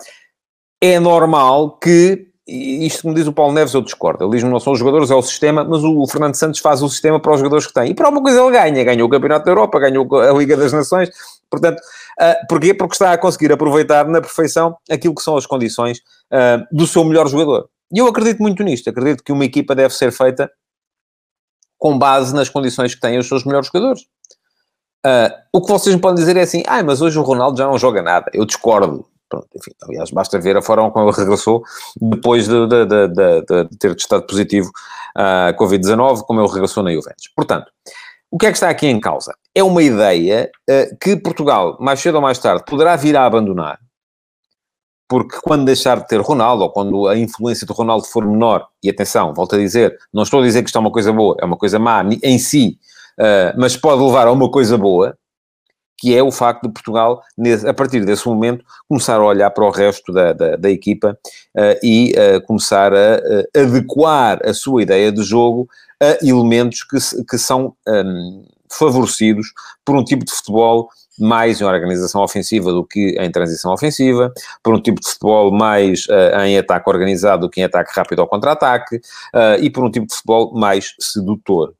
é 0.81 0.99
normal 0.99 1.79
que 1.79 2.32
isto 2.47 3.03
como 3.03 3.15
diz 3.15 3.27
o 3.27 3.33
Paulo 3.33 3.53
Neves, 3.53 3.73
eu 3.73 3.81
discordo. 3.81 4.25
Ele 4.25 4.33
diz 4.33 4.43
não 4.43 4.59
são 4.59 4.73
os 4.73 4.79
jogadores, 4.79 5.11
é 5.11 5.15
o 5.15 5.23
sistema, 5.23 5.63
mas 5.63 5.85
o 5.85 6.07
Fernando 6.07 6.35
Santos 6.35 6.61
faz 6.61 6.83
o 6.83 6.89
sistema 6.89 7.21
para 7.21 7.33
os 7.33 7.39
jogadores 7.39 7.67
que 7.67 7.73
tem. 7.73 7.91
E 7.91 7.95
para 7.95 8.07
alguma 8.07 8.23
coisa 8.23 8.41
ele 8.41 8.51
ganha. 8.51 8.85
Ganhou 8.85 9.07
o 9.07 9.11
Campeonato 9.11 9.45
da 9.45 9.51
Europa, 9.53 9.79
ganhou 9.79 10.09
a 10.21 10.33
Liga 10.33 10.57
das 10.57 10.73
Nações. 10.73 11.11
Portanto, 11.49 11.79
uh, 11.79 12.47
porquê? 12.49 12.75
Porque 12.75 12.95
está 12.95 13.13
a 13.13 13.19
conseguir 13.19 13.53
aproveitar 13.53 14.09
na 14.09 14.21
perfeição 14.21 14.77
aquilo 14.91 15.15
que 15.15 15.23
são 15.23 15.37
as 15.37 15.47
condições 15.47 15.99
uh, 16.33 16.67
do 16.73 16.87
seu 16.87 17.05
melhor 17.05 17.29
jogador. 17.29 17.69
E 17.93 17.99
eu 17.99 18.07
acredito 18.07 18.43
muito 18.43 18.63
nisto. 18.63 18.91
Acredito 18.91 19.23
que 19.23 19.33
uma 19.33 19.45
equipa 19.45 19.75
deve 19.75 19.95
ser 19.95 20.11
feita 20.11 20.51
com 21.79 21.99
base 21.99 22.35
nas 22.35 22.49
condições 22.49 22.95
que 22.95 23.01
têm 23.01 23.19
os 23.19 23.29
seus 23.29 23.45
melhores 23.45 23.69
jogadores. 23.69 24.03
Uh, 25.05 25.31
o 25.53 25.61
que 25.61 25.69
vocês 25.69 25.95
me 25.95 26.01
podem 26.01 26.17
dizer 26.17 26.37
é 26.37 26.43
assim, 26.43 26.63
ah, 26.67 26.83
mas 26.83 27.03
hoje 27.03 27.19
o 27.19 27.23
Ronaldo 27.23 27.59
já 27.59 27.67
não 27.67 27.79
joga 27.79 28.03
nada. 28.03 28.31
Eu 28.33 28.45
discordo. 28.45 29.05
Pronto, 29.33 29.49
enfim, 29.57 29.71
aliás, 29.85 30.11
basta 30.11 30.39
ver 30.39 30.59
a 30.59 30.63
forma 30.63 30.91
como 30.91 31.09
ele 31.09 31.17
regressou 31.17 31.65
depois 31.99 32.47
de, 32.47 32.67
de, 32.67 32.85
de, 32.85 33.09
de 33.09 33.79
ter 33.79 33.95
testado 33.95 34.27
positivo 34.27 34.71
a 35.17 35.55
uh, 35.55 35.59
Covid-19, 35.59 36.21
como 36.25 36.39
ele 36.39 36.53
regressou 36.53 36.83
na 36.83 36.93
Juventus. 36.93 37.31
Portanto, 37.35 37.73
o 38.31 38.37
que 38.37 38.45
é 38.45 38.51
que 38.51 38.57
está 38.57 38.69
aqui 38.69 38.87
em 38.87 39.01
causa? 39.01 39.35
É 39.55 39.63
uma 39.63 39.83
ideia 39.83 40.51
uh, 40.69 40.97
que 41.01 41.17
Portugal, 41.17 41.79
mais 41.81 41.99
cedo 42.01 42.17
ou 42.17 42.21
mais 42.21 42.39
tarde, 42.39 42.63
poderá 42.67 42.95
vir 42.95 43.17
a 43.17 43.25
abandonar, 43.25 43.79
porque 45.09 45.39
quando 45.43 45.65
deixar 45.65 45.99
de 45.99 46.07
ter 46.07 46.21
Ronaldo, 46.21 46.65
ou 46.65 46.71
quando 46.71 47.09
a 47.09 47.17
influência 47.17 47.67
do 47.67 47.73
Ronaldo 47.73 48.05
for 48.05 48.27
menor, 48.27 48.69
e 48.83 48.91
atenção, 48.91 49.33
volto 49.33 49.55
a 49.55 49.59
dizer, 49.59 49.97
não 50.13 50.25
estou 50.25 50.41
a 50.41 50.43
dizer 50.43 50.63
que 50.63 50.69
isto 50.69 50.77
é 50.77 50.81
uma 50.81 50.93
coisa 50.93 51.11
boa, 51.11 51.37
é 51.41 51.45
uma 51.47 51.57
coisa 51.57 51.79
má 51.79 52.05
em 52.23 52.39
si, 52.39 52.79
uh, 53.19 53.59
mas 53.59 53.79
pode 53.79 54.03
levar 54.03 54.27
a 54.27 54.33
uma 54.33 54.51
coisa 54.51 54.77
boa, 54.77 55.17
que 56.03 56.17
é 56.17 56.21
o 56.21 56.33
facto 56.33 56.65
de 56.65 56.73
Portugal, 56.73 57.23
a 57.65 57.73
partir 57.73 58.05
desse 58.05 58.27
momento, 58.27 58.65
começar 58.89 59.21
a 59.21 59.25
olhar 59.25 59.49
para 59.53 59.65
o 59.65 59.71
resto 59.71 60.13
da, 60.13 60.33
da, 60.33 60.57
da 60.57 60.69
equipa 60.69 61.17
uh, 61.57 61.79
e 61.81 62.13
uh, 62.13 62.45
começar 62.45 62.93
a 62.93 63.19
uh, 63.19 63.61
adequar 63.61 64.41
a 64.45 64.53
sua 64.53 64.83
ideia 64.83 65.13
de 65.13 65.23
jogo 65.23 65.69
a 66.01 66.19
elementos 66.27 66.83
que, 66.83 66.99
que 67.25 67.39
são 67.39 67.77
um, 67.87 68.45
favorecidos 68.69 69.47
por 69.85 69.95
um 69.95 70.03
tipo 70.03 70.25
de 70.25 70.33
futebol 70.33 70.89
mais 71.21 71.61
em 71.61 71.65
organização 71.65 72.21
ofensiva 72.21 72.73
do 72.73 72.85
que 72.85 73.15
em 73.21 73.31
transição 73.31 73.73
ofensiva, 73.73 74.33
por 74.61 74.75
um 74.75 74.83
tipo 74.83 75.01
de 75.01 75.07
futebol 75.07 75.53
mais 75.53 76.07
uh, 76.07 76.41
em 76.41 76.59
ataque 76.59 76.91
organizado 76.91 77.43
do 77.43 77.51
que 77.51 77.61
em 77.61 77.65
ataque 77.65 77.93
rápido 77.95 78.23
ao 78.23 78.27
contra-ataque, 78.27 78.97
uh, 78.97 79.61
e 79.61 79.71
por 79.71 79.85
um 79.85 79.91
tipo 79.91 80.09
de 80.09 80.15
futebol 80.17 80.53
mais 80.53 80.97
sedutor 80.99 81.75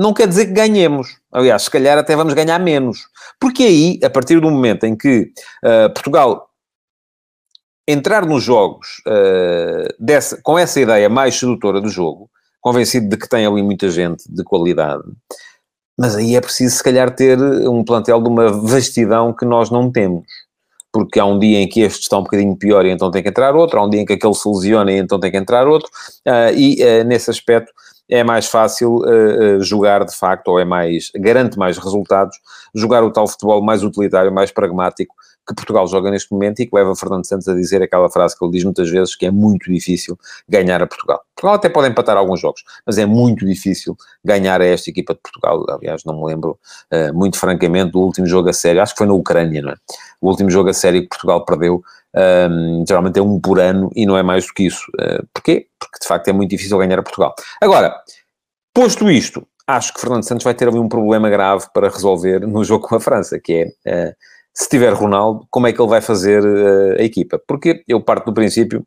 não 0.00 0.14
quer 0.14 0.26
dizer 0.26 0.46
que 0.46 0.52
ganhemos. 0.52 1.18
Aliás, 1.30 1.64
se 1.64 1.70
calhar 1.70 1.98
até 1.98 2.16
vamos 2.16 2.32
ganhar 2.32 2.58
menos. 2.58 3.00
Porque 3.38 3.64
aí, 3.64 4.00
a 4.02 4.08
partir 4.08 4.40
do 4.40 4.50
momento 4.50 4.84
em 4.84 4.96
que 4.96 5.30
uh, 5.62 5.92
Portugal 5.92 6.48
entrar 7.86 8.24
nos 8.24 8.42
jogos 8.42 9.02
uh, 9.06 9.94
dessa, 9.98 10.40
com 10.42 10.58
essa 10.58 10.80
ideia 10.80 11.08
mais 11.10 11.38
sedutora 11.38 11.82
do 11.82 11.90
jogo, 11.90 12.30
convencido 12.62 13.10
de 13.10 13.16
que 13.18 13.28
tem 13.28 13.44
ali 13.44 13.62
muita 13.62 13.90
gente 13.90 14.24
de 14.26 14.42
qualidade, 14.42 15.02
mas 15.98 16.16
aí 16.16 16.34
é 16.34 16.40
preciso, 16.40 16.76
se 16.76 16.82
calhar, 16.82 17.14
ter 17.14 17.38
um 17.68 17.84
plantel 17.84 18.22
de 18.22 18.28
uma 18.30 18.48
vastidão 18.50 19.34
que 19.34 19.44
nós 19.44 19.70
não 19.70 19.92
temos. 19.92 20.24
Porque 20.90 21.20
há 21.20 21.26
um 21.26 21.38
dia 21.38 21.58
em 21.58 21.68
que 21.68 21.82
este 21.82 22.02
está 22.02 22.16
um 22.16 22.22
bocadinho 22.22 22.56
pior 22.56 22.86
e 22.86 22.90
então 22.90 23.10
tem 23.10 23.22
que 23.22 23.28
entrar 23.28 23.54
outro, 23.54 23.78
há 23.78 23.84
um 23.84 23.90
dia 23.90 24.00
em 24.00 24.06
que 24.06 24.14
aquele 24.14 24.34
se 24.34 24.48
lesiona 24.48 24.90
e 24.90 24.96
então 24.96 25.20
tem 25.20 25.30
que 25.30 25.36
entrar 25.36 25.68
outro, 25.68 25.90
uh, 26.26 26.54
e 26.56 27.04
nesse 27.04 27.30
aspecto 27.30 27.70
é 28.10 28.24
mais 28.24 28.46
fácil 28.46 28.96
uh, 28.96 29.62
jogar 29.62 30.04
de 30.04 30.14
facto, 30.14 30.48
ou 30.48 30.58
é 30.58 30.64
mais, 30.64 31.10
garante 31.14 31.58
mais 31.58 31.78
resultados, 31.78 32.36
jogar 32.74 33.04
o 33.04 33.10
tal 33.10 33.28
futebol 33.28 33.62
mais 33.62 33.82
utilitário, 33.82 34.32
mais 34.32 34.50
pragmático, 34.50 35.14
que 35.46 35.54
Portugal 35.54 35.86
joga 35.86 36.10
neste 36.10 36.32
momento 36.32 36.60
e 36.60 36.66
que 36.66 36.74
leva 36.74 36.94
Fernando 36.94 37.26
Santos 37.26 37.48
a 37.48 37.54
dizer 37.54 37.82
aquela 37.82 38.08
frase 38.08 38.38
que 38.38 38.44
ele 38.44 38.52
diz 38.52 38.64
muitas 38.64 38.88
vezes, 38.88 39.16
que 39.16 39.26
é 39.26 39.30
muito 39.30 39.70
difícil 39.70 40.18
ganhar 40.48 40.82
a 40.82 40.86
Portugal. 40.86 41.22
Portugal 41.34 41.54
até 41.54 41.68
pode 41.68 41.88
empatar 41.88 42.16
alguns 42.16 42.40
jogos, 42.40 42.62
mas 42.86 42.98
é 42.98 43.06
muito 43.06 43.44
difícil 43.46 43.96
ganhar 44.24 44.60
a 44.60 44.64
esta 44.64 44.90
equipa 44.90 45.14
de 45.14 45.20
Portugal. 45.20 45.64
Aliás, 45.68 46.04
não 46.04 46.20
me 46.20 46.26
lembro 46.26 46.58
uh, 46.92 47.14
muito 47.14 47.38
francamente 47.38 47.92
do 47.92 48.00
último 48.00 48.26
jogo 48.26 48.48
a 48.48 48.52
sério, 48.52 48.82
acho 48.82 48.94
que 48.94 48.98
foi 48.98 49.06
na 49.06 49.14
Ucrânia, 49.14 49.62
não 49.62 49.70
é? 49.70 49.76
O 50.20 50.28
último 50.28 50.50
jogo 50.50 50.68
a 50.68 50.74
sério 50.74 51.02
que 51.02 51.08
Portugal 51.08 51.44
perdeu, 51.44 51.82
um, 52.14 52.84
geralmente 52.86 53.18
é 53.18 53.22
um 53.22 53.40
por 53.40 53.58
ano 53.58 53.90
e 53.94 54.04
não 54.04 54.16
é 54.16 54.22
mais 54.22 54.46
do 54.46 54.52
que 54.52 54.64
isso. 54.64 54.84
Uh, 55.00 55.26
porquê? 55.32 55.66
Porque 55.78 55.98
de 56.00 56.06
facto 56.06 56.28
é 56.28 56.32
muito 56.32 56.50
difícil 56.50 56.78
ganhar 56.78 56.98
a 56.98 57.02
Portugal. 57.02 57.34
Agora, 57.60 57.96
posto 58.74 59.10
isto, 59.10 59.46
acho 59.66 59.94
que 59.94 60.00
Fernando 60.00 60.24
Santos 60.24 60.44
vai 60.44 60.54
ter 60.54 60.68
ali 60.68 60.78
um 60.78 60.88
problema 60.88 61.30
grave 61.30 61.66
para 61.72 61.88
resolver 61.88 62.40
no 62.46 62.62
jogo 62.62 62.86
com 62.86 62.94
a 62.94 63.00
França, 63.00 63.40
que 63.40 63.72
é... 63.84 64.08
Uh, 64.10 64.14
se 64.54 64.68
tiver 64.68 64.92
Ronaldo, 64.92 65.46
como 65.50 65.66
é 65.66 65.72
que 65.72 65.80
ele 65.80 65.88
vai 65.88 66.00
fazer 66.00 66.44
uh, 66.44 67.00
a 67.00 67.02
equipa? 67.02 67.40
Porque 67.46 67.82
eu 67.86 68.00
parto 68.00 68.26
do 68.26 68.34
princípio, 68.34 68.84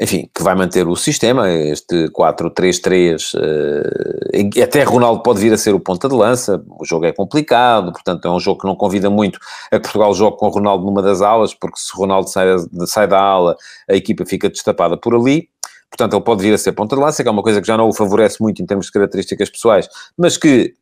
enfim, 0.00 0.30
que 0.34 0.42
vai 0.42 0.54
manter 0.54 0.88
o 0.88 0.96
sistema, 0.96 1.50
este 1.50 2.08
4-3-3, 2.08 3.34
uh, 3.34 4.62
até 4.62 4.82
Ronaldo 4.82 5.22
pode 5.22 5.40
vir 5.40 5.52
a 5.52 5.58
ser 5.58 5.74
o 5.74 5.80
ponta 5.80 6.08
de 6.08 6.14
lança, 6.14 6.64
o 6.80 6.86
jogo 6.86 7.04
é 7.04 7.12
complicado, 7.12 7.92
portanto 7.92 8.26
é 8.26 8.30
um 8.30 8.40
jogo 8.40 8.60
que 8.60 8.66
não 8.66 8.74
convida 8.74 9.10
muito 9.10 9.38
a 9.70 9.76
que 9.76 9.82
Portugal 9.82 10.14
jogue 10.14 10.38
com 10.38 10.48
Ronaldo 10.48 10.86
numa 10.86 11.02
das 11.02 11.20
alas, 11.20 11.52
porque 11.52 11.78
se 11.78 11.90
Ronaldo 11.94 12.30
sai, 12.30 12.46
sai 12.86 13.06
da 13.06 13.20
ala, 13.20 13.56
a 13.90 13.94
equipa 13.94 14.24
fica 14.24 14.48
destapada 14.48 14.96
por 14.96 15.14
ali, 15.14 15.50
portanto 15.90 16.14
ele 16.14 16.24
pode 16.24 16.42
vir 16.42 16.54
a 16.54 16.58
ser 16.58 16.72
ponta 16.72 16.96
de 16.96 17.02
lança, 17.02 17.22
que 17.22 17.28
é 17.28 17.32
uma 17.32 17.42
coisa 17.42 17.60
que 17.60 17.66
já 17.66 17.76
não 17.76 17.86
o 17.86 17.92
favorece 17.92 18.40
muito 18.40 18.62
em 18.62 18.66
termos 18.66 18.86
de 18.86 18.92
características 18.92 19.50
pessoais, 19.50 19.86
mas 20.16 20.38
que 20.38 20.74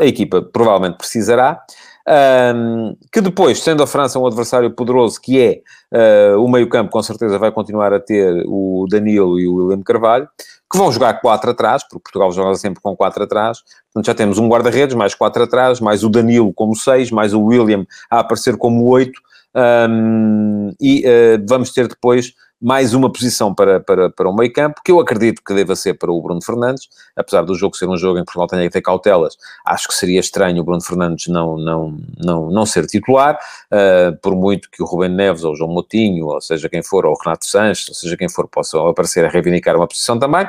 a 0.00 0.06
equipa 0.06 0.42
provavelmente 0.42 0.98
precisará. 0.98 1.60
Um, 2.08 2.96
que 3.12 3.20
depois, 3.20 3.62
sendo 3.62 3.80
a 3.82 3.86
França 3.86 4.18
um 4.18 4.26
adversário 4.26 4.70
poderoso 4.72 5.20
que 5.20 5.40
é 5.40 6.34
uh, 6.34 6.42
o 6.42 6.50
meio-campo, 6.50 6.90
com 6.90 7.02
certeza 7.02 7.38
vai 7.38 7.52
continuar 7.52 7.92
a 7.92 8.00
ter 8.00 8.42
o 8.46 8.86
Danilo 8.90 9.38
e 9.38 9.46
o 9.46 9.54
William 9.54 9.82
Carvalho, 9.82 10.28
que 10.70 10.78
vão 10.78 10.90
jogar 10.90 11.20
quatro 11.20 11.50
atrás, 11.50 11.84
porque 11.84 12.02
Portugal 12.02 12.32
joga 12.32 12.56
sempre 12.56 12.80
com 12.82 12.96
quatro 12.96 13.22
atrás. 13.22 13.58
Portanto, 13.92 14.06
já 14.06 14.14
temos 14.14 14.38
um 14.38 14.48
guarda-redes, 14.48 14.96
mais 14.96 15.14
quatro 15.14 15.44
atrás, 15.44 15.78
mais 15.80 16.02
o 16.02 16.08
Danilo 16.08 16.52
como 16.52 16.74
seis, 16.74 17.10
mais 17.10 17.32
o 17.34 17.42
William 17.42 17.86
a 18.10 18.20
aparecer 18.20 18.56
como 18.56 18.84
oito. 18.88 19.20
Um, 19.54 20.72
e 20.80 21.04
uh, 21.06 21.44
vamos 21.46 21.72
ter 21.72 21.86
depois 21.86 22.32
mais 22.62 22.94
uma 22.94 23.10
posição 23.10 23.52
para, 23.52 23.80
para, 23.80 24.08
para 24.08 24.30
o 24.30 24.34
meio 24.34 24.52
campo, 24.52 24.80
que 24.84 24.92
eu 24.92 25.00
acredito 25.00 25.42
que 25.44 25.52
deva 25.52 25.74
ser 25.74 25.94
para 25.94 26.12
o 26.12 26.22
Bruno 26.22 26.40
Fernandes, 26.40 26.88
apesar 27.16 27.42
do 27.42 27.56
jogo 27.56 27.76
ser 27.76 27.88
um 27.88 27.96
jogo 27.96 28.18
em 28.18 28.22
que 28.22 28.26
Portugal 28.26 28.46
tenha 28.46 28.62
que 28.62 28.70
ter 28.70 28.80
cautelas, 28.80 29.36
acho 29.66 29.88
que 29.88 29.94
seria 29.94 30.20
estranho 30.20 30.60
o 30.60 30.64
Bruno 30.64 30.80
Fernandes 30.80 31.26
não, 31.26 31.56
não, 31.56 31.98
não, 32.18 32.50
não 32.50 32.64
ser 32.64 32.86
titular, 32.86 33.36
uh, 33.72 34.16
por 34.22 34.36
muito 34.36 34.70
que 34.70 34.80
o 34.80 34.86
Rubem 34.86 35.10
Neves 35.10 35.42
ou 35.42 35.52
o 35.52 35.56
João 35.56 35.72
Moutinho, 35.72 36.26
ou 36.26 36.40
seja 36.40 36.68
quem 36.68 36.84
for, 36.84 37.04
ou 37.04 37.12
o 37.12 37.18
Renato 37.18 37.46
Sanches, 37.46 37.88
ou 37.88 37.94
seja 37.96 38.16
quem 38.16 38.28
for, 38.28 38.46
possam 38.46 38.86
aparecer 38.86 39.24
a 39.24 39.28
reivindicar 39.28 39.74
uma 39.74 39.88
posição 39.88 40.16
também, 40.16 40.48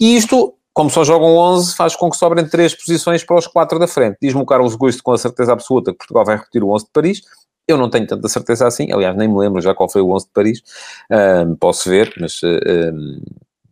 e 0.00 0.16
isto 0.16 0.54
como 0.74 0.88
só 0.88 1.04
jogam 1.04 1.36
11, 1.36 1.76
faz 1.76 1.94
com 1.94 2.10
que 2.10 2.16
sobrem 2.16 2.48
três 2.48 2.74
posições 2.74 3.22
para 3.22 3.36
os 3.36 3.46
quatro 3.46 3.78
da 3.78 3.86
frente. 3.86 4.16
Diz-me 4.22 4.40
o 4.40 4.46
Carlos 4.46 4.74
Gusto 4.74 5.02
com 5.02 5.12
a 5.12 5.18
certeza 5.18 5.52
absoluta 5.52 5.92
que 5.92 5.98
Portugal 5.98 6.24
vai 6.24 6.36
repetir 6.36 6.64
o 6.64 6.70
11 6.70 6.86
de 6.86 6.90
Paris. 6.90 7.22
Eu 7.66 7.76
não 7.76 7.88
tenho 7.88 8.06
tanta 8.06 8.28
certeza 8.28 8.66
assim, 8.66 8.92
aliás, 8.92 9.16
nem 9.16 9.28
me 9.28 9.38
lembro 9.38 9.60
já 9.60 9.74
qual 9.74 9.88
foi 9.88 10.02
o 10.02 10.10
11 10.10 10.26
de 10.26 10.32
Paris. 10.32 10.62
Um, 11.10 11.54
posso 11.54 11.88
ver, 11.88 12.12
mas 12.20 12.40
um, 12.42 13.20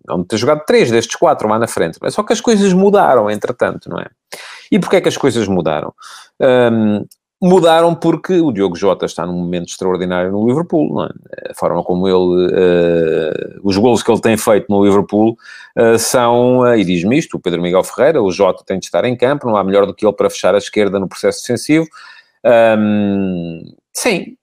vamos 0.06 0.26
ter 0.26 0.36
jogado 0.36 0.64
três 0.64 0.90
destes 0.90 1.16
quatro 1.16 1.48
lá 1.48 1.58
na 1.58 1.66
frente. 1.66 1.98
Mas 2.00 2.14
só 2.14 2.22
que 2.22 2.32
as 2.32 2.40
coisas 2.40 2.72
mudaram, 2.72 3.30
entretanto, 3.30 3.88
não 3.88 3.98
é? 3.98 4.06
E 4.70 4.78
porquê 4.78 4.96
é 4.96 5.00
que 5.00 5.08
as 5.08 5.16
coisas 5.16 5.46
mudaram? 5.48 5.92
Um, 6.40 7.04
mudaram 7.42 7.94
porque 7.94 8.40
o 8.40 8.52
Diogo 8.52 8.76
Jota 8.76 9.06
está 9.06 9.24
num 9.26 9.32
momento 9.32 9.68
extraordinário 9.68 10.30
no 10.30 10.46
Liverpool, 10.46 11.04
é? 11.04 11.50
A 11.50 11.54
forma 11.54 11.82
como 11.82 12.06
ele, 12.06 12.46
uh, 12.52 13.60
os 13.62 13.76
golos 13.76 14.02
que 14.02 14.10
ele 14.10 14.20
tem 14.20 14.36
feito 14.36 14.66
no 14.68 14.84
Liverpool 14.84 15.36
uh, 15.78 15.98
são, 15.98 16.60
uh, 16.60 16.74
e 16.76 16.84
diz-me 16.84 17.18
isto, 17.18 17.36
o 17.36 17.40
Pedro 17.40 17.62
Miguel 17.62 17.82
Ferreira, 17.82 18.22
o 18.22 18.30
Jota 18.30 18.62
tem 18.64 18.78
de 18.78 18.84
estar 18.84 19.04
em 19.04 19.16
campo, 19.16 19.46
não 19.46 19.56
há 19.56 19.64
melhor 19.64 19.86
do 19.86 19.94
que 19.94 20.04
ele 20.04 20.14
para 20.14 20.28
fechar 20.28 20.54
a 20.54 20.58
esquerda 20.58 21.00
no 21.00 21.08
processo 21.08 21.40
defensivo. 21.40 21.86
Um, 22.44 23.62
sim, 23.92 24.36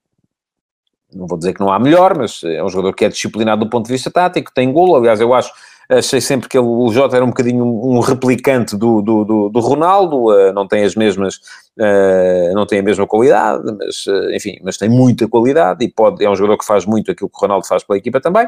não 1.12 1.26
vou 1.26 1.38
dizer 1.38 1.54
que 1.54 1.60
não 1.60 1.72
há 1.72 1.78
melhor, 1.78 2.16
mas 2.16 2.42
é 2.44 2.62
um 2.62 2.68
jogador 2.68 2.94
que 2.94 3.04
é 3.04 3.08
disciplinado 3.08 3.64
do 3.64 3.70
ponto 3.70 3.86
de 3.86 3.92
vista 3.92 4.10
tático, 4.10 4.52
tem 4.54 4.72
golo, 4.72 4.96
aliás, 4.96 5.20
eu 5.20 5.32
acho 5.32 5.52
achei 5.88 6.20
sempre 6.20 6.48
que 6.48 6.58
ele, 6.58 6.66
o 6.66 6.90
Jota 6.92 7.16
era 7.16 7.24
um 7.24 7.28
bocadinho 7.28 7.64
um 7.64 8.00
replicante 8.00 8.76
do, 8.76 9.00
do, 9.00 9.24
do, 9.24 9.48
do 9.48 9.60
Ronaldo, 9.60 10.26
uh, 10.26 10.52
não 10.52 10.68
tem 10.68 10.84
as 10.84 10.94
mesmas, 10.94 11.36
uh, 11.78 12.54
não 12.54 12.66
tem 12.66 12.80
a 12.80 12.82
mesma 12.82 13.06
qualidade, 13.06 13.64
mas, 13.78 14.06
uh, 14.06 14.30
enfim, 14.34 14.58
mas 14.62 14.76
tem 14.76 14.88
muita 14.88 15.26
qualidade 15.26 15.84
e 15.84 15.90
pode, 15.90 16.22
é 16.22 16.28
um 16.28 16.36
jogador 16.36 16.58
que 16.58 16.66
faz 16.66 16.84
muito 16.84 17.10
aquilo 17.10 17.30
que 17.30 17.36
o 17.36 17.40
Ronaldo 17.40 17.66
faz 17.66 17.82
pela 17.82 17.96
equipa 17.96 18.20
também. 18.20 18.46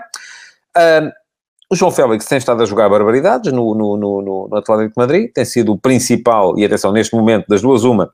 o 1.73 1.77
João 1.77 1.91
Félix 1.91 2.27
tem 2.27 2.37
estado 2.37 2.63
a 2.63 2.67
jogar 2.67 2.91
barbaridades 2.91 3.51
no, 3.53 3.75
no, 3.75 3.97
no, 3.97 4.49
no 4.49 4.57
Atlético 4.57 4.91
de 4.91 4.99
Madrid, 4.99 5.31
tem 5.33 5.45
sido 5.45 5.73
o 5.73 5.79
principal, 5.79 6.59
e 6.59 6.65
atenção, 6.65 6.93
neste 6.93 7.17
momento, 7.17 7.47
das 7.49 7.63
duas, 7.63 7.85
uma, 7.85 8.13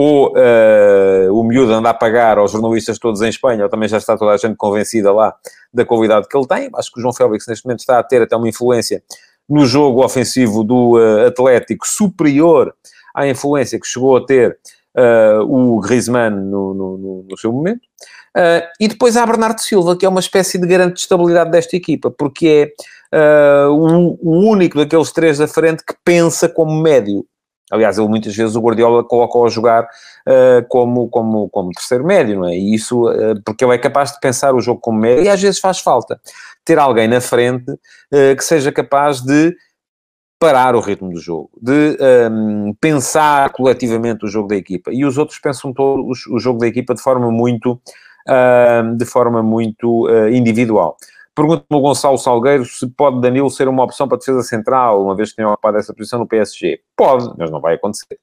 ou 0.00 0.28
uh, 0.28 1.32
o 1.32 1.42
miúdo 1.42 1.72
anda 1.72 1.90
a 1.90 1.94
pagar 1.94 2.38
aos 2.38 2.52
jornalistas 2.52 3.00
todos 3.00 3.20
em 3.20 3.28
Espanha, 3.28 3.64
ou 3.64 3.68
também 3.68 3.88
já 3.88 3.98
está 3.98 4.16
toda 4.16 4.30
a 4.30 4.36
gente 4.36 4.54
convencida 4.54 5.12
lá 5.12 5.34
da 5.74 5.84
qualidade 5.84 6.28
que 6.28 6.36
ele 6.36 6.46
tem. 6.46 6.70
Acho 6.76 6.92
que 6.92 7.00
o 7.00 7.02
João 7.02 7.12
Félix 7.12 7.48
neste 7.48 7.66
momento 7.66 7.80
está 7.80 7.98
a 7.98 8.02
ter 8.04 8.22
até 8.22 8.36
uma 8.36 8.48
influência 8.48 9.02
no 9.48 9.66
jogo 9.66 10.04
ofensivo 10.04 10.62
do 10.62 10.92
uh, 10.92 11.26
Atlético 11.26 11.84
superior 11.84 12.72
à 13.12 13.26
influência 13.26 13.80
que 13.80 13.88
chegou 13.88 14.16
a 14.16 14.24
ter 14.24 14.56
uh, 14.96 15.42
o 15.42 15.80
Griezmann 15.80 16.30
no, 16.30 16.74
no, 16.74 17.26
no 17.28 17.36
seu 17.36 17.52
momento. 17.52 17.80
E 18.78 18.86
depois 18.86 19.16
há 19.16 19.26
Bernardo 19.26 19.60
Silva, 19.60 19.96
que 19.96 20.06
é 20.06 20.08
uma 20.08 20.20
espécie 20.20 20.58
de 20.58 20.66
garante 20.68 20.94
de 20.94 21.00
estabilidade 21.00 21.50
desta 21.50 21.74
equipa, 21.74 22.08
porque 22.08 22.72
é 23.12 23.66
o, 23.68 24.16
o, 24.22 24.48
único 24.48 24.78
daqueles 24.78 25.10
três 25.10 25.38
da 25.38 25.48
frente 25.48 25.82
que 25.84 25.94
pensa 26.04 26.48
como 26.48 26.80
médio. 26.80 27.26
Aliás, 27.70 27.98
ele 27.98 28.08
muitas 28.08 28.34
vezes 28.34 28.56
o 28.56 28.60
Guardiola 28.60 29.04
coloca-o 29.04 29.44
a 29.44 29.48
jogar 29.48 29.84
uh, 29.84 30.66
como, 30.68 31.08
como, 31.08 31.48
como 31.50 31.70
terceiro 31.70 32.04
médio, 32.04 32.40
não 32.40 32.48
é? 32.48 32.56
E 32.56 32.74
isso, 32.74 33.08
uh, 33.08 33.40
porque 33.44 33.64
ele 33.64 33.74
é 33.74 33.78
capaz 33.78 34.12
de 34.12 34.20
pensar 34.20 34.54
o 34.54 34.60
jogo 34.60 34.80
como 34.80 34.98
médio, 34.98 35.24
e 35.24 35.28
às 35.28 35.40
vezes 35.40 35.60
faz 35.60 35.78
falta 35.78 36.18
ter 36.64 36.78
alguém 36.78 37.06
na 37.06 37.20
frente 37.20 37.70
uh, 37.70 38.36
que 38.36 38.42
seja 38.42 38.72
capaz 38.72 39.20
de 39.20 39.54
parar 40.40 40.76
o 40.76 40.80
ritmo 40.80 41.10
do 41.10 41.20
jogo, 41.20 41.50
de 41.60 41.98
um, 42.00 42.68
ehm, 42.68 42.74
pensar 42.80 43.50
coletivamente 43.50 44.24
o 44.24 44.28
jogo 44.28 44.46
da 44.46 44.54
equipa. 44.54 44.92
E 44.92 45.04
os 45.04 45.18
outros 45.18 45.40
pensam 45.40 45.72
todo 45.72 46.06
o, 46.06 46.38
jogo 46.38 46.60
da 46.60 46.68
equipa 46.68 46.94
de 46.94 47.02
forma 47.02 47.28
muito, 47.28 47.80
ehm, 48.28 48.96
de 48.96 49.04
forma 49.04 49.42
muito 49.42 50.08
individual. 50.30 50.96
Pergunta-me 51.38 51.78
o 51.78 51.80
Gonçalo 51.80 52.18
Salgueiro 52.18 52.64
se 52.64 52.84
pode 52.88 53.20
Danilo 53.20 53.48
ser 53.48 53.68
uma 53.68 53.84
opção 53.84 54.08
para 54.08 54.18
defesa 54.18 54.42
central, 54.42 55.04
uma 55.04 55.14
vez 55.14 55.30
que 55.30 55.36
tem 55.36 55.44
ocupado 55.44 55.78
essa 55.78 55.94
posição 55.94 56.18
no 56.18 56.26
PSG. 56.26 56.80
Pode, 56.96 57.32
mas 57.38 57.48
não 57.48 57.60
vai 57.60 57.76
acontecer. 57.76 58.18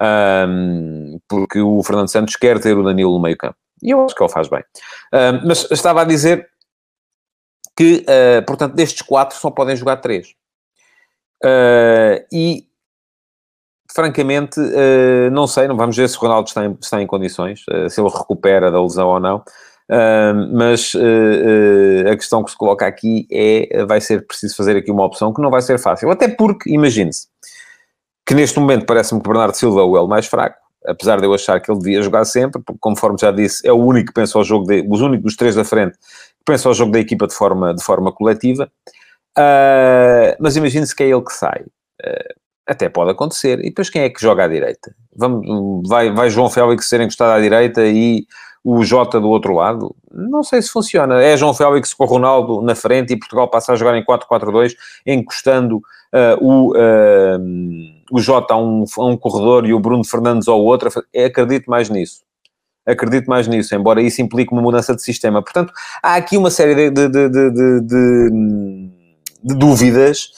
Um, 0.00 1.18
porque 1.28 1.60
o 1.60 1.82
Fernando 1.82 2.06
Santos 2.06 2.36
quer 2.36 2.60
ter 2.60 2.78
o 2.78 2.84
Danilo 2.84 3.14
no 3.14 3.20
meio 3.20 3.36
campo. 3.36 3.56
E 3.82 3.90
eu 3.90 4.04
acho 4.04 4.14
que 4.14 4.22
ele 4.22 4.30
faz 4.30 4.46
bem. 4.46 4.62
Um, 5.12 5.48
mas 5.48 5.68
estava 5.72 6.02
a 6.02 6.04
dizer 6.04 6.48
que, 7.76 8.04
uh, 8.06 8.46
portanto, 8.46 8.76
destes 8.76 9.02
quatro 9.02 9.36
só 9.36 9.50
podem 9.50 9.74
jogar 9.74 9.96
três. 9.96 10.28
Uh, 11.42 12.22
e, 12.32 12.64
francamente, 13.92 14.60
uh, 14.60 15.32
não 15.32 15.48
sei, 15.48 15.66
não 15.66 15.76
vamos 15.76 15.96
ver 15.96 16.08
se 16.08 16.16
o 16.16 16.20
Ronaldo 16.20 16.46
está 16.46 16.64
em, 16.64 16.78
está 16.80 17.02
em 17.02 17.08
condições, 17.08 17.64
se 17.88 18.00
ele 18.00 18.08
recupera 18.08 18.70
da 18.70 18.80
lesão 18.80 19.08
ou 19.08 19.18
não. 19.18 19.42
Uh, 19.90 20.56
mas 20.56 20.94
uh, 20.94 21.00
uh, 21.00 22.12
a 22.12 22.16
questão 22.16 22.44
que 22.44 22.52
se 22.52 22.56
coloca 22.56 22.86
aqui 22.86 23.26
é, 23.28 23.84
vai 23.84 24.00
ser 24.00 24.24
preciso 24.24 24.54
fazer 24.54 24.76
aqui 24.76 24.88
uma 24.88 25.04
opção 25.04 25.34
que 25.34 25.42
não 25.42 25.50
vai 25.50 25.60
ser 25.62 25.80
fácil, 25.80 26.08
até 26.12 26.28
porque, 26.28 26.70
imagine-se, 26.72 27.26
que 28.24 28.32
neste 28.32 28.60
momento 28.60 28.86
parece-me 28.86 29.20
que 29.20 29.28
Bernardo 29.28 29.56
Silva 29.56 29.80
é 29.80 29.82
o 29.82 29.98
L 29.98 30.06
mais 30.06 30.26
fraco, 30.26 30.56
apesar 30.86 31.18
de 31.18 31.26
eu 31.26 31.34
achar 31.34 31.58
que 31.58 31.68
ele 31.72 31.80
devia 31.80 32.02
jogar 32.02 32.24
sempre, 32.24 32.62
porque 32.62 32.78
conforme 32.80 33.18
já 33.20 33.32
disse, 33.32 33.66
é 33.66 33.72
o 33.72 33.78
único 33.78 34.08
que 34.08 34.14
pensa 34.14 34.38
ao 34.38 34.44
jogo, 34.44 34.64
de, 34.68 34.86
os 34.88 35.00
únicos 35.00 35.34
três 35.34 35.56
da 35.56 35.64
frente 35.64 35.98
que 35.98 36.44
pensa 36.46 36.68
ao 36.68 36.74
jogo 36.74 36.92
da 36.92 37.00
equipa 37.00 37.26
de 37.26 37.34
forma, 37.34 37.74
de 37.74 37.82
forma 37.82 38.12
coletiva, 38.12 38.70
mas 40.38 40.54
imagine-se 40.54 40.94
que 40.94 41.02
é 41.02 41.08
ele 41.08 41.22
que 41.22 41.32
sai. 41.32 41.64
até 42.64 42.88
pode 42.88 43.10
acontecer. 43.10 43.58
E 43.58 43.70
depois 43.70 43.90
quem 43.90 44.02
é 44.02 44.08
que 44.08 44.22
joga 44.22 44.44
à 44.44 44.48
direita? 44.48 44.94
Vamos, 45.16 45.88
vai, 45.88 46.12
vai 46.12 46.30
João 46.30 46.48
Félix 46.48 46.86
ser 46.86 47.00
encostado 47.00 47.32
à 47.32 47.40
direita 47.40 47.84
e 47.84 48.24
o 48.62 48.84
Jota 48.84 49.18
do 49.18 49.28
outro 49.28 49.54
lado, 49.54 49.94
não 50.12 50.42
sei 50.42 50.60
se 50.60 50.70
funciona. 50.70 51.22
É 51.22 51.36
João 51.36 51.54
Félix 51.54 51.94
com 51.94 52.04
o 52.04 52.06
Ronaldo 52.06 52.60
na 52.60 52.74
frente 52.74 53.12
e 53.12 53.18
Portugal 53.18 53.48
passa 53.48 53.72
a 53.72 53.76
jogar 53.76 53.96
em 53.96 54.04
4-4-2, 54.04 54.74
encostando 55.06 55.78
uh, 55.78 56.36
o, 56.40 56.72
uh, 56.72 57.40
o 58.10 58.20
Jota 58.20 58.54
a 58.54 58.56
um, 58.58 58.84
a 58.98 59.04
um 59.04 59.16
corredor 59.16 59.66
e 59.66 59.72
o 59.72 59.80
Bruno 59.80 60.04
Fernandes 60.04 60.46
ao 60.46 60.62
outro. 60.62 60.90
É, 61.12 61.24
acredito 61.24 61.70
mais 61.70 61.88
nisso. 61.88 62.22
Acredito 62.86 63.26
mais 63.26 63.46
nisso, 63.46 63.74
embora 63.74 64.02
isso 64.02 64.20
implique 64.20 64.52
uma 64.52 64.62
mudança 64.62 64.94
de 64.94 65.02
sistema. 65.02 65.42
Portanto, 65.42 65.72
há 66.02 66.16
aqui 66.16 66.36
uma 66.36 66.50
série 66.50 66.90
de, 66.90 67.08
de, 67.08 67.28
de, 67.28 67.80
de 69.42 69.54
dúvidas 69.54 70.30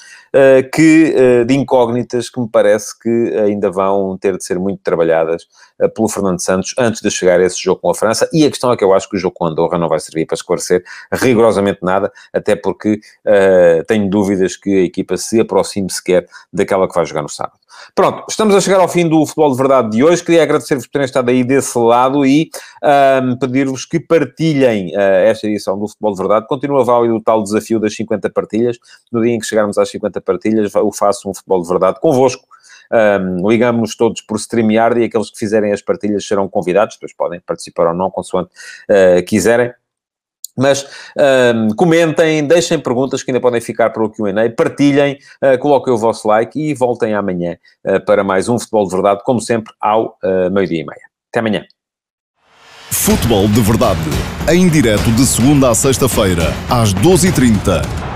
que, 0.73 1.15
uh, 1.15 1.45
de 1.45 1.55
incógnitas 1.55 2.31
que 2.31 2.41
me 2.41 2.49
parece 2.49 2.99
que 2.99 3.09
ainda 3.39 3.71
vão 3.71 4.17
ter 4.17 4.37
de 4.37 4.45
ser 4.45 4.59
muito 4.59 4.81
trabalhadas 4.83 5.47
uh, 5.79 5.89
pelo 5.91 6.09
Fernando 6.09 6.41
Santos 6.41 6.75
antes 6.79 7.03
de 7.03 7.11
chegar 7.11 7.39
a 7.39 7.45
esse 7.45 7.63
jogo 7.63 7.81
com 7.81 7.91
a 7.91 7.95
França. 7.95 8.29
E 8.33 8.45
a 8.47 8.49
questão 8.49 8.73
é 8.73 8.77
que 8.77 8.85
eu 8.85 8.95
acho 8.95 9.09
que 9.09 9.17
o 9.17 9.19
jogo 9.19 9.35
com 9.35 9.47
Andorra 9.47 9.79
não 9.79 9.89
vai 9.89 10.01
servir 10.01 10.27
para 10.27 10.35
esclarecer 10.35 10.83
rigorosamente 11.13 11.81
nada, 11.83 12.11
até 12.33 12.57
porque 12.57 13.01
tenho 13.87 14.09
dúvidas 14.09 14.57
que 14.57 14.71
a 14.71 14.85
equipa 14.85 15.17
se 15.17 15.41
aproxime 15.41 15.91
sequer 15.91 16.27
daquela 16.53 16.89
que 16.89 16.95
vai 16.95 17.05
jogar 17.05 17.23
no 17.23 17.29
sábado. 17.29 17.62
Pronto, 17.95 18.25
estamos 18.29 18.55
a 18.55 18.61
chegar 18.61 18.81
ao 18.81 18.89
fim 18.89 19.09
do 19.09 19.25
Futebol 19.27 19.51
de 19.51 19.57
Verdade 19.59 19.91
de 19.91 20.03
hoje. 20.05 20.25
Queria 20.25 20.43
agradecer-vos 20.43 20.87
por 20.87 20.93
terem 20.93 21.05
estado 21.05 21.31
aí 21.31 21.45
desse 21.45 21.79
lado 21.79 22.25
e 22.25 22.51
um, 23.23 23.37
pedir-vos 23.37 23.85
que 23.85 24.01
partilhem 24.01 24.95
uh, 24.97 25.01
esta 25.27 25.47
edição 25.47 25.79
do 25.79 25.87
Futebol 25.87 26.13
de 26.13 26.19
Verdade. 26.19 26.47
Continua 26.47 26.85
válido 26.85 27.17
o 27.17 27.21
tal 27.21 27.43
desafio 27.43 27.79
das 27.79 27.95
50 27.95 28.31
partilhas. 28.31 28.79
No 29.11 29.23
dia 29.23 29.35
em 29.35 29.39
que 29.39 29.47
chegarmos 29.47 29.77
às 29.77 29.91
50 29.91 30.21
partilhas, 30.21 30.75
eu 30.75 30.91
faço 30.93 31.29
um 31.29 31.35
Futebol 31.35 31.63
de 31.63 31.69
Verdade 31.69 32.01
convosco. 32.01 32.47
Um, 32.93 33.49
ligamos 33.49 33.97
todos 33.97 34.21
por 34.21 34.39
StreamYard 34.39 35.01
e 35.01 35.05
aqueles 35.05 35.31
que 35.31 35.39
fizerem 35.39 35.73
as 35.73 35.81
partilhas 35.81 36.27
serão 36.27 36.47
convidados, 36.47 36.97
depois 36.97 37.15
podem 37.15 37.41
participar 37.41 37.89
ou 37.89 37.95
não, 37.95 38.11
consoante 38.11 38.51
uh, 38.91 39.25
quiserem. 39.27 39.73
Mas 40.57 40.87
um, 41.55 41.75
comentem, 41.75 42.47
deixem 42.47 42.79
perguntas 42.79 43.23
que 43.23 43.31
ainda 43.31 43.41
podem 43.41 43.61
ficar 43.61 43.91
para 43.91 44.05
o 44.05 44.11
QA, 44.11 44.33
partilhem, 44.57 45.19
uh, 45.43 45.59
coloquem 45.59 45.93
o 45.93 45.99
vosso 45.99 46.29
like 46.29 46.59
e 46.59 46.75
voltem 46.75 47.15
amanhã 47.15 47.57
uh, 47.87 48.05
para 48.05 48.23
mais 48.23 48.49
um 48.49 48.59
Futebol 48.59 48.87
de 48.87 48.95
Verdade, 48.95 49.21
como 49.25 49.41
sempre, 49.41 49.73
ao 49.81 50.19
uh, 50.23 50.51
meio-dia 50.51 50.81
e 50.81 50.85
meia. 50.85 51.07
Até 51.31 51.41
amanhã. 51.41 51.65
Futebol 52.91 53.49
de 53.49 53.61
Verdade, 53.63 54.01
em 54.51 54.69
direto 54.69 55.11
de 55.13 55.25
segunda 55.25 55.71
a 55.71 55.75
sexta-feira, 55.75 56.53
às 56.69 56.93
12h30 56.95 58.12